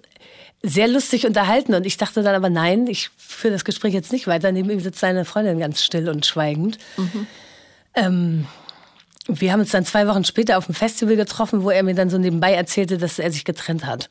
sehr 0.63 0.89
lustig 0.89 1.27
unterhalten 1.27 1.75
und 1.75 1.85
ich 1.85 1.97
dachte 1.97 2.23
dann 2.23 2.35
aber 2.35 2.49
nein, 2.51 2.87
ich 2.87 3.11
führe 3.17 3.53
das 3.53 3.65
Gespräch 3.65 3.93
jetzt 3.93 4.13
nicht 4.13 4.27
weiter. 4.27 4.53
Neben 4.53 4.71
ihm 4.71 4.81
sitzt 4.81 5.01
seine 5.01 5.25
Freundin 5.25 5.59
ganz 5.59 5.83
still 5.83 6.09
und 6.09 6.25
schweigend. 6.25 6.79
Mhm. 6.97 7.27
Ähm, 7.95 8.47
wir 9.27 9.53
haben 9.53 9.61
uns 9.61 9.71
dann 9.71 9.85
zwei 9.85 10.07
Wochen 10.07 10.25
später 10.25 10.57
auf 10.57 10.67
dem 10.67 10.75
Festival 10.75 11.17
getroffen, 11.17 11.65
wo 11.65 11.71
er 11.71 11.83
mir 11.83 11.95
dann 11.95 12.11
so 12.11 12.19
nebenbei 12.19 12.55
erzählte, 12.55 12.97
dass 12.97 13.19
er 13.19 13.33
sich 13.33 13.45
getrennt 13.45 13.87
hat. 13.87 14.09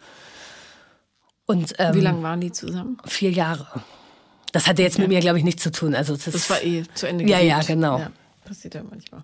Und, 1.46 1.74
ähm, 1.78 1.96
Wie 1.96 2.02
lange 2.02 2.22
waren 2.22 2.42
die 2.42 2.52
zusammen? 2.52 2.98
Vier 3.06 3.32
Jahre. 3.32 3.68
Das 4.52 4.68
hatte 4.68 4.82
jetzt 4.82 4.96
okay. 4.96 5.04
mit 5.04 5.10
mir, 5.10 5.20
glaube 5.20 5.38
ich, 5.38 5.44
nichts 5.44 5.64
zu 5.64 5.72
tun. 5.72 5.96
Also 5.96 6.16
das, 6.16 6.26
das 6.26 6.50
war 6.50 6.62
eh 6.64 6.84
zu 6.96 7.08
Ende 7.08 7.24
gelebt. 7.24 7.44
Ja, 7.44 7.48
ja, 7.48 7.62
genau. 7.62 8.00
Ja, 8.00 8.12
passiert 8.44 8.76
ja 8.76 8.84
manchmal. 8.84 9.24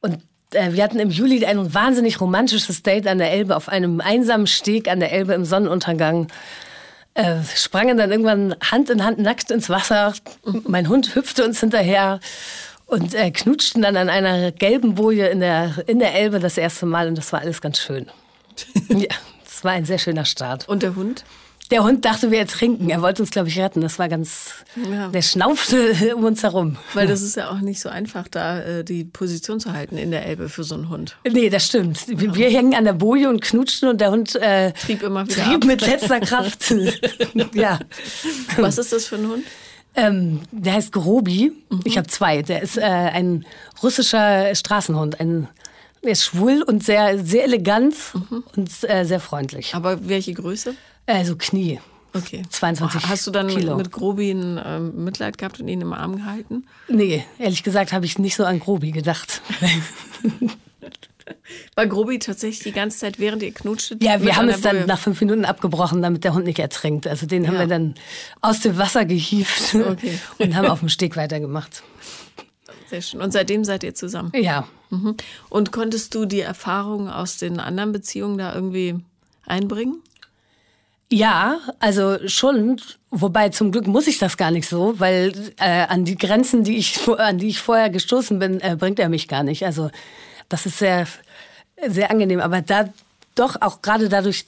Und 0.00 0.18
wir 0.52 0.82
hatten 0.82 0.98
im 0.98 1.10
Juli 1.10 1.44
ein 1.44 1.74
wahnsinnig 1.74 2.20
romantisches 2.20 2.82
Date 2.82 3.06
an 3.06 3.18
der 3.18 3.32
Elbe 3.32 3.56
auf 3.56 3.68
einem 3.68 4.00
einsamen 4.00 4.46
Steg 4.46 4.88
an 4.88 5.00
der 5.00 5.12
Elbe 5.12 5.34
im 5.34 5.44
Sonnenuntergang. 5.44 6.28
Äh, 7.14 7.36
sprangen 7.54 7.96
dann 7.96 8.10
irgendwann 8.10 8.54
Hand 8.60 8.90
in 8.90 9.02
Hand 9.04 9.18
nackt 9.18 9.50
ins 9.50 9.70
Wasser. 9.70 10.12
Mein 10.64 10.88
Hund 10.88 11.14
hüpfte 11.14 11.44
uns 11.44 11.60
hinterher 11.60 12.20
und 12.86 13.14
äh, 13.14 13.30
knutschten 13.30 13.82
dann 13.82 13.96
an 13.96 14.08
einer 14.08 14.52
gelben 14.52 14.94
Boje 14.94 15.28
in 15.28 15.40
der, 15.40 15.74
in 15.86 15.98
der 15.98 16.14
Elbe 16.14 16.38
das 16.38 16.58
erste 16.58 16.86
Mal 16.86 17.08
und 17.08 17.18
das 17.18 17.32
war 17.32 17.40
alles 17.40 17.60
ganz 17.60 17.78
schön. 17.78 18.06
ja, 18.88 19.14
es 19.44 19.64
war 19.64 19.72
ein 19.72 19.84
sehr 19.84 19.98
schöner 19.98 20.24
Start. 20.24 20.68
Und 20.68 20.82
der 20.82 20.94
Hund? 20.94 21.24
Der 21.70 21.82
Hund 21.82 22.04
dachte, 22.04 22.30
wir 22.30 22.38
ertrinken. 22.38 22.90
Er 22.90 23.02
wollte 23.02 23.22
uns, 23.22 23.30
glaube 23.30 23.48
ich, 23.48 23.58
retten. 23.58 23.80
Das 23.80 23.98
war 23.98 24.08
ganz. 24.08 24.50
Ja. 24.90 25.08
Der 25.08 25.22
schnaufte 25.22 26.14
um 26.14 26.24
uns 26.24 26.42
herum. 26.42 26.76
Weil 26.94 27.08
das 27.08 27.22
ist 27.22 27.36
ja 27.36 27.50
auch 27.50 27.60
nicht 27.60 27.80
so 27.80 27.88
einfach, 27.88 28.28
da 28.28 28.60
äh, 28.60 28.84
die 28.84 29.04
Position 29.04 29.58
zu 29.58 29.72
halten 29.72 29.98
in 29.98 30.10
der 30.10 30.26
Elbe 30.26 30.48
für 30.48 30.62
so 30.62 30.76
einen 30.76 30.88
Hund. 30.88 31.16
Nee, 31.28 31.50
das 31.50 31.66
stimmt. 31.66 32.06
Wir, 32.06 32.34
wir 32.34 32.50
hängen 32.50 32.74
an 32.74 32.84
der 32.84 32.92
Boje 32.92 33.28
und 33.28 33.40
knutschen 33.40 33.88
und 33.88 34.00
der 34.00 34.12
Hund 34.12 34.36
äh, 34.36 34.72
trieb 34.72 35.02
immer 35.02 35.26
wieder. 35.26 35.42
Trieb 35.42 35.56
ab. 35.56 35.64
mit 35.64 35.80
letzter 35.80 36.20
Kraft. 36.20 36.72
ja. 37.54 37.80
Was 38.58 38.78
ist 38.78 38.92
das 38.92 39.06
für 39.06 39.16
ein 39.16 39.28
Hund? 39.28 39.44
Ähm, 39.96 40.40
der 40.52 40.74
heißt 40.74 40.92
Grobi. 40.92 41.52
Mhm. 41.70 41.80
Ich 41.84 41.98
habe 41.98 42.06
zwei. 42.06 42.42
Der 42.42 42.62
ist 42.62 42.76
äh, 42.76 42.82
ein 42.82 43.44
russischer 43.82 44.54
Straßenhund. 44.54 45.18
Ein, 45.18 45.48
er 46.02 46.12
ist 46.12 46.24
schwul 46.24 46.62
und 46.62 46.84
sehr, 46.84 47.24
sehr 47.24 47.44
elegant 47.44 47.94
mhm. 48.14 48.44
und 48.54 48.70
äh, 48.82 49.04
sehr 49.04 49.20
freundlich. 49.20 49.74
Aber 49.74 50.06
welche 50.08 50.34
Größe? 50.34 50.74
Also 51.06 51.36
Knie. 51.36 51.80
Okay. 52.12 52.42
22 52.48 53.08
Hast 53.08 53.26
du 53.26 53.30
dann 53.30 53.48
Kilo. 53.48 53.76
mit 53.76 53.92
Grobi 53.92 54.30
ein 54.30 54.58
ähm, 54.64 55.04
Mitleid 55.04 55.36
gehabt 55.36 55.60
und 55.60 55.68
ihn 55.68 55.82
im 55.82 55.92
Arm 55.92 56.16
gehalten? 56.16 56.64
Nee, 56.88 57.24
ehrlich 57.38 57.62
gesagt 57.62 57.92
habe 57.92 58.06
ich 58.06 58.18
nicht 58.18 58.36
so 58.36 58.44
an 58.44 58.58
Grobi 58.58 58.90
gedacht. 58.90 59.42
War 61.74 61.86
Grobi 61.86 62.18
tatsächlich 62.18 62.60
die 62.62 62.72
ganze 62.72 62.98
Zeit, 62.98 63.18
während 63.18 63.42
ihr 63.42 63.52
knutschtet? 63.52 64.02
Ja, 64.02 64.22
wir 64.22 64.36
haben 64.36 64.48
es 64.48 64.60
dann 64.60 64.86
nach 64.86 64.98
fünf 64.98 65.20
Minuten 65.20 65.44
abgebrochen, 65.44 66.00
damit 66.00 66.24
der 66.24 66.32
Hund 66.34 66.46
nicht 66.46 66.58
ertrinkt. 66.58 67.06
Also 67.06 67.26
den 67.26 67.46
haben 67.46 67.54
Ja. 67.54 67.60
wir 67.60 67.66
dann 67.66 67.94
aus 68.40 68.60
dem 68.60 68.78
Wasser 68.78 69.04
gehievt 69.04 69.74
Okay. 69.74 70.18
und 70.38 70.54
haben 70.56 70.68
auf 70.68 70.80
dem 70.80 70.88
Steg 70.88 71.16
weitergemacht. 71.16 71.82
Sehr 72.88 73.02
schön. 73.02 73.20
Und 73.20 73.32
seitdem 73.32 73.64
seid 73.64 73.82
ihr 73.82 73.94
zusammen. 73.94 74.30
Ja. 74.34 74.68
Mhm. 74.90 75.16
Und 75.50 75.72
konntest 75.72 76.14
du 76.14 76.24
die 76.24 76.40
Erfahrungen 76.40 77.08
aus 77.08 77.36
den 77.38 77.58
anderen 77.58 77.90
Beziehungen 77.92 78.38
da 78.38 78.54
irgendwie 78.54 78.94
einbringen? 79.44 80.00
Ja, 81.10 81.60
also 81.78 82.18
schon. 82.28 82.80
Wobei 83.10 83.50
zum 83.50 83.70
Glück 83.72 83.86
muss 83.86 84.08
ich 84.08 84.18
das 84.18 84.36
gar 84.36 84.50
nicht 84.50 84.68
so, 84.68 84.98
weil 84.98 85.32
äh, 85.58 85.86
an 85.86 86.04
die 86.04 86.16
Grenzen, 86.16 86.64
die 86.64 86.76
ich 86.76 87.08
an 87.08 87.38
die 87.38 87.48
ich 87.48 87.60
vorher 87.60 87.90
gestoßen 87.90 88.38
bin, 88.38 88.60
äh, 88.60 88.76
bringt 88.78 88.98
er 88.98 89.08
mich 89.08 89.28
gar 89.28 89.42
nicht. 89.42 89.64
Also 89.64 89.90
das 90.48 90.66
ist 90.66 90.78
sehr 90.78 91.06
sehr 91.86 92.10
angenehm. 92.10 92.40
Aber 92.40 92.60
da 92.60 92.88
doch 93.34 93.60
auch 93.60 93.82
gerade 93.82 94.08
dadurch, 94.08 94.46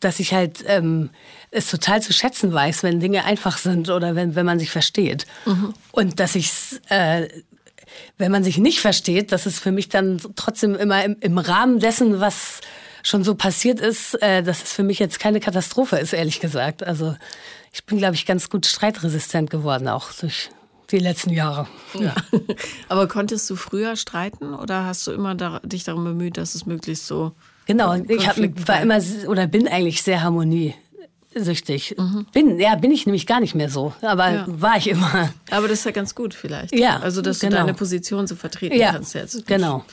dass 0.00 0.18
ich 0.20 0.32
halt 0.32 0.64
ähm, 0.66 1.10
es 1.50 1.70
total 1.70 2.02
zu 2.02 2.12
schätzen 2.12 2.52
weiß, 2.52 2.82
wenn 2.82 3.00
Dinge 3.00 3.24
einfach 3.24 3.58
sind 3.58 3.90
oder 3.90 4.14
wenn 4.14 4.34
wenn 4.34 4.46
man 4.46 4.58
sich 4.58 4.70
versteht 4.70 5.26
und 5.92 6.20
dass 6.20 6.34
ich 6.34 6.50
äh, 6.88 7.28
wenn 8.16 8.32
man 8.32 8.44
sich 8.44 8.58
nicht 8.58 8.80
versteht, 8.80 9.32
dass 9.32 9.46
es 9.46 9.58
für 9.58 9.72
mich 9.72 9.88
dann 9.88 10.20
trotzdem 10.36 10.74
immer 10.74 11.04
im, 11.04 11.16
im 11.20 11.38
Rahmen 11.38 11.80
dessen, 11.80 12.20
was 12.20 12.60
schon 13.02 13.24
so 13.24 13.34
passiert 13.34 13.80
ist, 13.80 14.20
äh, 14.22 14.42
dass 14.42 14.62
es 14.62 14.72
für 14.72 14.82
mich 14.82 14.98
jetzt 14.98 15.18
keine 15.20 15.40
Katastrophe 15.40 15.96
ist, 15.96 16.12
ehrlich 16.12 16.40
gesagt. 16.40 16.82
Also 16.86 17.16
ich 17.72 17.84
bin, 17.84 17.98
glaube 17.98 18.14
ich, 18.14 18.26
ganz 18.26 18.48
gut 18.50 18.66
streitresistent 18.66 19.50
geworden, 19.50 19.88
auch 19.88 20.12
durch 20.12 20.50
die 20.90 20.98
letzten 20.98 21.30
Jahre. 21.30 21.68
Ja. 21.94 22.14
Aber 22.88 23.08
konntest 23.08 23.48
du 23.50 23.56
früher 23.56 23.94
streiten 23.96 24.54
oder 24.54 24.84
hast 24.86 25.06
du 25.06 25.12
immer 25.12 25.34
da, 25.34 25.60
dich 25.62 25.84
darum 25.84 26.04
bemüht, 26.04 26.36
dass 26.38 26.54
es 26.54 26.64
möglichst 26.66 27.06
so. 27.06 27.32
Genau, 27.66 27.94
ich 27.94 28.26
hab, 28.26 28.38
war 28.66 28.80
immer 28.80 28.98
oder 29.26 29.46
bin 29.46 29.68
eigentlich 29.68 30.02
sehr 30.02 30.22
harmoniesüchtig. 30.22 31.94
Bin, 32.32 32.58
ja, 32.58 32.74
bin 32.76 32.90
ich 32.90 33.04
nämlich 33.04 33.26
gar 33.26 33.40
nicht 33.40 33.54
mehr 33.54 33.68
so, 33.68 33.92
aber 34.00 34.30
Ja. 34.32 34.44
war 34.48 34.78
ich 34.78 34.88
immer. 34.88 35.28
Aber 35.50 35.68
das 35.68 35.80
ist 35.80 35.84
ja 35.84 35.90
ganz 35.90 36.14
gut 36.14 36.32
vielleicht. 36.32 36.74
Ja, 36.74 36.98
Also, 37.00 37.20
dass 37.20 37.40
genau. 37.40 37.50
du 37.56 37.56
deine 37.58 37.74
Position 37.74 38.26
so 38.26 38.34
vertreten 38.36 38.76
Ja, 38.78 38.92
kannst 38.92 39.14
jetzt. 39.14 39.46
genau. 39.46 39.84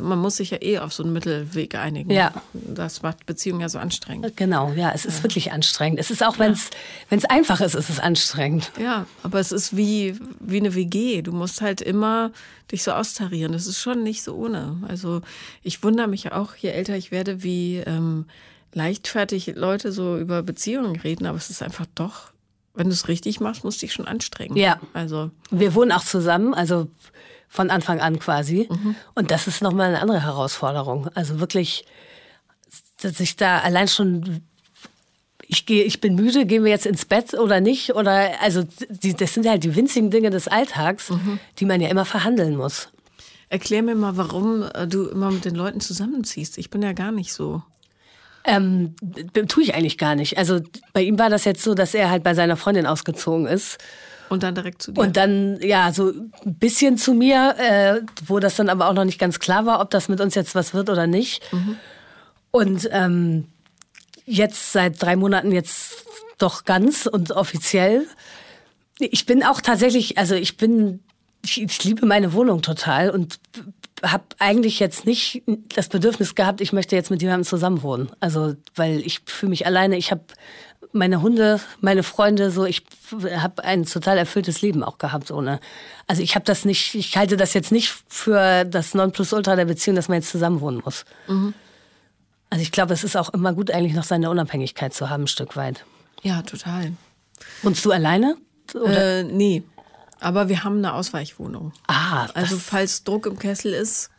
Man 0.00 0.18
muss 0.18 0.36
sich 0.36 0.50
ja 0.50 0.62
eh 0.62 0.78
auf 0.78 0.92
so 0.92 1.02
einen 1.02 1.12
Mittelweg 1.12 1.74
einigen. 1.74 2.10
Ja. 2.10 2.32
Das 2.52 3.02
macht 3.02 3.26
Beziehungen 3.26 3.60
ja 3.60 3.68
so 3.68 3.78
anstrengend. 3.78 4.36
Genau, 4.36 4.72
ja, 4.72 4.92
es 4.94 5.04
ist 5.04 5.22
wirklich 5.22 5.52
anstrengend. 5.52 6.00
Es 6.00 6.10
ist 6.10 6.24
auch, 6.24 6.38
wenn 6.38 6.52
es 7.10 7.24
einfach 7.26 7.60
ist, 7.60 7.74
ist 7.74 7.90
es 7.90 8.00
anstrengend. 8.00 8.70
Ja, 8.80 9.06
aber 9.22 9.40
es 9.40 9.52
ist 9.52 9.76
wie, 9.76 10.18
wie 10.40 10.56
eine 10.56 10.74
WG. 10.74 11.20
Du 11.22 11.32
musst 11.32 11.60
halt 11.60 11.82
immer 11.82 12.32
dich 12.72 12.82
so 12.82 12.92
austarieren. 12.92 13.52
Das 13.52 13.66
ist 13.66 13.78
schon 13.80 14.02
nicht 14.02 14.22
so 14.22 14.34
ohne. 14.36 14.78
Also 14.88 15.20
ich 15.62 15.82
wundere 15.82 16.08
mich 16.08 16.32
auch, 16.32 16.54
je 16.54 16.70
älter 16.70 16.96
ich 16.96 17.10
werde, 17.10 17.42
wie 17.42 17.76
ähm, 17.78 18.26
leichtfertig 18.72 19.52
Leute 19.54 19.92
so 19.92 20.16
über 20.16 20.42
Beziehungen 20.42 20.96
reden. 20.96 21.26
Aber 21.26 21.36
es 21.36 21.50
ist 21.50 21.62
einfach 21.62 21.86
doch, 21.94 22.30
wenn 22.74 22.86
du 22.86 22.92
es 22.92 23.08
richtig 23.08 23.40
machst, 23.40 23.64
musst 23.64 23.82
du 23.82 23.86
dich 23.86 23.92
schon 23.92 24.06
anstrengen. 24.06 24.56
Ja. 24.56 24.80
Also 24.94 25.30
Wir 25.50 25.74
wohnen 25.74 25.92
auch 25.92 26.04
zusammen, 26.04 26.54
also 26.54 26.88
von 27.48 27.70
Anfang 27.70 28.00
an 28.00 28.18
quasi. 28.18 28.68
Und 29.14 29.30
das 29.30 29.46
ist 29.46 29.62
nochmal 29.62 29.88
eine 29.88 30.00
andere 30.00 30.22
Herausforderung. 30.22 31.08
Also 31.14 31.40
wirklich, 31.40 31.84
dass 33.00 33.18
ich 33.20 33.36
da 33.36 33.58
allein 33.60 33.88
schon, 33.88 34.42
ich 35.46 35.64
gehe, 35.64 35.84
ich 35.84 36.00
bin 36.00 36.14
müde, 36.14 36.44
gehen 36.44 36.62
wir 36.62 36.70
jetzt 36.70 36.86
ins 36.86 37.06
Bett 37.06 37.34
oder 37.34 37.60
nicht? 37.60 37.94
Oder 37.94 38.40
also 38.42 38.64
die, 38.90 39.14
das 39.14 39.34
sind 39.34 39.48
halt 39.48 39.64
die 39.64 39.74
winzigen 39.74 40.10
Dinge 40.10 40.30
des 40.30 40.46
Alltags, 40.46 41.10
die 41.58 41.64
man 41.64 41.80
ja 41.80 41.88
immer 41.88 42.04
verhandeln 42.04 42.56
muss. 42.56 42.88
erklär 43.48 43.82
mir 43.82 43.94
mal, 43.94 44.16
warum 44.16 44.62
äh, 44.74 44.86
du 44.86 45.08
immer 45.08 45.30
mit 45.30 45.44
den 45.44 45.54
Leuten 45.54 45.80
zusammenziehst. 45.80 46.58
Ich 46.58 46.70
bin 46.70 46.82
ja 46.82 46.92
gar 46.92 47.12
nicht 47.12 47.32
so. 47.32 47.62
Ähm, 48.44 48.94
tue 49.48 49.62
ich 49.62 49.74
eigentlich 49.74 49.98
gar 49.98 50.14
nicht. 50.14 50.38
Also 50.38 50.60
bei 50.92 51.02
ihm 51.02 51.18
war 51.18 51.28
das 51.28 51.44
jetzt 51.44 51.62
so, 51.62 51.74
dass 51.74 51.94
er 51.94 52.10
halt 52.10 52.22
bei 52.22 52.34
seiner 52.34 52.56
Freundin 52.56 52.86
ausgezogen 52.86 53.46
ist. 53.46 53.78
Und 54.28 54.42
dann 54.42 54.54
direkt 54.54 54.82
zu 54.82 54.92
dir. 54.92 55.00
Und 55.00 55.16
dann, 55.16 55.58
ja, 55.60 55.92
so 55.92 56.10
ein 56.10 56.54
bisschen 56.54 56.96
zu 56.98 57.14
mir, 57.14 57.54
äh, 57.58 58.00
wo 58.26 58.38
das 58.38 58.56
dann 58.56 58.68
aber 58.68 58.88
auch 58.88 58.94
noch 58.94 59.04
nicht 59.04 59.18
ganz 59.18 59.38
klar 59.38 59.66
war, 59.66 59.80
ob 59.80 59.90
das 59.90 60.08
mit 60.08 60.20
uns 60.20 60.34
jetzt 60.34 60.54
was 60.54 60.74
wird 60.74 60.90
oder 60.90 61.06
nicht. 61.06 61.42
Und 62.50 62.88
ähm, 62.92 63.46
jetzt 64.24 64.72
seit 64.72 65.00
drei 65.02 65.16
Monaten 65.16 65.52
jetzt 65.52 66.04
doch 66.38 66.64
ganz 66.64 67.06
und 67.06 67.32
offiziell. 67.32 68.06
Ich 68.98 69.26
bin 69.26 69.42
auch 69.42 69.60
tatsächlich, 69.60 70.18
also 70.18 70.34
ich 70.34 70.56
bin, 70.56 71.00
ich, 71.44 71.62
ich 71.62 71.84
liebe 71.84 72.06
meine 72.06 72.32
Wohnung 72.32 72.62
total 72.62 73.10
und 73.10 73.40
habe 74.02 74.24
eigentlich 74.38 74.78
jetzt 74.78 75.06
nicht 75.06 75.42
das 75.74 75.88
Bedürfnis 75.88 76.34
gehabt, 76.34 76.60
ich 76.60 76.72
möchte 76.72 76.94
jetzt 76.94 77.10
mit 77.10 77.22
jemandem 77.22 77.44
zusammenwohnen. 77.44 78.10
Also, 78.20 78.54
weil 78.76 79.00
ich 79.00 79.20
fühle 79.26 79.50
mich 79.50 79.66
alleine, 79.66 79.96
ich 79.96 80.10
habe 80.10 80.22
meine 80.92 81.22
Hunde, 81.22 81.60
meine 81.80 82.02
Freunde, 82.02 82.50
so 82.50 82.64
ich 82.64 82.84
habe 83.36 83.64
ein 83.64 83.84
total 83.84 84.18
erfülltes 84.18 84.62
Leben 84.62 84.82
auch 84.82 84.98
gehabt 84.98 85.30
ohne. 85.30 85.60
Also 86.06 86.22
ich 86.22 86.34
habe 86.34 86.44
das 86.44 86.64
nicht, 86.64 86.94
ich 86.94 87.16
halte 87.16 87.36
das 87.36 87.54
jetzt 87.54 87.72
nicht 87.72 87.92
für 88.08 88.64
das 88.64 88.94
Nonplusultra 88.94 89.56
der 89.56 89.66
Beziehung, 89.66 89.96
dass 89.96 90.08
man 90.08 90.16
jetzt 90.18 90.30
zusammenwohnen 90.30 90.80
muss. 90.84 91.04
Also 92.50 92.62
ich 92.62 92.72
glaube, 92.72 92.94
es 92.94 93.04
ist 93.04 93.16
auch 93.16 93.28
immer 93.34 93.52
gut, 93.52 93.70
eigentlich 93.70 93.94
noch 93.94 94.04
seine 94.04 94.30
Unabhängigkeit 94.30 94.94
zu 94.94 95.10
haben, 95.10 95.24
ein 95.24 95.28
Stück 95.28 95.56
weit. 95.56 95.84
ja, 96.22 96.42
total. 96.42 96.92
Wohnst 97.62 97.84
du 97.84 97.92
alleine? 97.92 98.36
Oder? 98.74 99.20
Äh, 99.20 99.22
nee. 99.24 99.62
Aber 100.20 100.48
wir 100.48 100.64
haben 100.64 100.78
eine 100.78 100.94
Ausweichwohnung. 100.94 101.72
ah, 101.86 102.26
Also 102.34 102.56
falls 102.56 103.04
Druck 103.04 103.26
im 103.26 103.38
Kessel 103.38 103.72
ist, 103.72 104.10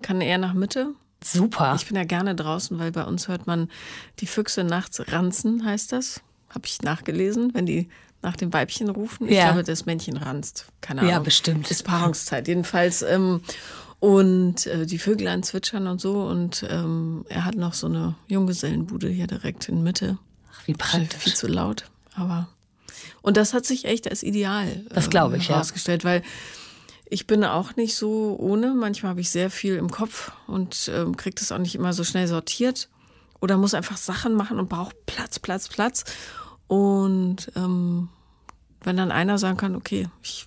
kann 0.00 0.20
er 0.22 0.38
nach 0.38 0.54
Mitte. 0.54 0.94
Super. 1.32 1.74
Ich 1.76 1.86
bin 1.86 1.96
ja 1.96 2.04
gerne 2.04 2.34
draußen, 2.34 2.78
weil 2.78 2.92
bei 2.92 3.04
uns 3.04 3.28
hört 3.28 3.46
man 3.46 3.68
die 4.20 4.26
Füchse 4.26 4.64
nachts 4.64 5.00
ranzen, 5.12 5.64
heißt 5.64 5.92
das. 5.92 6.20
Habe 6.50 6.66
ich 6.66 6.82
nachgelesen, 6.82 7.52
wenn 7.54 7.66
die 7.66 7.88
nach 8.22 8.36
dem 8.36 8.52
Weibchen 8.52 8.88
rufen. 8.88 9.28
Ich 9.28 9.34
Ja. 9.36 9.46
glaube, 9.46 9.64
das 9.64 9.86
Männchen 9.86 10.16
ranzt. 10.16 10.66
Keine 10.80 11.00
Ahnung. 11.00 11.12
Ja, 11.12 11.18
bestimmt. 11.18 11.70
Ist 11.70 11.82
Paarungszeit. 11.84 12.48
Jedenfalls. 12.48 13.02
Ähm, 13.02 13.42
und 14.00 14.66
äh, 14.66 14.86
die 14.86 14.98
Vögelein 14.98 15.42
zwitschern 15.42 15.86
und 15.86 16.00
so. 16.00 16.22
Und 16.22 16.64
ähm, 16.70 17.24
er 17.28 17.44
hat 17.44 17.54
noch 17.54 17.74
so 17.74 17.86
eine 17.86 18.14
Junggesellenbude 18.28 19.08
hier 19.08 19.26
direkt 19.26 19.68
in 19.68 19.82
Mitte. 19.82 20.18
Wie 20.66 20.72
Viel 20.72 20.76
praktisch. 20.76 21.34
zu 21.34 21.46
laut, 21.46 21.84
aber. 22.14 22.48
Und 23.22 23.36
das 23.36 23.52
hat 23.54 23.64
sich 23.66 23.84
echt 23.86 24.08
als 24.08 24.22
ideal 24.22 24.84
Das 24.90 25.10
glaube 25.10 25.36
ich, 25.38 25.48
ja. 25.48 25.54
herausgestellt, 25.54 26.04
weil 26.04 26.22
ich 27.06 27.26
bin 27.26 27.44
auch 27.44 27.76
nicht 27.76 27.96
so 27.96 28.36
ohne. 28.38 28.74
Manchmal 28.74 29.10
habe 29.10 29.20
ich 29.20 29.30
sehr 29.30 29.50
viel 29.50 29.76
im 29.76 29.90
Kopf 29.90 30.32
und 30.46 30.90
ähm, 30.92 31.16
kriege 31.16 31.36
das 31.38 31.52
auch 31.52 31.58
nicht 31.58 31.74
immer 31.74 31.92
so 31.92 32.04
schnell 32.04 32.26
sortiert. 32.26 32.88
Oder 33.40 33.56
muss 33.56 33.74
einfach 33.74 33.96
Sachen 33.96 34.34
machen 34.34 34.58
und 34.58 34.68
brauche 34.68 34.94
Platz, 35.06 35.38
Platz, 35.38 35.68
Platz. 35.68 36.04
Und 36.66 37.52
ähm, 37.56 38.08
wenn 38.82 38.96
dann 38.96 39.12
einer 39.12 39.38
sagen 39.38 39.58
kann, 39.58 39.76
okay, 39.76 40.08
ich 40.22 40.46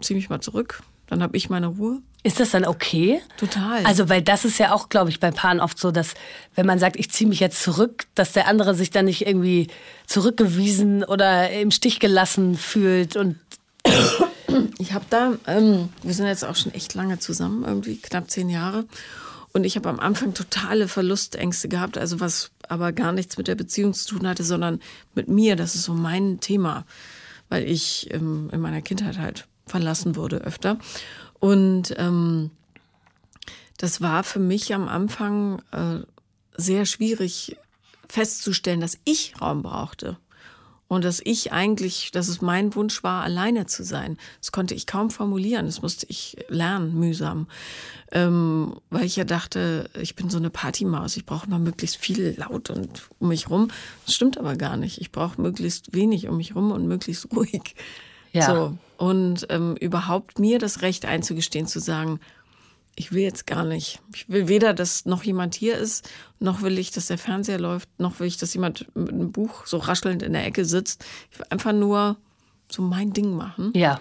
ziehe 0.00 0.16
mich 0.16 0.30
mal 0.30 0.40
zurück, 0.40 0.82
dann 1.06 1.22
habe 1.22 1.36
ich 1.36 1.50
meine 1.50 1.66
Ruhe. 1.66 2.00
Ist 2.22 2.40
das 2.40 2.50
dann 2.50 2.64
okay? 2.64 3.20
Total. 3.36 3.84
Also, 3.84 4.08
weil 4.08 4.22
das 4.22 4.44
ist 4.44 4.58
ja 4.58 4.72
auch, 4.72 4.88
glaube 4.88 5.10
ich, 5.10 5.20
bei 5.20 5.30
Paaren 5.30 5.60
oft 5.60 5.78
so, 5.78 5.90
dass 5.90 6.14
wenn 6.54 6.66
man 6.66 6.78
sagt, 6.78 6.96
ich 6.96 7.10
ziehe 7.10 7.28
mich 7.28 7.40
jetzt 7.40 7.62
zurück, 7.62 8.06
dass 8.14 8.32
der 8.32 8.48
andere 8.48 8.74
sich 8.74 8.90
dann 8.90 9.04
nicht 9.04 9.26
irgendwie 9.26 9.68
zurückgewiesen 10.06 11.04
oder 11.04 11.50
im 11.50 11.70
Stich 11.70 12.00
gelassen 12.00 12.56
fühlt 12.56 13.16
und 13.16 13.38
Ich 14.78 14.92
habe 14.92 15.04
da, 15.10 15.34
ähm, 15.46 15.88
wir 16.02 16.14
sind 16.14 16.26
jetzt 16.26 16.44
auch 16.44 16.56
schon 16.56 16.72
echt 16.72 16.94
lange 16.94 17.18
zusammen, 17.18 17.64
irgendwie 17.64 17.96
knapp 17.96 18.30
zehn 18.30 18.48
Jahre. 18.48 18.86
Und 19.52 19.64
ich 19.64 19.76
habe 19.76 19.88
am 19.88 19.98
Anfang 19.98 20.34
totale 20.34 20.88
Verlustängste 20.88 21.68
gehabt, 21.68 21.98
also 21.98 22.20
was 22.20 22.50
aber 22.68 22.92
gar 22.92 23.12
nichts 23.12 23.38
mit 23.38 23.48
der 23.48 23.54
Beziehung 23.54 23.94
zu 23.94 24.08
tun 24.16 24.28
hatte, 24.28 24.44
sondern 24.44 24.80
mit 25.14 25.28
mir. 25.28 25.56
Das 25.56 25.74
ist 25.74 25.84
so 25.84 25.94
mein 25.94 26.40
Thema, 26.40 26.84
weil 27.48 27.64
ich 27.64 28.08
ähm, 28.12 28.50
in 28.52 28.60
meiner 28.60 28.82
Kindheit 28.82 29.18
halt 29.18 29.48
verlassen 29.66 30.16
wurde 30.16 30.38
öfter. 30.38 30.78
Und 31.40 31.94
ähm, 31.96 32.50
das 33.78 34.00
war 34.00 34.24
für 34.24 34.40
mich 34.40 34.74
am 34.74 34.88
Anfang 34.88 35.62
äh, 35.72 36.00
sehr 36.56 36.84
schwierig 36.84 37.56
festzustellen, 38.08 38.80
dass 38.80 38.98
ich 39.04 39.40
Raum 39.40 39.62
brauchte. 39.62 40.18
Und 40.88 41.04
dass 41.04 41.20
ich 41.22 41.52
eigentlich, 41.52 42.10
dass 42.12 42.28
es 42.28 42.40
mein 42.40 42.74
Wunsch 42.74 43.04
war, 43.04 43.22
alleine 43.22 43.66
zu 43.66 43.84
sein. 43.84 44.16
Das 44.40 44.52
konnte 44.52 44.74
ich 44.74 44.86
kaum 44.86 45.10
formulieren. 45.10 45.66
Das 45.66 45.82
musste 45.82 46.06
ich 46.08 46.38
lernen, 46.48 46.98
mühsam. 46.98 47.46
Ähm, 48.10 48.74
weil 48.88 49.04
ich 49.04 49.16
ja 49.16 49.24
dachte, 49.24 49.90
ich 50.00 50.16
bin 50.16 50.30
so 50.30 50.38
eine 50.38 50.48
Partymaus. 50.48 51.18
Ich 51.18 51.26
brauche 51.26 51.46
immer 51.46 51.58
möglichst 51.58 51.98
viel 51.98 52.34
laut 52.38 52.70
und 52.70 53.10
um 53.18 53.28
mich 53.28 53.50
rum. 53.50 53.68
Das 54.06 54.14
stimmt 54.14 54.38
aber 54.38 54.56
gar 54.56 54.78
nicht. 54.78 54.98
Ich 54.98 55.12
brauche 55.12 55.40
möglichst 55.40 55.92
wenig 55.92 56.26
um 56.26 56.38
mich 56.38 56.54
rum 56.54 56.72
und 56.72 56.88
möglichst 56.88 57.28
ruhig. 57.36 57.74
Ja. 58.32 58.46
So. 58.46 58.78
Und 58.96 59.46
ähm, 59.50 59.76
überhaupt 59.76 60.38
mir 60.38 60.58
das 60.58 60.80
Recht 60.80 61.04
einzugestehen, 61.04 61.66
zu 61.66 61.80
sagen, 61.80 62.18
ich 62.98 63.12
will 63.12 63.22
jetzt 63.22 63.46
gar 63.46 63.64
nicht. 63.64 64.00
Ich 64.12 64.28
will 64.28 64.48
weder, 64.48 64.74
dass 64.74 65.06
noch 65.06 65.22
jemand 65.22 65.54
hier 65.54 65.78
ist, 65.78 66.10
noch 66.40 66.62
will 66.62 66.78
ich, 66.78 66.90
dass 66.90 67.06
der 67.06 67.18
Fernseher 67.18 67.60
läuft, 67.60 67.88
noch 67.98 68.18
will 68.18 68.26
ich, 68.26 68.38
dass 68.38 68.52
jemand 68.52 68.86
mit 68.96 69.10
einem 69.10 69.30
Buch 69.30 69.66
so 69.66 69.76
raschelnd 69.76 70.22
in 70.22 70.32
der 70.32 70.44
Ecke 70.44 70.64
sitzt. 70.64 71.04
Ich 71.30 71.38
will 71.38 71.46
einfach 71.48 71.72
nur 71.72 72.16
so 72.70 72.82
mein 72.82 73.12
Ding 73.12 73.34
machen. 73.34 73.72
ja. 73.74 74.00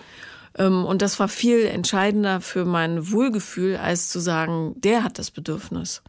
Ähm, 0.57 0.85
und 0.85 1.03
das 1.03 1.19
war 1.19 1.27
viel 1.27 1.65
entscheidender 1.65 2.41
für 2.41 2.65
mein 2.65 3.11
Wohlgefühl, 3.11 3.77
als 3.77 4.09
zu 4.09 4.19
sagen, 4.19 4.73
der 4.77 5.03
hat 5.03 5.19
das 5.19 5.29
Bedürfnis, 5.29 6.01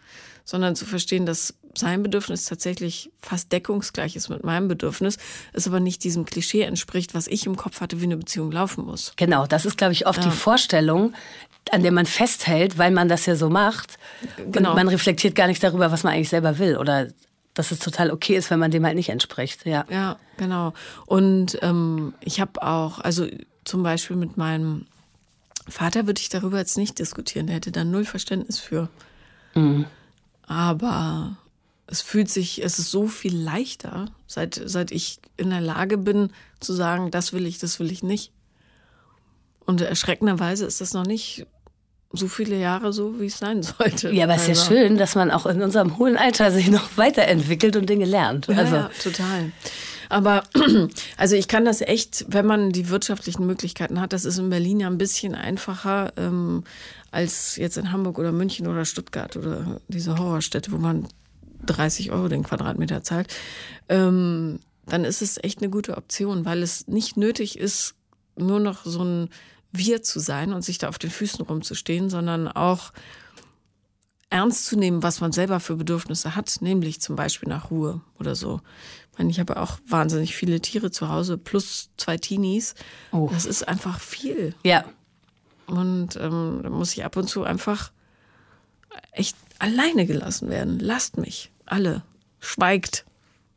sondern 0.47 0.75
zu 0.75 0.87
verstehen, 0.87 1.27
dass 1.27 1.55
sein 1.79 2.03
Bedürfnis 2.03 2.45
tatsächlich 2.45 3.11
fast 3.21 3.53
deckungsgleich 3.53 4.17
ist 4.17 4.29
mit 4.29 4.45
meinem 4.45 4.69
Bedürfnis, 4.69 5.19
es 5.53 5.67
aber 5.67 5.81
nicht 5.81 6.05
diesem 6.05 6.25
Klischee 6.25 6.63
entspricht, 6.63 7.15
was 7.15 7.27
ich 7.27 7.47
im 7.47 7.57
Kopf 7.57 7.81
hatte, 7.81 8.01
wie 8.01 8.05
eine 8.05 8.17
Beziehung 8.17 8.51
laufen 8.53 8.85
muss. 8.85 9.13
Genau, 9.17 9.47
das 9.47 9.65
ist, 9.65 9.79
glaube 9.79 9.93
ich, 9.93 10.07
oft 10.07 10.23
ja. 10.23 10.31
die 10.31 10.37
Vorstellung, 10.37 11.15
an 11.71 11.83
der 11.83 11.93
man 11.93 12.07
festhält, 12.07 12.79
weil 12.79 12.91
man 12.91 13.09
das 13.09 13.27
ja 13.27 13.37
so 13.37 13.51
macht. 13.51 13.99
Genau. 14.51 14.71
Und 14.71 14.77
man 14.77 14.89
reflektiert 14.89 15.35
gar 15.35 15.47
nicht 15.47 15.63
darüber, 15.63 15.91
was 15.93 16.03
man 16.03 16.15
eigentlich 16.15 16.31
selber 16.31 16.59
will 16.59 16.77
oder 16.77 17.09
dass 17.55 17.73
es 17.73 17.81
total 17.81 18.13
okay 18.13 18.37
ist, 18.37 18.51
wenn 18.51 18.61
man 18.61 18.71
dem 18.71 18.85
halt 18.85 18.95
nicht 18.95 19.09
entspricht. 19.09 19.67
Ja, 19.67 19.85
ja 19.91 20.17
genau. 20.37 20.75
Und 21.07 21.59
ähm, 21.63 22.15
ich 22.21 22.41
habe 22.41 22.63
auch, 22.63 23.01
also 23.01 23.27
zum 23.65 23.83
Beispiel 23.83 24.17
mit 24.17 24.37
meinem 24.37 24.87
Vater 25.69 26.07
würde 26.07 26.21
ich 26.21 26.29
darüber 26.29 26.59
jetzt 26.59 26.79
nicht 26.79 26.99
diskutieren. 26.99 27.47
Der 27.47 27.57
hätte 27.57 27.73
da 27.73 27.85
null 27.85 28.05
Verständnis 28.05 28.59
für. 28.59 28.89
Mhm. 29.55 29.87
Aber 30.47 31.37
es 31.91 32.03
fühlt 32.03 32.31
sich, 32.31 32.63
es 32.63 32.79
ist 32.79 32.91
so 32.91 33.09
viel 33.09 33.37
leichter, 33.37 34.07
seit, 34.27 34.61
seit 34.65 34.93
ich 34.93 35.19
in 35.37 35.51
der 35.51 35.63
Lage 35.63 35.97
bin 35.97 36.31
zu 36.61 36.75
sagen, 36.75 37.11
das 37.11 37.33
will 37.33 37.47
ich, 37.47 37.59
das 37.59 37.81
will 37.81 37.91
ich 37.91 38.03
nicht. 38.03 38.31
Und 39.65 39.81
erschreckenderweise 39.81 40.67
ist 40.67 40.81
das 40.81 40.93
noch 40.93 41.07
nicht 41.07 41.47
so 42.13 42.29
viele 42.29 42.59
Jahre 42.59 42.93
so, 42.93 43.21
wie 43.21 43.27
es 43.27 43.39
sein 43.39 43.63
sollte. 43.79 44.11
Ja, 44.11 44.25
aber 44.25 44.35
es 44.35 44.43
ist 44.43 44.49
ja 44.49 44.55
also 44.55 44.75
schön, 44.75 44.99
dass 44.99 45.15
man 45.15 45.31
auch 45.31 45.47
in 45.47 45.63
unserem 45.63 45.99
hohen 45.99 46.17
Alter 46.17 46.51
sich 46.51 46.71
noch 46.71 46.97
weiterentwickelt 46.97 47.77
und 47.77 47.89
Dinge 47.89 48.05
lernt. 48.05 48.49
Also. 48.49 48.77
Ja, 48.77 48.83
ja, 48.83 48.91
total. 49.03 49.53
Aber 50.11 50.43
also 51.17 51.37
ich 51.37 51.49
kann 51.49 51.65
das 51.65 51.81
echt, 51.81 52.27
wenn 52.29 52.47
man 52.47 52.71
die 52.71 52.89
wirtschaftlichen 52.89 53.47
Möglichkeiten 53.47 54.01
hat, 54.01 54.13
das 54.13 54.25
ist 54.25 54.39
in 54.39 54.51
Berlin 54.51 54.81
ja 54.81 54.89
ein 54.89 54.99
bisschen 54.99 55.35
einfacher 55.35 56.13
ähm, 56.17 56.65
als 57.11 57.57
jetzt 57.57 57.77
in 57.77 57.93
Hamburg 57.93 58.19
oder 58.19 58.33
München 58.33 58.67
oder 58.67 58.85
Stuttgart 58.85 59.37
oder 59.37 59.81
diese 59.89 60.19
Horrorstädte, 60.19 60.73
wo 60.73 60.79
man 60.79 61.09
30 61.67 62.13
Euro 62.13 62.29
den 62.29 62.43
Quadratmeter 62.43 63.03
zahlt. 63.03 63.35
Ähm, 63.89 64.61
dann 64.87 65.05
ist 65.05 65.23
es 65.23 65.39
echt 65.43 65.61
eine 65.61 65.71
gute 65.71 65.97
Option, 65.97 66.45
weil 66.45 66.63
es 66.63 66.89
nicht 66.89 67.17
nötig 67.17 67.59
ist, 67.59 67.95
nur 68.37 68.61
noch 68.61 68.85
so 68.85 69.05
ein 69.05 69.29
Wir 69.71 70.03
zu 70.03 70.19
sein 70.19 70.53
und 70.53 70.63
sich 70.63 70.79
da 70.79 70.89
auf 70.89 70.99
den 70.99 71.11
Füßen 71.11 71.45
rumzustehen, 71.45 72.09
sondern 72.09 72.49
auch 72.49 72.93
ernst 74.31 74.67
zu 74.67 74.77
nehmen, 74.77 75.03
was 75.03 75.21
man 75.21 75.33
selber 75.33 75.61
für 75.61 75.77
Bedürfnisse 75.77 76.35
hat, 76.37 76.57
nämlich 76.61 77.01
zum 77.01 77.17
Beispiel 77.17 77.49
nach 77.49 77.71
Ruhe 77.71 78.01
oder 78.19 78.35
so. 78.35 78.61
Ich, 79.13 79.19
meine, 79.19 79.31
ich 79.31 79.41
habe 79.41 79.57
auch 79.57 79.79
wahnsinnig 79.87 80.37
viele 80.37 80.61
Tiere 80.61 80.91
zu 80.91 81.09
Hause, 81.09 81.39
plus 81.39 81.91
zwei 81.97 82.19
Teenies. 82.19 82.75
Oh. 83.13 83.29
Das 83.33 83.47
ist 83.47 83.67
einfach 83.67 84.01
viel. 84.01 84.55
Ja. 84.65 84.85
Und 85.67 86.17
ähm, 86.17 86.61
da 86.63 86.71
muss 86.71 86.93
ich 86.93 87.05
ab 87.05 87.17
und 87.17 87.29
zu 87.29 87.45
einfach 87.45 87.91
echt 89.13 89.37
alleine 89.59 90.07
gelassen 90.07 90.49
werden. 90.49 90.79
Lasst 90.79 91.17
mich. 91.17 91.51
Alle. 91.67 92.03
Schweigt. 92.41 93.05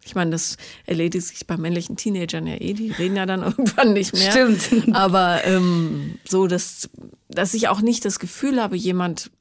Ich 0.03 0.15
meine, 0.15 0.31
das 0.31 0.57
erledigt 0.85 1.27
sich 1.27 1.45
bei 1.45 1.57
männlichen 1.57 1.95
Teenagern 1.95 2.47
ja 2.47 2.55
eh, 2.55 2.73
die 2.73 2.91
reden 2.91 3.15
ja 3.15 3.25
dann 3.25 3.43
irgendwann 3.43 3.93
nicht 3.93 4.13
mehr. 4.13 4.31
Stimmt. 4.31 4.95
Aber 4.95 5.45
ähm, 5.45 6.17
so, 6.27 6.47
dass, 6.47 6.89
dass 7.29 7.53
ich 7.53 7.67
auch 7.67 7.81
nicht 7.81 8.03
das 8.05 8.19
Gefühl 8.19 8.61
habe, 8.61 8.75
jemand 8.75 9.31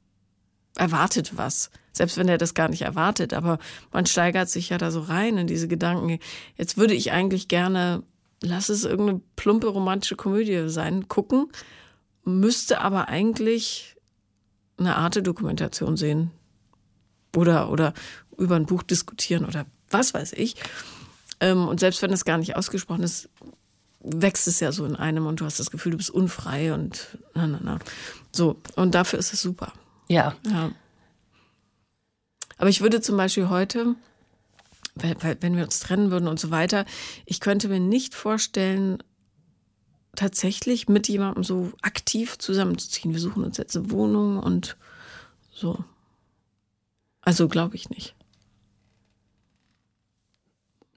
erwartet 0.77 1.33
was. 1.35 1.71
Selbst 1.93 2.17
wenn 2.17 2.29
er 2.29 2.37
das 2.37 2.53
gar 2.53 2.69
nicht 2.69 2.83
erwartet. 2.83 3.33
Aber 3.33 3.59
man 3.91 4.05
steigert 4.05 4.49
sich 4.49 4.69
ja 4.69 4.77
da 4.77 4.91
so 4.91 5.01
rein 5.01 5.37
in 5.37 5.47
diese 5.47 5.67
Gedanken. 5.67 6.19
Jetzt 6.57 6.77
würde 6.77 6.93
ich 6.93 7.11
eigentlich 7.11 7.47
gerne, 7.47 8.03
lass 8.41 8.69
es 8.69 8.85
irgendeine 8.85 9.21
plumpe 9.35 9.67
romantische 9.67 10.15
Komödie 10.15 10.69
sein, 10.69 11.07
gucken, 11.07 11.47
müsste 12.23 12.81
aber 12.81 13.09
eigentlich 13.09 13.95
eine 14.77 14.95
Art 14.95 15.25
Dokumentation 15.25 15.97
sehen. 15.97 16.31
Oder, 17.35 17.69
oder 17.69 17.93
über 18.37 18.55
ein 18.55 18.65
Buch 18.65 18.83
diskutieren 18.83 19.45
oder 19.45 19.65
was 19.89 20.13
weiß 20.13 20.33
ich. 20.33 20.55
Ähm, 21.39 21.67
und 21.67 21.79
selbst 21.79 22.01
wenn 22.01 22.11
das 22.11 22.25
gar 22.25 22.37
nicht 22.37 22.55
ausgesprochen 22.55 23.03
ist, 23.03 23.29
wächst 24.03 24.47
es 24.47 24.59
ja 24.59 24.71
so 24.71 24.85
in 24.85 24.95
einem 24.95 25.27
und 25.27 25.39
du 25.39 25.45
hast 25.45 25.59
das 25.59 25.71
Gefühl, 25.71 25.91
du 25.91 25.97
bist 25.97 26.09
unfrei 26.09 26.73
und 26.73 27.17
na, 27.33 27.47
na, 27.47 27.59
na. 27.61 27.79
So, 28.31 28.59
und 28.75 28.95
dafür 28.95 29.19
ist 29.19 29.33
es 29.33 29.41
super. 29.41 29.73
Ja. 30.07 30.35
ja. 30.45 30.71
Aber 32.57 32.69
ich 32.69 32.81
würde 32.81 33.01
zum 33.01 33.17
Beispiel 33.17 33.49
heute, 33.49 33.95
wenn 34.95 35.55
wir 35.55 35.63
uns 35.63 35.79
trennen 35.79 36.11
würden 36.11 36.27
und 36.27 36.39
so 36.39 36.51
weiter, 36.51 36.85
ich 37.25 37.39
könnte 37.39 37.69
mir 37.69 37.79
nicht 37.79 38.15
vorstellen, 38.15 39.01
tatsächlich 40.15 40.89
mit 40.89 41.07
jemandem 41.07 41.43
so 41.43 41.71
aktiv 41.81 42.37
zusammenzuziehen. 42.37 43.13
Wir 43.13 43.21
suchen 43.21 43.43
uns 43.43 43.57
jetzt 43.57 43.77
eine 43.77 43.91
Wohnung 43.91 44.37
und 44.37 44.77
so. 45.53 45.83
Also 47.21 47.47
glaube 47.47 47.75
ich 47.75 47.89
nicht. 47.89 48.15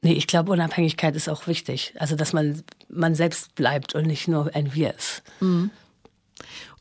Nee, 0.02 0.12
ich 0.12 0.26
glaube, 0.26 0.52
Unabhängigkeit 0.52 1.16
ist 1.16 1.30
auch 1.30 1.46
wichtig. 1.46 1.94
Also, 1.98 2.14
dass 2.14 2.34
man 2.34 2.62
man 2.90 3.14
selbst 3.14 3.54
bleibt 3.54 3.94
und 3.94 4.06
nicht 4.06 4.28
nur 4.28 4.54
ein 4.54 4.74
Wir 4.74 4.94
ist. 4.94 5.22
Mhm. 5.40 5.70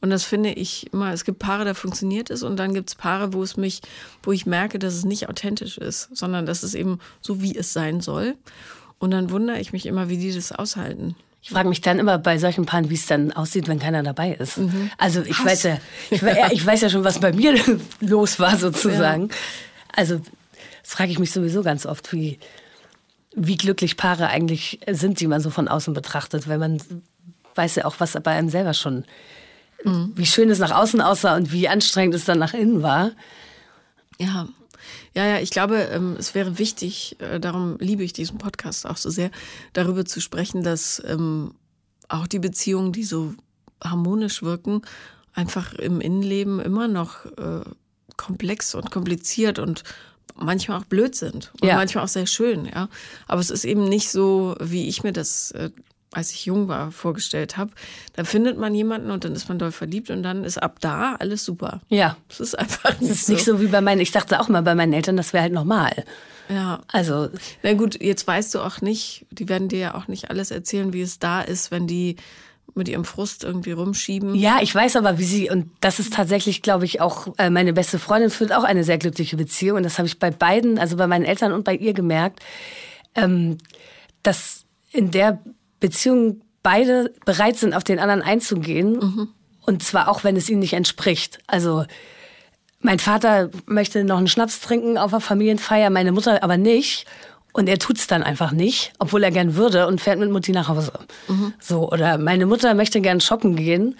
Und 0.01 0.09
das 0.09 0.25
finde 0.25 0.51
ich 0.51 0.91
immer, 0.91 1.13
es 1.13 1.23
gibt 1.23 1.39
Paare, 1.39 1.63
da 1.63 1.73
funktioniert 1.73 2.29
es 2.29 2.43
und 2.43 2.57
dann 2.57 2.73
gibt 2.73 2.89
es 2.89 2.95
Paare, 2.95 3.31
wo 3.31 3.41
es 3.41 3.55
mich, 3.55 3.81
wo 4.23 4.33
ich 4.33 4.45
merke, 4.45 4.77
dass 4.77 4.93
es 4.93 5.05
nicht 5.05 5.29
authentisch 5.29 5.77
ist, 5.77 6.09
sondern 6.13 6.45
dass 6.45 6.63
es 6.63 6.73
eben 6.73 6.99
so, 7.21 7.41
wie 7.41 7.55
es 7.55 7.71
sein 7.71 8.01
soll. 8.01 8.35
Und 8.99 9.11
dann 9.11 9.29
wundere 9.29 9.59
ich 9.59 9.71
mich 9.71 9.85
immer, 9.85 10.09
wie 10.09 10.17
die 10.17 10.33
das 10.33 10.51
aushalten. 10.51 11.15
Ich 11.43 11.49
frage 11.49 11.67
mich 11.67 11.81
dann 11.81 11.99
immer 11.99 12.17
bei 12.17 12.37
solchen 12.37 12.65
Paaren, 12.65 12.89
wie 12.89 12.95
es 12.95 13.05
dann 13.05 13.33
aussieht, 13.33 13.67
wenn 13.67 13.77
keiner 13.77 14.01
dabei 14.01 14.31
ist. 14.31 14.59
Mhm. 14.59 14.89
Also 14.97 15.21
ich 15.21 15.39
Hass. 15.39 15.45
weiß 15.45 15.63
ja, 15.63 15.77
ich, 16.09 16.23
ich, 16.53 16.65
weiß 16.65 16.81
ja 16.81 16.89
schon, 16.89 17.03
was 17.03 17.19
bei 17.19 17.33
mir 17.33 17.59
los 17.99 18.39
war 18.39 18.57
sozusagen. 18.57 19.27
Ja. 19.27 19.35
Also 19.93 20.21
das 20.81 20.93
frage 20.93 21.11
ich 21.11 21.19
mich 21.19 21.31
sowieso 21.31 21.61
ganz 21.61 21.85
oft, 21.85 22.13
wie, 22.13 22.39
wie 23.35 23.57
glücklich 23.57 23.97
Paare 23.97 24.27
eigentlich 24.27 24.79
sind, 24.89 25.19
die 25.19 25.27
man 25.27 25.41
so 25.41 25.49
von 25.49 25.67
außen 25.67 25.93
betrachtet, 25.93 26.47
weil 26.47 26.59
man 26.59 26.81
weiß 27.55 27.75
ja 27.75 27.85
auch, 27.85 27.95
was 27.99 28.13
bei 28.23 28.31
einem 28.31 28.49
selber 28.49 28.73
schon 28.73 29.03
mhm. 29.83 30.13
wie 30.15 30.25
schön 30.25 30.49
es 30.49 30.59
nach 30.59 30.71
außen 30.71 31.01
aussah 31.01 31.35
und 31.35 31.51
wie 31.51 31.67
anstrengend 31.67 32.15
es 32.15 32.25
dann 32.25 32.39
nach 32.39 32.53
innen 32.53 32.81
war. 32.83 33.11
Ja. 34.17 34.47
Ja, 35.13 35.25
ja, 35.25 35.39
ich 35.39 35.49
glaube, 35.49 35.77
ähm, 35.91 36.15
es 36.17 36.35
wäre 36.35 36.59
wichtig, 36.59 37.17
äh, 37.19 37.39
darum 37.39 37.77
liebe 37.79 38.03
ich 38.03 38.13
diesen 38.13 38.37
Podcast 38.37 38.85
auch 38.85 38.97
so 38.97 39.09
sehr, 39.09 39.31
darüber 39.73 40.05
zu 40.05 40.21
sprechen, 40.21 40.63
dass 40.63 41.01
ähm, 41.05 41.53
auch 42.09 42.27
die 42.27 42.39
Beziehungen, 42.39 42.91
die 42.91 43.03
so 43.03 43.33
harmonisch 43.83 44.43
wirken, 44.43 44.81
einfach 45.33 45.73
im 45.73 45.99
Innenleben 46.01 46.59
immer 46.59 46.87
noch 46.87 47.25
äh, 47.25 47.61
komplex 48.17 48.75
und 48.75 48.91
kompliziert 48.91 49.59
und 49.59 49.83
manchmal 50.35 50.79
auch 50.79 50.85
blöd 50.85 51.15
sind 51.15 51.51
und 51.61 51.67
ja. 51.67 51.75
manchmal 51.75 52.03
auch 52.03 52.09
sehr 52.09 52.27
schön, 52.27 52.65
ja. 52.65 52.89
Aber 53.27 53.41
es 53.41 53.49
ist 53.49 53.65
eben 53.65 53.83
nicht 53.83 54.09
so, 54.09 54.55
wie 54.59 54.87
ich 54.87 55.03
mir 55.03 55.13
das 55.13 55.51
äh, 55.51 55.69
als 56.13 56.31
ich 56.31 56.45
jung 56.45 56.67
war, 56.67 56.91
vorgestellt 56.91 57.57
habe. 57.57 57.71
Da 58.13 58.23
findet 58.23 58.57
man 58.57 58.73
jemanden 58.73 59.11
und 59.11 59.25
dann 59.25 59.33
ist 59.33 59.49
man 59.49 59.59
doll 59.59 59.71
verliebt 59.71 60.09
und 60.09 60.23
dann 60.23 60.43
ist 60.43 60.61
ab 60.61 60.77
da 60.79 61.15
alles 61.19 61.43
super. 61.45 61.81
Ja. 61.89 62.17
Es 62.29 62.39
ist 62.39 62.57
einfach 62.57 62.99
nicht, 62.99 63.11
das 63.11 63.19
ist 63.19 63.25
so. 63.27 63.33
nicht 63.33 63.45
so 63.45 63.61
wie 63.61 63.67
bei 63.67 63.81
meinen, 63.81 64.01
ich 64.01 64.11
dachte 64.11 64.39
auch 64.39 64.49
mal 64.49 64.61
bei 64.61 64.75
meinen 64.75 64.93
Eltern, 64.93 65.17
das 65.17 65.33
wäre 65.33 65.43
halt 65.43 65.53
normal. 65.53 66.05
Ja. 66.49 66.81
Also. 66.91 67.29
Na 67.61 67.73
gut, 67.73 68.01
jetzt 68.01 68.27
weißt 68.27 68.53
du 68.55 68.59
auch 68.59 68.81
nicht, 68.81 69.25
die 69.31 69.49
werden 69.49 69.69
dir 69.69 69.79
ja 69.79 69.95
auch 69.95 70.07
nicht 70.07 70.29
alles 70.29 70.51
erzählen, 70.51 70.93
wie 70.93 71.01
es 71.01 71.19
da 71.19 71.41
ist, 71.41 71.71
wenn 71.71 71.87
die 71.87 72.17
mit 72.75 72.87
ihrem 72.87 73.05
Frust 73.05 73.43
irgendwie 73.43 73.71
rumschieben. 73.71 74.33
Ja, 74.35 74.59
ich 74.61 74.73
weiß 74.73 74.95
aber, 74.95 75.19
wie 75.19 75.23
sie, 75.23 75.49
und 75.49 75.69
das 75.79 75.99
ist 75.99 76.13
tatsächlich, 76.13 76.61
glaube 76.61 76.85
ich, 76.85 77.01
auch 77.01 77.27
äh, 77.37 77.49
meine 77.49 77.73
beste 77.73 77.99
Freundin 77.99 78.29
führt 78.29 78.51
auch 78.51 78.63
eine 78.63 78.83
sehr 78.83 78.97
glückliche 78.97 79.37
Beziehung. 79.37 79.77
Und 79.77 79.83
das 79.83 79.99
habe 79.99 80.07
ich 80.07 80.17
bei 80.17 80.31
beiden, 80.31 80.79
also 80.79 80.97
bei 80.97 81.05
meinen 81.05 81.25
Eltern 81.25 81.51
und 81.51 81.65
bei 81.65 81.75
ihr 81.75 81.93
gemerkt, 81.93 82.39
ähm, 83.15 83.57
dass 84.23 84.65
in 84.91 85.11
der 85.11 85.39
Beziehungen 85.83 86.41
beide 86.63 87.13
bereit 87.25 87.57
sind, 87.57 87.73
auf 87.73 87.83
den 87.83 87.99
anderen 87.99 88.21
einzugehen. 88.21 88.93
Mhm. 88.93 89.27
Und 89.65 89.83
zwar 89.83 90.07
auch, 90.07 90.23
wenn 90.23 90.37
es 90.37 90.49
ihnen 90.49 90.61
nicht 90.61 90.71
entspricht. 90.71 91.39
Also 91.45 91.83
mein 92.79 92.99
Vater 92.99 93.49
möchte 93.65 94.05
noch 94.05 94.17
einen 94.17 94.29
Schnaps 94.29 94.61
trinken 94.61 94.97
auf 94.97 95.11
der 95.11 95.19
Familienfeier, 95.19 95.89
meine 95.89 96.13
Mutter 96.13 96.41
aber 96.41 96.55
nicht. 96.55 97.05
Und 97.51 97.67
er 97.67 97.79
tut's 97.79 98.07
dann 98.07 98.23
einfach 98.23 98.53
nicht, 98.53 98.93
obwohl 98.97 99.23
er 99.23 99.31
gern 99.31 99.55
würde 99.55 99.85
und 99.87 99.99
fährt 99.99 100.19
mit 100.19 100.31
Mutti 100.31 100.53
nach 100.53 100.69
Hause. 100.69 100.93
Mhm. 101.27 101.53
So, 101.59 101.91
oder 101.91 102.17
meine 102.17 102.45
Mutter 102.45 102.73
möchte 102.75 103.01
gern 103.01 103.19
shoppen 103.19 103.57
gehen 103.57 103.97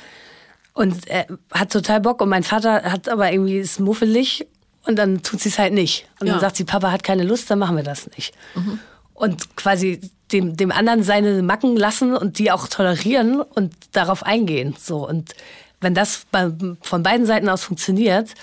und 0.74 1.06
er 1.08 1.28
hat 1.52 1.72
total 1.72 2.00
Bock 2.00 2.22
und 2.22 2.30
mein 2.30 2.44
Vater 2.44 2.84
hat 2.84 3.10
aber 3.10 3.32
irgendwie 3.32 3.58
ist 3.58 3.82
muffelig 3.82 4.48
und 4.86 4.96
dann 4.96 5.22
tut 5.22 5.42
sie 5.42 5.50
es 5.50 5.60
halt 5.60 5.74
nicht. 5.74 6.08
Und 6.22 6.28
ja. 6.28 6.34
dann 6.34 6.42
sagt 6.42 6.56
sie, 6.56 6.64
Papa 6.64 6.92
hat 6.92 7.04
keine 7.04 7.24
Lust, 7.24 7.52
dann 7.52 7.60
machen 7.60 7.76
wir 7.76 7.84
das 7.84 8.10
nicht. 8.16 8.34
Mhm. 8.56 8.80
Und 9.14 9.56
quasi 9.56 10.00
dem, 10.34 10.58
dem 10.58 10.72
anderen 10.72 11.04
seine 11.04 11.42
Macken 11.44 11.78
lassen 11.78 12.16
und 12.16 12.40
die 12.40 12.52
auch 12.52 12.68
tolerieren 12.68 13.42
und 13.42 13.74
darauf 13.92 14.24
eingehen. 14.24 14.76
So. 14.80 15.08
Und 15.08 15.36
wenn 15.80 15.94
das 15.94 16.26
bei, 16.32 16.52
von 16.82 17.04
beiden 17.04 17.26
Seiten 17.26 17.50
aus 17.50 17.64
funktioniert, 17.64 18.34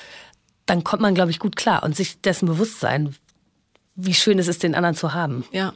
dann 0.66 0.84
kommt 0.84 1.02
man, 1.02 1.14
glaube 1.14 1.30
ich, 1.30 1.38
gut 1.38 1.56
klar 1.56 1.82
und 1.82 1.96
sich 1.96 2.20
dessen 2.20 2.46
bewusst 2.46 2.80
sein, 2.80 3.16
wie 3.96 4.14
schön 4.14 4.38
es 4.38 4.48
ist, 4.48 4.62
den 4.62 4.74
anderen 4.74 4.94
zu 4.94 5.12
haben. 5.14 5.44
Ja, 5.52 5.72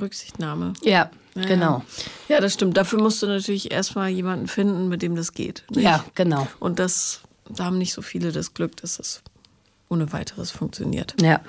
Rücksichtnahme. 0.00 0.72
Ja. 0.82 1.10
Ja, 1.34 1.44
Genau. 1.44 1.84
Ja, 2.28 2.40
das 2.40 2.54
stimmt. 2.54 2.76
Dafür 2.76 3.00
musst 3.00 3.22
du 3.22 3.26
natürlich 3.26 3.70
erstmal 3.70 4.08
jemanden 4.08 4.48
finden, 4.48 4.88
mit 4.88 5.02
dem 5.02 5.14
das 5.14 5.34
geht. 5.34 5.62
nicht? 5.70 5.84
Ja, 5.84 6.04
genau. 6.14 6.48
Und 6.58 6.80
das, 6.80 7.20
da 7.48 7.66
haben 7.66 7.78
nicht 7.78 7.92
so 7.92 8.02
viele 8.02 8.32
das 8.32 8.54
Glück, 8.54 8.76
dass 8.78 8.96
das 8.96 9.22
ohne 9.88 10.12
weiteres 10.12 10.50
funktioniert. 10.50 11.14
Ja. 11.20 11.40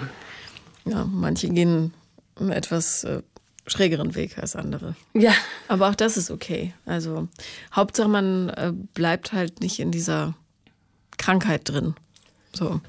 Ja, 0.85 1.05
manche 1.05 1.49
gehen 1.49 1.93
einen 2.35 2.51
etwas 2.51 3.03
äh, 3.03 3.21
schrägeren 3.69 4.15
Weg 4.15 4.37
als 4.37 4.55
andere. 4.55 4.95
Ja. 5.13 5.33
Aber 5.67 5.89
auch 5.89 5.95
das 5.95 6.17
ist 6.17 6.31
okay. 6.31 6.73
Also 6.85 7.27
Hauptsache 7.73 8.07
man 8.09 8.49
äh, 8.49 8.73
bleibt 8.93 9.31
halt 9.33 9.61
nicht 9.61 9.79
in 9.79 9.91
dieser 9.91 10.33
Krankheit 11.17 11.67
drin. 11.69 11.95
So. 12.53 12.81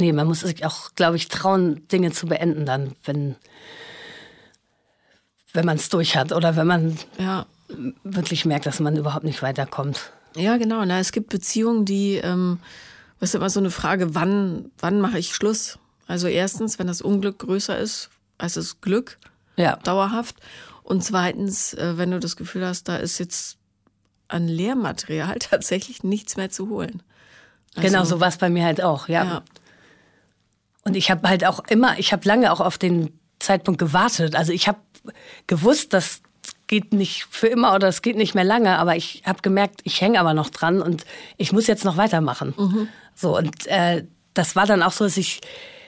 Nee, 0.00 0.12
man 0.12 0.26
muss 0.26 0.40
sich 0.40 0.64
auch, 0.66 0.94
glaube 0.94 1.16
ich, 1.16 1.28
trauen, 1.28 1.86
Dinge 1.88 2.12
zu 2.12 2.26
beenden 2.26 2.66
dann, 2.66 2.94
wenn, 3.04 3.36
wenn 5.52 5.64
man 5.64 5.76
es 5.76 5.88
durch 5.88 6.16
hat 6.16 6.32
oder 6.32 6.56
wenn 6.56 6.66
man 6.66 6.98
Ja. 7.18 7.46
wirklich 8.04 8.44
merkt, 8.44 8.66
dass 8.66 8.78
man 8.80 8.96
überhaupt 8.96 9.24
nicht 9.24 9.42
weiterkommt. 9.42 10.12
Ja, 10.36 10.56
genau. 10.58 10.84
Na, 10.84 10.98
es 11.00 11.12
gibt 11.12 11.30
Beziehungen, 11.30 11.84
die, 11.86 12.16
ähm, 12.16 12.58
was 13.20 13.30
ist 13.30 13.34
immer 13.36 13.48
so 13.48 13.60
eine 13.60 13.70
Frage, 13.70 14.14
wann, 14.14 14.70
wann 14.78 15.00
mache 15.00 15.18
ich 15.18 15.34
Schluss? 15.34 15.78
Also 16.06 16.28
erstens, 16.28 16.78
wenn 16.78 16.86
das 16.86 17.00
Unglück 17.00 17.38
größer 17.38 17.78
ist 17.78 18.10
als 18.38 18.54
das 18.54 18.80
Glück, 18.80 19.18
Ja. 19.56 19.76
dauerhaft. 19.76 20.36
Und 20.82 21.02
zweitens, 21.02 21.74
äh, 21.74 21.98
wenn 21.98 22.10
du 22.10 22.20
das 22.20 22.36
Gefühl 22.36 22.64
hast, 22.66 22.84
da 22.88 22.96
ist 22.96 23.18
jetzt 23.18 23.58
an 24.28 24.48
Lehrmaterial 24.48 25.36
tatsächlich 25.40 26.02
nichts 26.04 26.36
mehr 26.36 26.50
zu 26.50 26.68
holen. 26.68 27.02
Also, 27.74 27.88
genau, 27.88 28.04
so 28.04 28.20
war 28.20 28.28
es 28.28 28.38
bei 28.38 28.48
mir 28.48 28.64
halt 28.64 28.82
auch, 28.82 29.08
ja. 29.08 29.24
Ja. 29.24 29.42
Und 30.84 30.96
ich 30.96 31.10
habe 31.10 31.28
halt 31.28 31.44
auch 31.44 31.60
immer, 31.68 31.98
ich 31.98 32.12
habe 32.12 32.26
lange 32.26 32.52
auch 32.52 32.60
auf 32.60 32.78
den 32.78 33.18
Zeitpunkt 33.38 33.78
gewartet. 33.78 34.36
Also 34.36 34.52
ich 34.52 34.68
habe 34.68 34.78
gewusst, 35.46 35.92
das 35.92 36.20
geht 36.68 36.92
nicht 36.92 37.26
für 37.30 37.48
immer 37.48 37.74
oder 37.74 37.88
es 37.88 38.02
geht 38.02 38.16
nicht 38.16 38.34
mehr 38.34 38.44
lange, 38.44 38.78
aber 38.78 38.96
ich 38.96 39.22
habe 39.26 39.42
gemerkt, 39.42 39.80
ich 39.84 40.00
hänge 40.00 40.18
aber 40.20 40.32
noch 40.34 40.48
dran 40.50 40.80
und 40.80 41.04
ich 41.36 41.52
muss 41.52 41.66
jetzt 41.66 41.84
noch 41.84 41.96
weitermachen. 41.96 42.88
So, 43.14 43.36
und 43.36 43.66
äh, 43.66 44.04
das 44.34 44.56
war 44.56 44.66
dann 44.66 44.82
auch 44.82 44.92
so, 44.92 45.04
dass 45.04 45.16
ich 45.16 45.40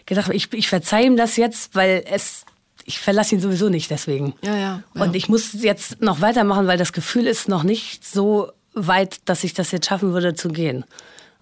gedacht 0.09 0.27
habe, 0.27 0.37
ich, 0.37 0.53
ich 0.53 0.69
verzeihe 0.69 1.07
ihm 1.07 1.17
das 1.17 1.37
jetzt, 1.37 1.75
weil 1.75 2.05
es, 2.11 2.45
ich 2.85 2.99
verlasse 2.99 3.35
ihn 3.35 3.41
sowieso 3.41 3.69
nicht 3.69 3.91
deswegen. 3.91 4.35
Ja, 4.43 4.57
ja. 4.57 4.83
ja. 4.95 5.03
Und 5.03 5.15
ich 5.15 5.29
muss 5.29 5.53
jetzt 5.53 6.01
noch 6.01 6.21
weitermachen, 6.21 6.67
weil 6.67 6.79
das 6.79 6.93
Gefühl 6.93 7.27
ist 7.27 7.49
noch 7.49 7.63
nicht 7.63 8.07
so 8.07 8.51
weit, 8.75 9.19
dass 9.27 9.45
ich 9.45 9.55
das 9.55 9.71
jetzt 9.71 9.87
schaffen 9.87 10.13
würde 10.13 10.35
zu 10.35 10.49
gehen. 10.49 10.85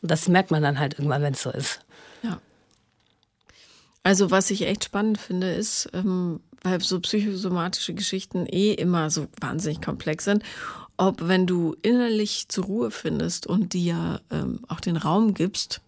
Und 0.03 0.11
das 0.11 0.29
merkt 0.29 0.51
man 0.51 0.62
dann 0.62 0.79
halt 0.79 0.95
irgendwann, 0.95 1.23
wenn 1.23 1.35
es 1.35 1.43
so 1.43 1.51
ist. 1.51 1.81
Ja. 2.23 2.41
Also 4.03 4.31
was 4.31 4.51
ich 4.51 4.62
echt 4.62 4.85
spannend 4.85 5.19
finde, 5.19 5.53
ist, 5.53 5.89
ähm, 5.93 6.41
weil 6.62 6.81
so 6.81 7.01
psychosomatische 7.01 7.95
Geschichten 7.95 8.47
eh 8.47 8.73
immer 8.73 9.11
so 9.11 9.29
wahnsinnig 9.41 9.81
komplex 9.81 10.25
sind, 10.25 10.43
ob 10.97 11.29
wenn 11.29 11.47
du 11.47 11.77
innerlich 11.83 12.49
zur 12.49 12.64
Ruhe 12.64 12.91
findest 12.91 13.47
und 13.47 13.73
dir 13.73 14.21
ähm, 14.31 14.61
auch 14.69 14.81
den 14.81 14.97
Raum 14.97 15.35
gibst, 15.35 15.81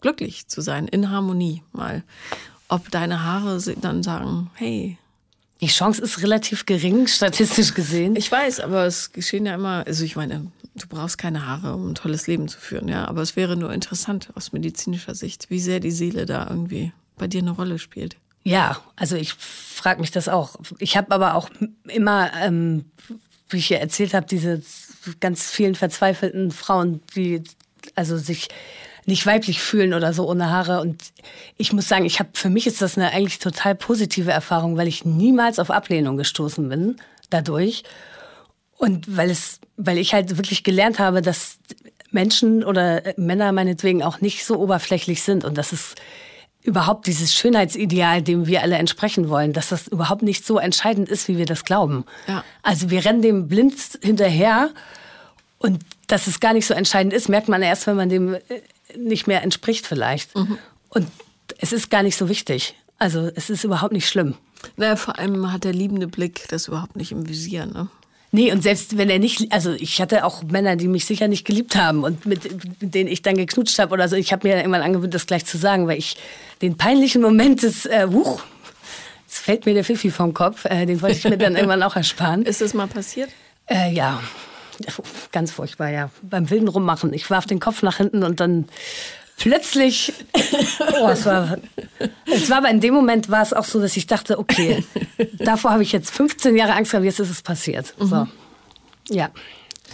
glücklich 0.00 0.46
zu 0.48 0.60
sein, 0.60 0.88
in 0.88 1.10
Harmonie 1.10 1.62
mal, 1.72 2.02
ob 2.68 2.90
deine 2.90 3.24
Haare 3.24 3.60
dann 3.80 4.02
sagen, 4.02 4.50
hey, 4.54 4.98
Die 5.60 5.66
Chance 5.66 6.00
ist 6.02 6.22
relativ 6.22 6.66
gering, 6.66 7.06
statistisch 7.08 7.74
gesehen. 7.74 8.14
ich 8.14 8.30
weiß, 8.30 8.60
aber 8.60 8.84
es 8.86 9.12
geschehen 9.12 9.46
ja 9.46 9.54
immer, 9.54 9.84
also 9.86 10.04
ich 10.04 10.14
meine, 10.14 10.50
du 10.76 10.86
brauchst 10.88 11.18
keine 11.18 11.46
Haare, 11.46 11.74
um 11.74 11.90
ein 11.90 11.94
tolles 11.96 12.26
Leben 12.28 12.46
zu 12.48 12.60
führen, 12.60 12.86
ja, 12.88 13.08
aber 13.08 13.22
es 13.22 13.34
wäre 13.34 13.56
nur 13.56 13.72
interessant 13.72 14.28
aus 14.34 14.52
medizinischer 14.52 15.14
Sicht, 15.16 15.50
wie 15.50 15.58
sehr 15.60 15.80
die 15.80 15.90
Seele 15.90 16.26
da 16.26 16.46
irgendwie 16.48 16.92
bei 17.16 17.26
dir 17.26 17.40
eine 17.40 17.50
Rolle 17.50 17.78
spielt. 17.80 18.16
Ja, 18.44 18.78
also 18.94 19.16
ich 19.16 19.34
frage 19.34 20.00
mich 20.00 20.12
das 20.12 20.28
auch. 20.28 20.56
Ich 20.78 20.96
habe 20.96 21.10
aber 21.10 21.34
auch 21.34 21.50
immer, 21.88 22.30
ähm, 22.40 22.84
wie 23.48 23.56
ich 23.56 23.68
ja 23.70 23.78
erzählt 23.78 24.14
habe, 24.14 24.26
diese 24.26 24.62
ganz 25.20 25.50
vielen 25.50 25.74
verzweifelten 25.74 26.50
Frauen, 26.52 27.00
die 27.16 27.42
also 27.96 28.16
sich 28.16 28.48
nicht 29.08 29.24
weiblich 29.24 29.60
fühlen 29.60 29.94
oder 29.94 30.12
so 30.12 30.28
ohne 30.28 30.50
Haare. 30.50 30.80
Und 30.82 31.02
ich 31.56 31.72
muss 31.72 31.88
sagen, 31.88 32.04
ich 32.04 32.20
habe 32.20 32.28
für 32.34 32.50
mich 32.50 32.66
ist 32.66 32.82
das 32.82 32.98
eine 32.98 33.10
eigentlich 33.10 33.38
total 33.38 33.74
positive 33.74 34.30
Erfahrung, 34.30 34.76
weil 34.76 34.86
ich 34.86 35.06
niemals 35.06 35.58
auf 35.58 35.70
Ablehnung 35.70 36.18
gestoßen 36.18 36.68
bin 36.68 36.96
dadurch. 37.30 37.84
Und 38.76 39.16
weil 39.16 39.30
es, 39.30 39.60
weil 39.78 39.96
ich 39.96 40.12
halt 40.12 40.36
wirklich 40.36 40.62
gelernt 40.62 40.98
habe, 40.98 41.22
dass 41.22 41.58
Menschen 42.10 42.62
oder 42.62 43.02
Männer 43.16 43.50
meinetwegen 43.52 44.02
auch 44.02 44.20
nicht 44.20 44.44
so 44.44 44.58
oberflächlich 44.58 45.22
sind 45.22 45.42
und 45.42 45.56
dass 45.56 45.72
es 45.72 45.94
überhaupt 46.62 47.06
dieses 47.06 47.34
Schönheitsideal, 47.34 48.20
dem 48.20 48.46
wir 48.46 48.60
alle 48.60 48.76
entsprechen 48.76 49.30
wollen, 49.30 49.54
dass 49.54 49.70
das 49.70 49.88
überhaupt 49.88 50.22
nicht 50.22 50.44
so 50.44 50.58
entscheidend 50.58 51.08
ist, 51.08 51.28
wie 51.28 51.38
wir 51.38 51.46
das 51.46 51.64
glauben. 51.64 52.04
Ja. 52.26 52.44
Also 52.62 52.90
wir 52.90 53.06
rennen 53.06 53.22
dem 53.22 53.48
blind 53.48 53.74
hinterher 54.02 54.70
und 55.56 55.82
dass 56.08 56.26
es 56.26 56.40
gar 56.40 56.52
nicht 56.52 56.66
so 56.66 56.74
entscheidend 56.74 57.14
ist, 57.14 57.28
merkt 57.28 57.48
man 57.48 57.62
erst, 57.62 57.86
wenn 57.86 57.96
man 57.96 58.10
dem 58.10 58.34
äh, 58.34 58.40
nicht 58.96 59.26
mehr 59.26 59.42
entspricht 59.42 59.86
vielleicht. 59.86 60.34
Und 60.88 61.08
es 61.58 61.72
ist 61.72 61.90
gar 61.90 62.02
nicht 62.02 62.16
so 62.16 62.28
wichtig. 62.28 62.74
Also 62.98 63.30
es 63.34 63.50
ist 63.50 63.64
überhaupt 63.64 63.92
nicht 63.92 64.08
schlimm. 64.08 64.34
Naja, 64.76 64.96
vor 64.96 65.18
allem 65.18 65.52
hat 65.52 65.64
der 65.64 65.72
liebende 65.72 66.08
Blick 66.08 66.46
das 66.48 66.68
überhaupt 66.68 66.96
nicht 66.96 67.12
im 67.12 67.28
Visier, 67.28 67.66
ne? 67.66 67.88
Nee, 68.30 68.52
und 68.52 68.62
selbst 68.62 68.98
wenn 68.98 69.08
er 69.08 69.18
nicht, 69.18 69.50
also 69.52 69.72
ich 69.72 70.02
hatte 70.02 70.24
auch 70.24 70.42
Männer, 70.42 70.76
die 70.76 70.86
mich 70.86 71.06
sicher 71.06 71.28
nicht 71.28 71.46
geliebt 71.46 71.76
haben 71.76 72.04
und 72.04 72.26
mit, 72.26 72.82
mit 72.82 72.94
denen 72.94 73.08
ich 73.08 73.22
dann 73.22 73.36
geknutscht 73.36 73.78
habe 73.78 73.94
oder 73.94 74.06
so. 74.06 74.16
Ich 74.16 74.32
habe 74.32 74.46
mir 74.46 74.56
irgendwann 74.56 74.82
angewöhnt, 74.82 75.14
das 75.14 75.26
gleich 75.26 75.46
zu 75.46 75.56
sagen, 75.56 75.86
weil 75.86 75.96
ich 75.98 76.16
den 76.60 76.76
peinlichen 76.76 77.22
Moment 77.22 77.62
des, 77.62 77.86
äh, 77.86 78.06
huch, 78.06 78.42
jetzt 79.26 79.38
fällt 79.38 79.64
mir 79.64 79.72
der 79.72 79.84
Pfiffi 79.84 80.10
vom 80.10 80.34
Kopf, 80.34 80.66
äh, 80.66 80.84
den 80.84 81.00
wollte 81.00 81.16
ich 81.16 81.24
mir 81.24 81.38
dann 81.38 81.56
irgendwann 81.56 81.82
auch 81.82 81.96
ersparen. 81.96 82.42
Ist 82.42 82.60
das 82.60 82.74
mal 82.74 82.86
passiert? 82.86 83.30
Äh, 83.66 83.94
ja, 83.94 84.20
ganz 85.32 85.52
furchtbar, 85.52 85.88
ja. 85.90 86.10
Beim 86.22 86.50
wilden 86.50 86.68
Rummachen. 86.68 87.12
Ich 87.12 87.28
warf 87.30 87.46
den 87.46 87.60
Kopf 87.60 87.82
nach 87.82 87.96
hinten 87.98 88.22
und 88.22 88.40
dann 88.40 88.66
plötzlich, 89.36 90.12
oh, 91.00 91.08
es 91.08 91.24
war, 91.26 91.58
es 92.26 92.50
war 92.50 92.58
aber 92.58 92.70
in 92.70 92.80
dem 92.80 92.94
Moment 92.94 93.30
war 93.30 93.42
es 93.42 93.52
auch 93.52 93.64
so, 93.64 93.80
dass 93.80 93.96
ich 93.96 94.06
dachte, 94.06 94.38
okay, 94.38 94.84
davor 95.38 95.72
habe 95.72 95.82
ich 95.82 95.92
jetzt 95.92 96.10
15 96.10 96.56
Jahre 96.56 96.72
Angst 96.74 96.90
gehabt, 96.92 97.04
jetzt 97.04 97.20
ist 97.20 97.30
es 97.30 97.42
passiert. 97.42 97.94
So. 97.98 98.26
Ja. 99.10 99.30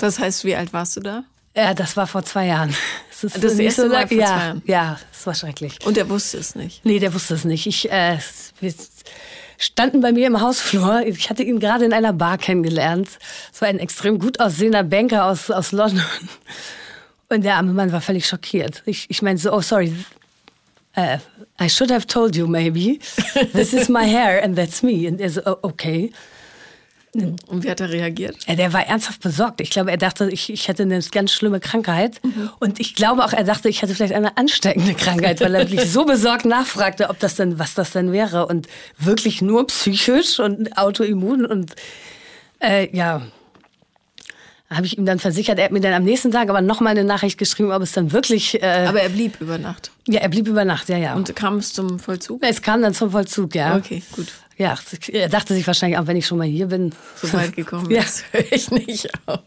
Das 0.01 0.19
heißt, 0.19 0.45
wie 0.45 0.57
alt 0.57 0.73
warst 0.73 0.97
du 0.97 1.01
da? 1.01 1.25
Ja, 1.57 1.73
das 1.73 1.97
war 1.97 2.07
vor 2.07 2.25
zwei 2.25 2.47
Jahren. 2.47 2.75
Das 3.23 3.55
nicht 3.55 3.61
erste 3.61 3.83
Mal 3.89 3.93
lang- 4.01 4.09
vor 4.09 4.17
ja, 4.19 4.27
zwei 4.27 4.35
Jahren? 4.45 4.63
Ja, 4.67 4.99
es 5.13 5.27
war 5.27 5.35
schrecklich. 5.35 5.79
Und 5.87 5.97
er 5.97 6.11
wusste 6.11 6.37
es 6.39 6.55
nicht. 6.57 6.85
Nee, 6.85 6.99
der 6.99 7.15
wusste 7.15 7.35
es 7.35 7.45
nicht. 7.45 7.67
Ich, 7.67 7.91
äh, 7.91 8.19
standen 9.65 10.01
bei 10.03 10.13
mir 10.13 10.27
im 10.27 10.41
Hausflur. 10.41 11.07
Ich 11.07 11.31
hatte 11.31 11.43
ihn 11.43 11.59
gerade 11.59 11.85
in 11.87 11.93
einer 11.93 12.13
Bar 12.13 12.37
kennengelernt. 12.37 13.09
Es 13.53 13.61
war 13.63 13.69
ein 13.69 13.79
extrem 13.79 14.19
gut 14.19 14.39
aussehender 14.39 14.83
Banker 14.83 15.25
aus, 15.25 15.51
aus 15.51 15.73
London. 15.73 16.05
Und 17.31 17.45
der 17.45 17.57
arme 17.57 17.73
Mann 17.73 17.91
war 17.91 18.03
völlig 18.03 18.27
schockiert. 18.27 18.83
Ich, 18.85 19.07
ich 19.09 19.23
meinte 19.23 19.43
so, 19.43 19.53
oh, 19.53 19.63
sorry. 19.63 19.95
Uh, 20.97 21.17
I 21.59 21.69
should 21.69 21.91
have 21.91 22.07
told 22.07 22.37
you 22.37 22.47
maybe. 22.47 22.99
This 23.53 23.73
is 23.73 23.89
my 23.89 24.05
hair 24.05 24.43
and 24.45 24.55
that's 24.55 24.83
me. 24.83 25.09
Und 25.09 25.21
er 25.21 25.31
so, 25.31 25.41
oh, 25.47 25.57
okay. 25.63 26.13
Und 27.15 27.65
wie 27.65 27.71
hat 27.71 27.81
er 27.81 27.91
reagiert? 27.91 28.37
Ja, 28.47 28.57
der 28.57 28.73
war 28.73 28.87
ernsthaft 28.87 29.21
besorgt. 29.21 29.61
Ich 29.61 29.71
glaube, 29.71 29.91
er 29.91 29.97
dachte, 29.97 30.29
ich, 30.31 30.51
ich 30.51 30.69
hätte 30.69 30.83
eine 30.83 31.01
ganz 31.13 31.33
schlimme 31.33 31.61
Krankheit. 31.61 32.21
Und 32.59 32.81
ich 32.81 32.95
glaube 32.95 33.25
auch, 33.25 33.33
er 33.33 33.45
dachte, 33.45 33.69
ich 33.69 33.83
hätte 33.83 33.95
vielleicht 33.95 34.15
eine 34.15 34.37
ansteckende 34.37 34.95
Krankheit, 34.95 35.41
weil 35.41 35.55
er 35.55 35.61
wirklich 35.71 35.91
so 35.91 36.05
besorgt 36.05 36.45
nachfragte, 36.45 37.11
ob 37.11 37.19
das 37.21 37.37
denn, 37.37 37.59
was 37.59 37.75
das 37.75 37.93
denn 37.93 38.13
wäre. 38.13 38.47
Und 38.47 38.67
wirklich 38.99 39.43
nur 39.43 39.67
psychisch 39.67 40.41
und 40.41 40.77
autoimmun. 40.77 41.47
Und 41.47 41.75
äh, 42.61 42.95
ja, 42.97 43.23
habe 44.77 44.87
ich 44.87 44.99
ihm 44.99 45.07
dann 45.07 45.19
versichert. 45.19 45.59
Er 45.59 45.67
hat 45.67 45.73
mir 45.73 45.81
dann 45.81 45.93
am 45.93 46.05
nächsten 46.05 46.31
Tag 46.31 46.49
aber 46.49 46.61
nochmal 46.61 46.93
eine 46.93 47.05
Nachricht 47.05 47.39
geschrieben, 47.39 47.73
ob 47.73 47.83
es 47.83 47.93
dann 47.93 48.13
wirklich. 48.13 48.63
Äh, 48.63 48.87
Aber 48.89 49.01
er 49.03 49.09
blieb 49.09 49.41
über 49.41 49.59
Nacht. 49.59 49.91
ja, 50.09 50.21
er 50.21 50.29
blieb 50.29 50.47
über 50.49 50.65
Nacht, 50.65 50.89
ja, 50.89 50.97
ja. 50.99 51.15
Und 51.15 51.35
kam 51.37 51.57
es 51.59 51.73
zum 51.73 51.99
Vollzug? 51.99 52.43
es 52.43 52.63
kam 52.63 52.83
dann 52.83 52.95
zum 52.95 53.11
Vollzug, 53.11 53.55
ja. 53.55 53.77
Okay, 53.77 54.03
gut. 54.13 54.29
Ja, 54.57 54.77
er 55.11 55.29
dachte 55.29 55.53
sich 55.53 55.67
wahrscheinlich 55.67 55.99
auch, 55.99 56.07
wenn 56.07 56.17
ich 56.17 56.27
schon 56.27 56.39
mal 56.39 56.47
hier 56.47 56.67
bin. 56.67 56.93
So 57.21 57.33
weit 57.33 57.57
gekommen 57.57 57.91
Ja. 57.91 58.03
ist, 58.03 58.25
höre 58.31 58.53
ich 58.53 58.71
nicht 58.71 59.09
auf. 59.27 59.41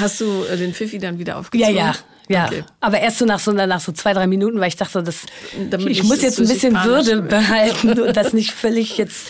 Hast 0.00 0.20
du 0.20 0.44
äh, 0.44 0.56
den 0.56 0.72
Pfiffi 0.72 0.98
dann 0.98 1.18
wieder 1.18 1.32
Ja, 1.32 1.38
aufgezogen? 1.40 1.74
ja, 1.76 1.94
ja. 2.28 2.46
Okay. 2.46 2.62
Aber 2.80 3.00
erst 3.00 3.18
so 3.18 3.24
nach 3.24 3.40
so, 3.40 3.50
nach 3.52 3.80
so 3.80 3.90
zwei, 3.90 4.12
drei 4.12 4.26
Minuten, 4.28 4.60
weil 4.60 4.68
ich 4.68 4.76
dachte, 4.76 5.02
das, 5.02 5.22
Damit 5.70 5.88
ich 5.88 6.04
muss 6.04 6.22
jetzt 6.22 6.38
ein 6.38 6.46
bisschen 6.46 6.74
Würde 6.84 7.22
behalten 7.22 8.00
und 8.00 8.16
das 8.16 8.32
nicht 8.32 8.52
völlig 8.52 8.98
jetzt 8.98 9.26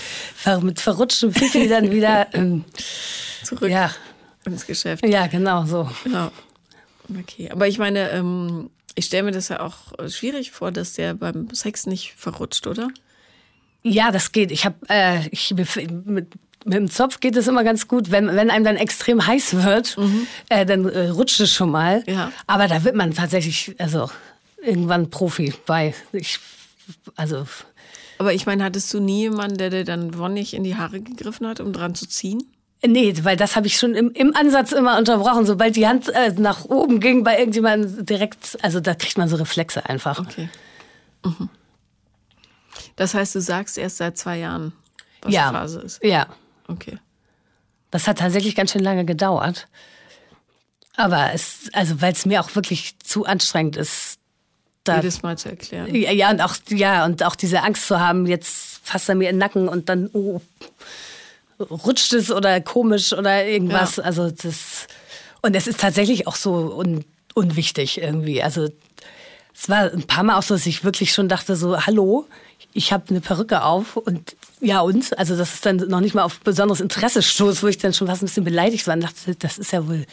mit 0.60 0.80
verrutschtem 0.80 1.32
Fifi 1.32 1.66
dann 1.68 1.90
wieder. 1.90 2.26
Ähm, 2.34 2.64
Zurück 3.44 3.70
ja, 3.70 3.90
ins 4.48 4.66
Geschäft. 4.66 5.06
ja, 5.06 5.26
genau 5.26 5.64
so. 5.64 5.88
Ja. 6.12 6.30
Okay, 7.20 7.50
aber 7.50 7.68
ich 7.68 7.78
meine, 7.78 8.10
ähm, 8.10 8.70
ich 8.94 9.06
stelle 9.06 9.22
mir 9.22 9.32
das 9.32 9.48
ja 9.48 9.60
auch 9.60 9.98
äh, 9.98 10.10
schwierig 10.10 10.50
vor, 10.50 10.72
dass 10.72 10.94
der 10.94 11.14
beim 11.14 11.48
Sex 11.54 11.86
nicht 11.86 12.14
verrutscht, 12.16 12.66
oder? 12.66 12.88
Ja, 13.82 14.10
das 14.10 14.32
geht. 14.32 14.50
Ich 14.50 14.64
habe, 14.64 14.76
äh, 14.88 15.28
ich, 15.28 15.54
mit, 15.54 16.06
mit 16.06 16.74
dem 16.74 16.90
Zopf 16.90 17.20
geht 17.20 17.36
es 17.36 17.46
immer 17.46 17.64
ganz 17.64 17.88
gut. 17.88 18.10
Wenn, 18.10 18.26
wenn 18.26 18.50
einem 18.50 18.64
dann 18.64 18.76
extrem 18.76 19.26
heiß 19.26 19.62
wird, 19.64 19.96
äh, 20.48 20.66
dann 20.66 20.86
äh, 20.88 21.08
rutscht 21.08 21.40
es 21.40 21.52
schon 21.52 21.70
mal. 21.70 22.02
Ja. 22.06 22.32
Aber 22.46 22.66
da 22.66 22.84
wird 22.84 22.96
man 22.96 23.14
tatsächlich, 23.14 23.74
also 23.78 24.10
irgendwann 24.62 25.10
Profi 25.10 25.54
bei. 25.66 25.94
Ich, 26.12 26.40
also 27.16 27.46
Aber 28.18 28.34
ich 28.34 28.46
meine, 28.46 28.64
hattest 28.64 28.92
du 28.92 29.00
nie 29.00 29.20
jemanden, 29.20 29.58
der 29.58 29.70
dir 29.70 29.84
dann 29.84 30.18
wonnig 30.18 30.54
in 30.54 30.64
die 30.64 30.76
Haare 30.76 31.00
gegriffen 31.00 31.46
hat, 31.46 31.60
um 31.60 31.72
dran 31.72 31.94
zu 31.94 32.06
ziehen? 32.06 32.42
Nee, 32.86 33.12
weil 33.22 33.36
das 33.36 33.56
habe 33.56 33.66
ich 33.66 33.76
schon 33.76 33.94
im, 33.94 34.12
im 34.12 34.34
Ansatz 34.36 34.72
immer 34.72 34.98
unterbrochen. 34.98 35.46
Sobald 35.46 35.74
die 35.74 35.86
Hand 35.86 36.08
äh, 36.10 36.32
nach 36.36 36.64
oben 36.64 37.00
ging 37.00 37.24
bei 37.24 37.38
irgendjemandem 37.38 38.06
direkt, 38.06 38.56
also 38.62 38.78
da 38.78 38.94
kriegt 38.94 39.18
man 39.18 39.28
so 39.28 39.36
Reflexe 39.36 39.84
einfach. 39.86 40.20
Okay. 40.20 40.48
Mhm. 41.24 41.48
Das 42.94 43.14
heißt, 43.14 43.34
du 43.34 43.40
sagst 43.40 43.78
erst 43.78 43.96
seit 43.96 44.16
zwei 44.16 44.38
Jahren, 44.38 44.72
was 45.22 45.34
ja. 45.34 45.50
Phase 45.50 45.80
ist. 45.80 46.04
Ja. 46.04 46.28
Okay. 46.68 46.98
Das 47.90 48.06
hat 48.06 48.18
tatsächlich 48.18 48.54
ganz 48.54 48.72
schön 48.72 48.82
lange 48.82 49.04
gedauert. 49.04 49.66
Aber 50.96 51.32
es, 51.32 51.70
also 51.72 52.00
weil 52.00 52.12
es 52.12 52.26
mir 52.26 52.40
auch 52.40 52.54
wirklich 52.54 52.98
zu 53.00 53.24
anstrengend 53.24 53.76
ist, 53.76 54.18
da, 54.84 54.96
Jedes 54.96 55.22
Mal 55.22 55.36
zu 55.36 55.50
erklären. 55.50 55.94
ja, 55.94 56.10
ja, 56.12 56.30
und 56.30 56.40
auch, 56.40 56.54
ja, 56.68 57.04
und 57.04 57.22
auch 57.22 57.36
diese 57.36 57.62
Angst 57.62 57.86
zu 57.86 58.00
haben, 58.00 58.26
jetzt 58.26 58.80
fasst 58.82 59.08
er 59.08 59.14
mir 59.14 59.28
in 59.28 59.36
den 59.36 59.40
Nacken 59.40 59.68
und 59.68 59.88
dann, 59.88 60.08
oh, 60.12 60.40
rutscht 61.60 62.12
es 62.12 62.30
oder 62.30 62.60
komisch 62.60 63.12
oder 63.12 63.44
irgendwas. 63.46 63.96
Ja. 63.96 64.04
Also 64.04 64.30
das, 64.30 64.86
und 65.42 65.54
es 65.56 65.66
ist 65.66 65.80
tatsächlich 65.80 66.26
auch 66.26 66.36
so 66.36 66.74
un, 66.76 67.04
unwichtig 67.34 68.00
irgendwie. 68.00 68.42
Also 68.42 68.68
es 69.54 69.68
war 69.68 69.92
ein 69.92 70.02
paar 70.04 70.22
Mal 70.24 70.36
auch 70.38 70.42
so, 70.42 70.54
dass 70.54 70.66
ich 70.66 70.84
wirklich 70.84 71.12
schon 71.12 71.28
dachte 71.28 71.56
so, 71.56 71.84
hallo, 71.86 72.26
ich 72.74 72.92
habe 72.92 73.04
eine 73.10 73.20
Perücke 73.20 73.62
auf 73.62 73.96
und 73.96 74.36
ja 74.60 74.80
und? 74.80 75.18
Also 75.18 75.36
das 75.36 75.54
ist 75.54 75.66
dann 75.66 75.76
noch 75.76 76.00
nicht 76.00 76.14
mal 76.14 76.22
auf 76.22 76.40
besonderes 76.40 76.80
Interesse 76.80 77.22
stoß, 77.22 77.62
wo 77.62 77.66
ich 77.66 77.78
dann 77.78 77.92
schon 77.92 78.06
fast 78.06 78.22
ein 78.22 78.26
bisschen 78.26 78.44
beleidigt 78.44 78.86
war 78.86 78.94
und 78.94 79.00
dachte, 79.02 79.34
das 79.36 79.58
ist 79.58 79.72
ja 79.72 79.86
wohl, 79.88 80.04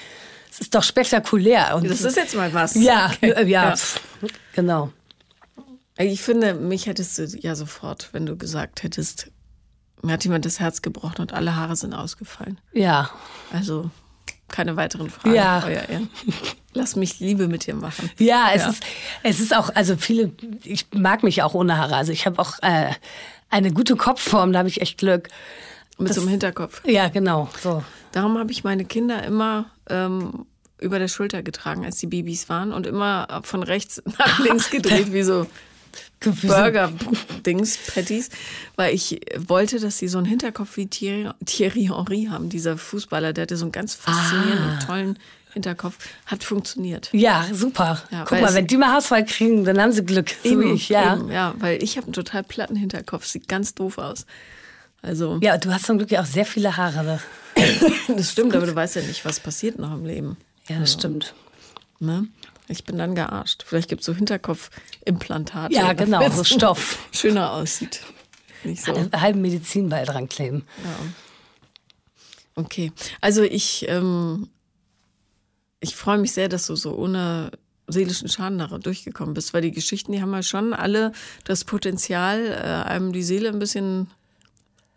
das 0.49 0.59
ist 0.61 0.73
doch 0.73 0.83
spektakulär. 0.83 1.75
Und 1.75 1.89
Das 1.89 2.01
ist 2.01 2.15
jetzt 2.17 2.35
mal 2.35 2.53
was. 2.53 2.75
ja, 2.75 3.11
Okay. 3.15 3.31
äh, 3.31 3.45
ja, 3.47 3.69
Ja. 3.69 3.75
genau. 4.53 4.91
Ich 5.97 6.21
finde, 6.21 6.53
mich 6.55 6.87
hättest 6.87 7.17
du 7.17 7.23
ja 7.39 7.55
sofort, 7.55 8.09
wenn 8.13 8.25
du 8.25 8.35
gesagt 8.37 8.83
hättest, 8.83 9.27
mir 10.05 10.13
hat 10.13 10.23
jemand 10.23 10.45
das 10.45 10.59
Herz 10.59 10.81
gebrochen 10.81 11.21
und 11.21 11.33
alle 11.33 11.55
Haare 11.55 11.75
sind 11.75 11.93
ausgefallen. 11.93 12.59
Ja, 12.73 13.09
Also 13.51 13.89
keine 14.47 14.75
weiteren 14.75 15.09
Fragen. 15.09 15.35
Ja. 15.35 15.63
Euer 15.65 15.89
Ehren. 15.89 16.09
Lass 16.73 16.95
mich 16.95 17.19
Liebe 17.19 17.47
mit 17.47 17.65
dir 17.65 17.73
machen. 17.75 18.11
Ja, 18.19 18.49
es, 18.53 18.61
Ja. 18.61 18.69
Ist, 18.69 18.83
es 19.23 19.39
ist 19.39 19.55
auch, 19.55 19.69
also 19.73 19.97
viele, 19.97 20.31
ich 20.63 20.85
mag 20.93 21.23
mich 21.23 21.41
auch 21.41 21.53
ohne 21.55 21.77
Haare. 21.77 21.95
Also 21.95 22.11
ich 22.11 22.25
habe 22.25 22.39
auch 22.39 22.61
äh, 22.61 22.91
eine 23.49 23.71
gute 23.71 23.95
Kopfform, 23.95 24.53
da 24.53 24.59
habe 24.59 24.69
ich 24.69 24.81
echt 24.81 24.97
Glück. 24.97 25.29
Mit 25.97 26.13
so 26.13 26.21
einem 26.21 26.29
Hinterkopf. 26.29 26.81
Ja, 26.85 27.07
genau. 27.07 27.49
So. 27.61 27.83
Darum 28.11 28.37
habe 28.37 28.51
ich 28.51 28.63
meine 28.65 28.83
Kinder 28.85 29.23
immer 29.23 29.65
ähm, 29.89 30.45
über 30.79 30.99
der 30.99 31.07
Schulter 31.07 31.41
getragen, 31.41 31.85
als 31.85 31.97
die 31.97 32.07
Babys 32.07 32.49
waren 32.49 32.73
und 32.73 32.85
immer 32.85 33.41
von 33.43 33.63
rechts 33.63 34.01
nach 34.19 34.39
links 34.39 34.69
gedreht, 34.69 35.13
wie 35.13 35.23
so 35.23 35.47
Burger-Dings, 36.31 37.77
Patties, 37.93 38.29
weil 38.75 38.93
ich 38.93 39.19
wollte, 39.37 39.79
dass 39.79 39.97
sie 39.97 40.07
so 40.07 40.17
einen 40.17 40.27
Hinterkopf 40.27 40.77
wie 40.77 40.87
Thierry, 40.87 41.29
Thierry 41.45 41.89
Henry 41.93 42.27
haben, 42.29 42.49
dieser 42.49 42.77
Fußballer, 42.77 43.33
der 43.33 43.43
hatte 43.43 43.57
so 43.57 43.65
einen 43.65 43.71
ganz 43.71 43.95
faszinierenden, 43.95 44.79
tollen 44.85 45.19
Hinterkopf. 45.53 45.97
Hat 46.25 46.43
funktioniert. 46.43 47.09
Ja, 47.13 47.45
super. 47.53 48.01
Ja, 48.11 48.25
Guck 48.27 48.41
mal, 48.41 48.53
wenn 48.53 48.67
die 48.67 48.75
mal 48.77 48.89
Haarausfall 48.89 49.25
kriegen, 49.25 49.63
dann 49.63 49.79
haben 49.79 49.93
sie 49.93 50.03
Glück. 50.03 50.31
So 50.43 50.61
ich, 50.61 50.89
ja. 50.89 51.15
eben, 51.15 51.31
ja, 51.31 51.53
weil 51.59 51.81
ich 51.81 51.95
habe 51.97 52.07
einen 52.07 52.13
total 52.13 52.43
platten 52.43 52.75
Hinterkopf, 52.75 53.25
sieht 53.25 53.47
ganz 53.47 53.73
doof 53.73 53.97
aus. 53.97 54.25
Also, 55.01 55.39
Ja, 55.41 55.57
du 55.57 55.71
hast 55.71 55.85
zum 55.85 55.97
Glück 55.97 56.11
ja 56.11 56.21
auch 56.21 56.25
sehr 56.25 56.45
viele 56.45 56.75
Haare. 56.75 57.21
das 58.07 58.31
stimmt, 58.31 58.55
aber 58.55 58.65
du 58.65 58.75
weißt 58.75 58.97
ja 58.97 59.03
nicht, 59.03 59.23
was 59.23 59.39
passiert 59.39 59.79
noch 59.79 59.93
im 59.93 60.05
Leben. 60.05 60.35
Ja, 60.67 60.79
das 60.79 60.93
stimmt. 60.93 61.33
Ne? 61.99 62.27
Ich 62.67 62.83
bin 62.83 62.97
dann 62.97 63.15
gearscht. 63.15 63.63
Vielleicht 63.65 63.89
gibt 63.89 64.01
es 64.01 64.05
so 64.05 64.13
Hinterkopfimplantate. 64.13 65.73
Ja, 65.73 65.93
genau, 65.93 66.27
so 66.31 66.43
Stoff. 66.43 66.99
Schöner 67.11 67.51
aussieht. 67.51 68.01
Nicht 68.63 68.83
so. 68.83 68.93
Einen 68.93 69.11
halben 69.13 69.41
Medizinball 69.41 70.05
dran 70.05 70.27
kleben. 70.27 70.65
Okay. 72.55 72.91
Also 73.21 73.43
ich, 73.43 73.85
ähm, 73.87 74.49
ich 75.79 75.95
freue 75.95 76.17
mich 76.17 76.31
sehr, 76.31 76.49
dass 76.49 76.65
du 76.67 76.75
so 76.75 76.95
ohne 76.95 77.51
seelischen 77.87 78.29
Schaden 78.29 78.57
da 78.57 78.65
durchgekommen 78.65 79.35
bist, 79.35 79.53
weil 79.53 79.61
die 79.61 79.71
Geschichten, 79.71 80.11
die 80.11 80.21
haben 80.21 80.33
ja 80.33 80.41
schon 80.41 80.73
alle 80.73 81.11
das 81.43 81.63
Potenzial, 81.65 82.47
äh, 82.47 82.89
einem 82.89 83.13
die 83.13 83.23
Seele 83.23 83.49
ein 83.49 83.59
bisschen 83.59 84.07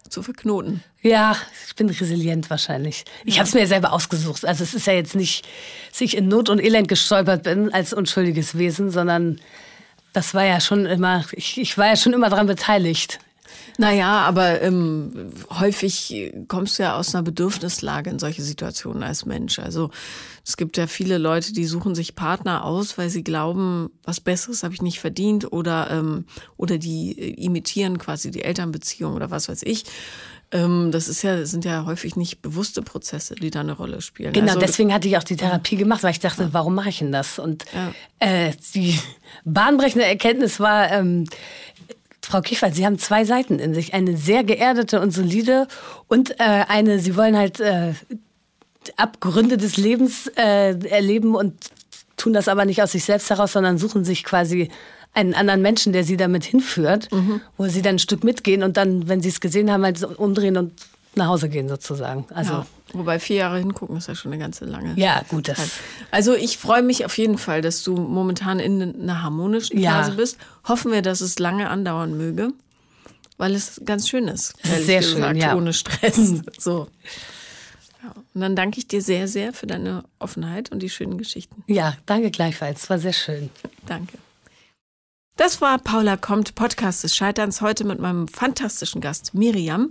zu 0.08 0.22
verknoten. 0.22 0.82
Ja, 1.02 1.36
ich 1.66 1.74
bin 1.74 1.88
resilient 1.88 2.50
wahrscheinlich. 2.50 3.04
Ich 3.24 3.38
habe 3.38 3.48
es 3.48 3.54
mir 3.54 3.66
selber 3.66 3.92
ausgesucht. 3.92 4.44
Also 4.44 4.64
es 4.64 4.74
ist 4.74 4.86
ja 4.86 4.92
jetzt 4.92 5.14
nicht, 5.14 5.46
dass 5.90 6.00
ich 6.00 6.16
in 6.16 6.28
Not 6.28 6.48
und 6.48 6.58
Elend 6.58 6.88
gestolpert 6.88 7.44
bin 7.44 7.72
als 7.72 7.92
unschuldiges 7.92 8.58
Wesen, 8.58 8.90
sondern 8.90 9.40
das 10.12 10.34
war 10.34 10.44
ja 10.44 10.60
schon 10.60 10.86
immer, 10.86 11.24
ich, 11.32 11.58
ich 11.60 11.78
war 11.78 11.86
ja 11.86 11.96
schon 11.96 12.12
immer 12.12 12.30
daran 12.30 12.46
beteiligt. 12.46 13.18
Naja, 13.76 14.20
aber 14.20 14.60
ähm, 14.62 15.30
häufig 15.50 16.32
kommst 16.48 16.78
du 16.78 16.82
ja 16.82 16.96
aus 16.96 17.14
einer 17.14 17.22
Bedürfnislage 17.22 18.10
in 18.10 18.18
solche 18.18 18.42
Situationen 18.42 19.02
als 19.02 19.24
Mensch. 19.26 19.58
Also 19.58 19.90
es 20.44 20.56
gibt 20.56 20.76
ja 20.76 20.86
viele 20.86 21.18
Leute, 21.18 21.52
die 21.52 21.66
suchen 21.66 21.94
sich 21.94 22.14
Partner 22.14 22.64
aus, 22.64 22.98
weil 22.98 23.10
sie 23.10 23.22
glauben, 23.22 23.90
was 24.02 24.20
Besseres 24.20 24.62
habe 24.62 24.74
ich 24.74 24.82
nicht 24.82 25.00
verdient 25.00 25.52
oder, 25.52 25.90
ähm, 25.90 26.24
oder 26.56 26.78
die 26.78 27.18
äh, 27.18 27.44
imitieren 27.44 27.98
quasi 27.98 28.30
die 28.30 28.42
Elternbeziehung 28.42 29.14
oder 29.14 29.30
was 29.30 29.48
weiß 29.48 29.62
ich. 29.64 29.84
Ähm, 30.50 30.90
das 30.92 31.08
ist 31.08 31.22
ja, 31.22 31.44
sind 31.44 31.66
ja 31.66 31.84
häufig 31.84 32.16
nicht 32.16 32.40
bewusste 32.40 32.80
Prozesse, 32.80 33.34
die 33.34 33.50
da 33.50 33.60
eine 33.60 33.72
Rolle 33.72 34.00
spielen. 34.00 34.32
Genau, 34.32 34.54
also, 34.54 34.60
deswegen 34.60 34.94
hatte 34.94 35.06
ich 35.06 35.18
auch 35.18 35.22
die 35.22 35.36
Therapie 35.36 35.76
gemacht, 35.76 36.02
weil 36.02 36.12
ich 36.12 36.20
dachte, 36.20 36.48
warum 36.52 36.74
mache 36.74 36.88
ich 36.88 37.00
denn 37.00 37.12
das? 37.12 37.38
Und 37.38 37.66
Ja. 37.74 37.92
äh, 38.18 38.52
die 38.74 38.98
bahnbrechende 39.44 40.06
Erkenntnis 40.06 40.58
war, 40.58 40.90
ähm, 40.90 41.26
Frau 42.28 42.42
Kiefert, 42.42 42.74
Sie 42.74 42.84
haben 42.84 42.98
zwei 42.98 43.24
Seiten 43.24 43.58
in 43.58 43.72
sich. 43.72 43.94
Eine 43.94 44.14
sehr 44.14 44.44
geerdete 44.44 45.00
und 45.00 45.12
solide 45.12 45.66
und 46.08 46.38
äh, 46.38 46.64
eine, 46.68 46.98
Sie 46.98 47.16
wollen 47.16 47.34
halt 47.34 47.58
äh, 47.58 47.94
Abgründe 48.96 49.56
des 49.56 49.78
Lebens 49.78 50.30
äh, 50.36 50.78
erleben 50.88 51.34
und 51.34 51.54
tun 52.18 52.34
das 52.34 52.48
aber 52.48 52.66
nicht 52.66 52.82
aus 52.82 52.92
sich 52.92 53.04
selbst 53.04 53.30
heraus, 53.30 53.52
sondern 53.52 53.78
suchen 53.78 54.04
sich 54.04 54.24
quasi 54.24 54.68
einen 55.14 55.32
anderen 55.32 55.62
Menschen, 55.62 55.94
der 55.94 56.04
sie 56.04 56.18
damit 56.18 56.44
hinführt, 56.44 57.08
wo 57.56 57.66
sie 57.66 57.80
dann 57.80 57.94
ein 57.94 57.98
Stück 57.98 58.24
mitgehen 58.24 58.62
und 58.62 58.76
dann, 58.76 59.08
wenn 59.08 59.22
sie 59.22 59.30
es 59.30 59.40
gesehen 59.40 59.70
haben, 59.70 59.82
halt 59.82 59.98
so 59.98 60.08
umdrehen 60.08 60.56
und 60.58 60.72
nach 61.14 61.26
Hause 61.26 61.48
gehen 61.48 61.68
sozusagen. 61.68 62.26
Also 62.32 62.52
ja. 62.52 62.66
Wobei 62.92 63.18
vier 63.18 63.36
Jahre 63.36 63.58
hingucken 63.58 63.96
ist 63.96 64.08
ja 64.08 64.14
schon 64.14 64.32
eine 64.32 64.40
ganze 64.40 64.64
lange 64.64 64.94
ja, 64.96 65.22
gut, 65.28 65.48
das. 65.48 65.58
Also 66.10 66.34
ich 66.34 66.56
freue 66.56 66.82
mich 66.82 67.04
auf 67.04 67.18
jeden 67.18 67.36
Fall, 67.36 67.60
dass 67.60 67.82
du 67.82 67.96
momentan 67.96 68.60
in 68.60 69.02
einer 69.02 69.22
harmonischen 69.22 69.78
Ja. 69.78 69.92
Phase 69.92 70.12
bist. 70.12 70.38
Hoffen 70.66 70.92
wir, 70.92 71.02
dass 71.02 71.20
es 71.20 71.38
lange 71.38 71.68
andauern 71.68 72.16
möge, 72.16 72.50
weil 73.36 73.54
es 73.54 73.80
ganz 73.84 74.08
schön 74.08 74.26
ist. 74.28 74.54
Ist 74.62 74.86
sehr 74.86 75.00
gesagt, 75.00 75.32
schön, 75.32 75.36
ja. 75.36 75.54
Ohne 75.54 75.72
Stress. 75.72 76.18
So. 76.58 76.88
Ja. 78.02 78.14
Und 78.32 78.40
dann 78.40 78.56
danke 78.56 78.78
ich 78.78 78.88
dir 78.88 79.02
sehr, 79.02 79.28
sehr 79.28 79.52
für 79.52 79.66
deine 79.66 80.04
Offenheit 80.18 80.72
und 80.72 80.80
die 80.80 80.88
schönen 80.88 81.18
Geschichten. 81.18 81.62
Ja, 81.66 81.94
danke 82.06 82.30
gleichfalls. 82.30 82.84
Es 82.84 82.90
war 82.90 82.98
sehr 82.98 83.12
schön. 83.12 83.50
Danke. 83.86 84.16
Das 85.36 85.60
war 85.60 85.78
Paula 85.78 86.16
kommt, 86.16 86.54
Podcast 86.56 87.04
des 87.04 87.14
Scheiterns, 87.14 87.60
heute 87.60 87.84
mit 87.84 88.00
meinem 88.00 88.26
fantastischen 88.26 89.00
Gast 89.00 89.34
Miriam. 89.34 89.90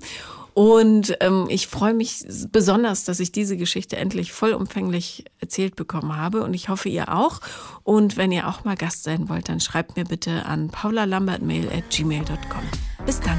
Und 0.58 1.16
ähm, 1.20 1.46
ich 1.50 1.68
freue 1.68 1.94
mich 1.94 2.26
besonders, 2.52 3.04
dass 3.04 3.20
ich 3.20 3.32
diese 3.32 3.58
Geschichte 3.58 3.96
endlich 3.98 4.34
vollumfänglich 4.34 5.26
erzählt 5.40 5.76
bekommen 5.76 6.18
habe. 6.18 6.42
Und 6.42 6.56
ich 6.56 6.68
hoffe, 6.68 6.90
ihr 6.90 7.14
auch. 7.14 7.42
Und 7.84 8.18
wenn 8.18 8.32
ihr 8.32 8.48
auch 8.48 8.64
mal 8.64 8.76
Gast 8.76 9.04
sein 9.04 9.30
wollt, 9.30 9.50
dann 9.50 9.60
schreibt 9.60 9.98
mir 9.98 10.06
bitte 10.06 10.48
an 10.48 10.70
paulalambertmail 10.70 11.70
at 11.70 11.92
gmail.com. 11.92 13.06
Bis 13.06 13.20
dann. 13.20 13.38